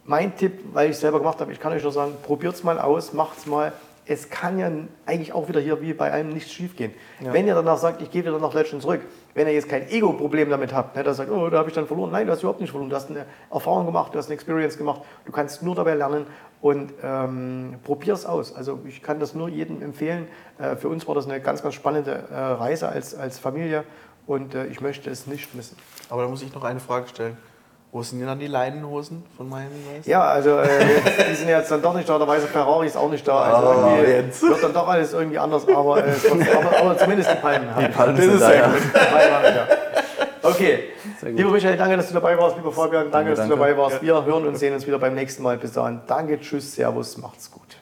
mein 0.05 0.37
Tipp, 0.37 0.61
weil 0.73 0.87
ich 0.91 0.97
es 0.97 1.01
selber 1.01 1.19
gemacht 1.19 1.41
habe, 1.41 1.53
ich 1.53 1.59
kann 1.61 1.73
euch 1.73 1.83
nur 1.83 1.93
sagen, 1.93 2.13
probiert 2.23 2.55
es 2.55 2.63
mal 2.65 2.79
aus, 2.79 3.13
macht 3.13 3.39
es 3.39 3.47
mal. 3.47 3.73
Es 4.09 4.31
kann 4.31 4.59
ja 4.59 4.71
eigentlich 5.05 5.33
auch 5.33 5.49
wieder 5.49 5.61
hier 5.61 5.83
wie 5.83 5.93
bei 5.93 6.13
allem 6.13 6.29
nichts 6.29 6.53
schief 6.53 6.77
gehen. 6.77 6.95
Wenn 7.21 7.47
ihr 7.47 7.55
danach 7.55 7.77
sagt, 7.79 8.01
ich 8.03 8.11
gehe 8.11 8.23
wieder 8.23 8.39
nach 8.39 8.53
Deutschland 8.53 8.81
zurück, 8.83 9.01
wenn 9.35 9.49
ihr 9.49 9.53
jetzt 9.53 9.69
kein 9.69 9.89
Ego-Problem 9.89 10.49
damit 10.49 10.73
habt, 10.73 10.95
ne, 10.95 11.03
dass 11.03 11.17
ihr 11.19 11.27
sagt, 11.27 11.31
oh, 11.31 11.51
da 11.51 11.59
habe 11.59 11.69
ich 11.69 11.75
dann 11.75 11.87
verloren. 11.87 12.13
Nein, 12.13 12.27
du 12.27 12.33
hast 12.33 12.41
überhaupt 12.41 12.61
nicht 12.61 12.71
verloren. 12.71 12.89
Du 12.89 12.95
hast 12.97 13.11
eine 13.11 13.27
Erfahrung 13.51 13.85
gemacht, 13.85 14.15
du 14.15 14.19
hast 14.19 14.27
eine 14.27 14.35
Experience 14.35 14.79
gemacht. 14.79 15.03
Du 15.25 15.33
kannst 15.33 15.63
nur 15.63 15.75
dabei 15.75 15.95
lernen 15.95 16.27
und 16.61 16.95
ähm, 17.03 17.77
probier 17.83 18.15
es 18.15 18.27
aus. 18.27 18.55
Also 18.55 18.81
ich 18.87 19.03
kann 19.03 19.19
das 19.19 19.35
nur 19.35 19.49
jedem 19.49 19.83
empfehlen. 19.83 20.29
Äh, 20.59 20.77
für 20.77 20.89
uns 20.89 21.07
war 21.09 21.15
das 21.15 21.27
eine 21.27 21.41
ganz, 21.41 21.63
ganz 21.63 21.75
spannende 21.75 22.25
äh, 22.31 22.35
Reise 22.35 22.89
als, 22.89 23.15
als 23.15 23.39
Familie 23.39 23.85
und 24.27 24.55
äh, 24.55 24.67
ich 24.67 24.81
möchte 24.81 25.11
es 25.11 25.27
nicht 25.27 25.55
missen. 25.55 25.77
Aber 26.09 26.23
da 26.23 26.29
muss 26.29 26.43
ich 26.43 26.55
noch 26.55 26.65
eine 26.65 26.81
Frage 26.81 27.09
stellen. 27.09 27.37
Wo 27.93 28.03
sind 28.03 28.19
denn 28.19 28.27
dann 28.29 28.39
die 28.39 28.47
Leinenhosen 28.49 29.25
von 29.37 29.49
Miami 29.49 29.71
Vice? 29.97 30.07
Ja, 30.07 30.23
also 30.25 30.59
äh, 30.59 30.69
die 31.31 31.35
sind 31.35 31.49
jetzt 31.49 31.71
dann 31.71 31.81
doch 31.81 31.95
nicht 31.95 32.07
da, 32.09 32.19
der 32.19 32.29
weiße 32.29 32.47
Ferrari 32.47 32.87
ist 32.87 32.97
auch 32.97 33.09
nicht 33.11 33.27
da. 33.27 33.39
Also 33.41 33.69
Oh, 33.69 33.89
irgendwie 33.97 34.13
jetzt. 34.13 34.43
wird 34.43 34.63
dann 34.63 34.73
doch 34.75 34.87
alles 34.89 35.13
irgendwie 35.15 35.39
anders, 35.39 35.67
aber, 35.67 36.05
äh, 36.07 36.11
aber, 36.55 36.79
aber 36.79 36.99
zumindest 36.99 37.31
die 37.31 37.37
Palmen. 37.37 37.75
haben. 37.75 37.91
Palmen 37.93 38.17
Das 38.17 38.25
sind 38.25 38.35
ist 38.35 38.43
da, 38.43 38.55
ja. 38.55 38.69
Die 38.69 39.57
ja. 39.57 39.67
Okay. 40.43 40.79
Lieber 41.23 41.51
Michael, 41.51 41.77
danke, 41.77 41.97
dass 41.97 42.09
du 42.09 42.15
dabei 42.15 42.37
warst. 42.39 42.57
Lieber 42.57 42.71
Fabian, 42.71 43.11
danke, 43.11 43.11
Danke, 43.11 43.31
dass 43.31 43.39
du 43.39 43.49
danke. 43.49 43.57
dabei 43.65 43.77
warst. 43.79 44.03
Wir 44.03 44.25
hören 44.25 44.47
und 44.47 44.57
sehen 44.59 44.75
uns 44.75 44.87
wieder 44.87 44.99
beim 44.99 45.15
nächsten 45.15 45.43
Mal. 45.43 45.57
Bis 45.57 45.73
dahin. 45.73 46.01
Danke, 46.07 46.39
tschüss, 46.41 46.75
servus, 46.75 47.17
macht's 47.17 47.51
gut. 47.51 47.76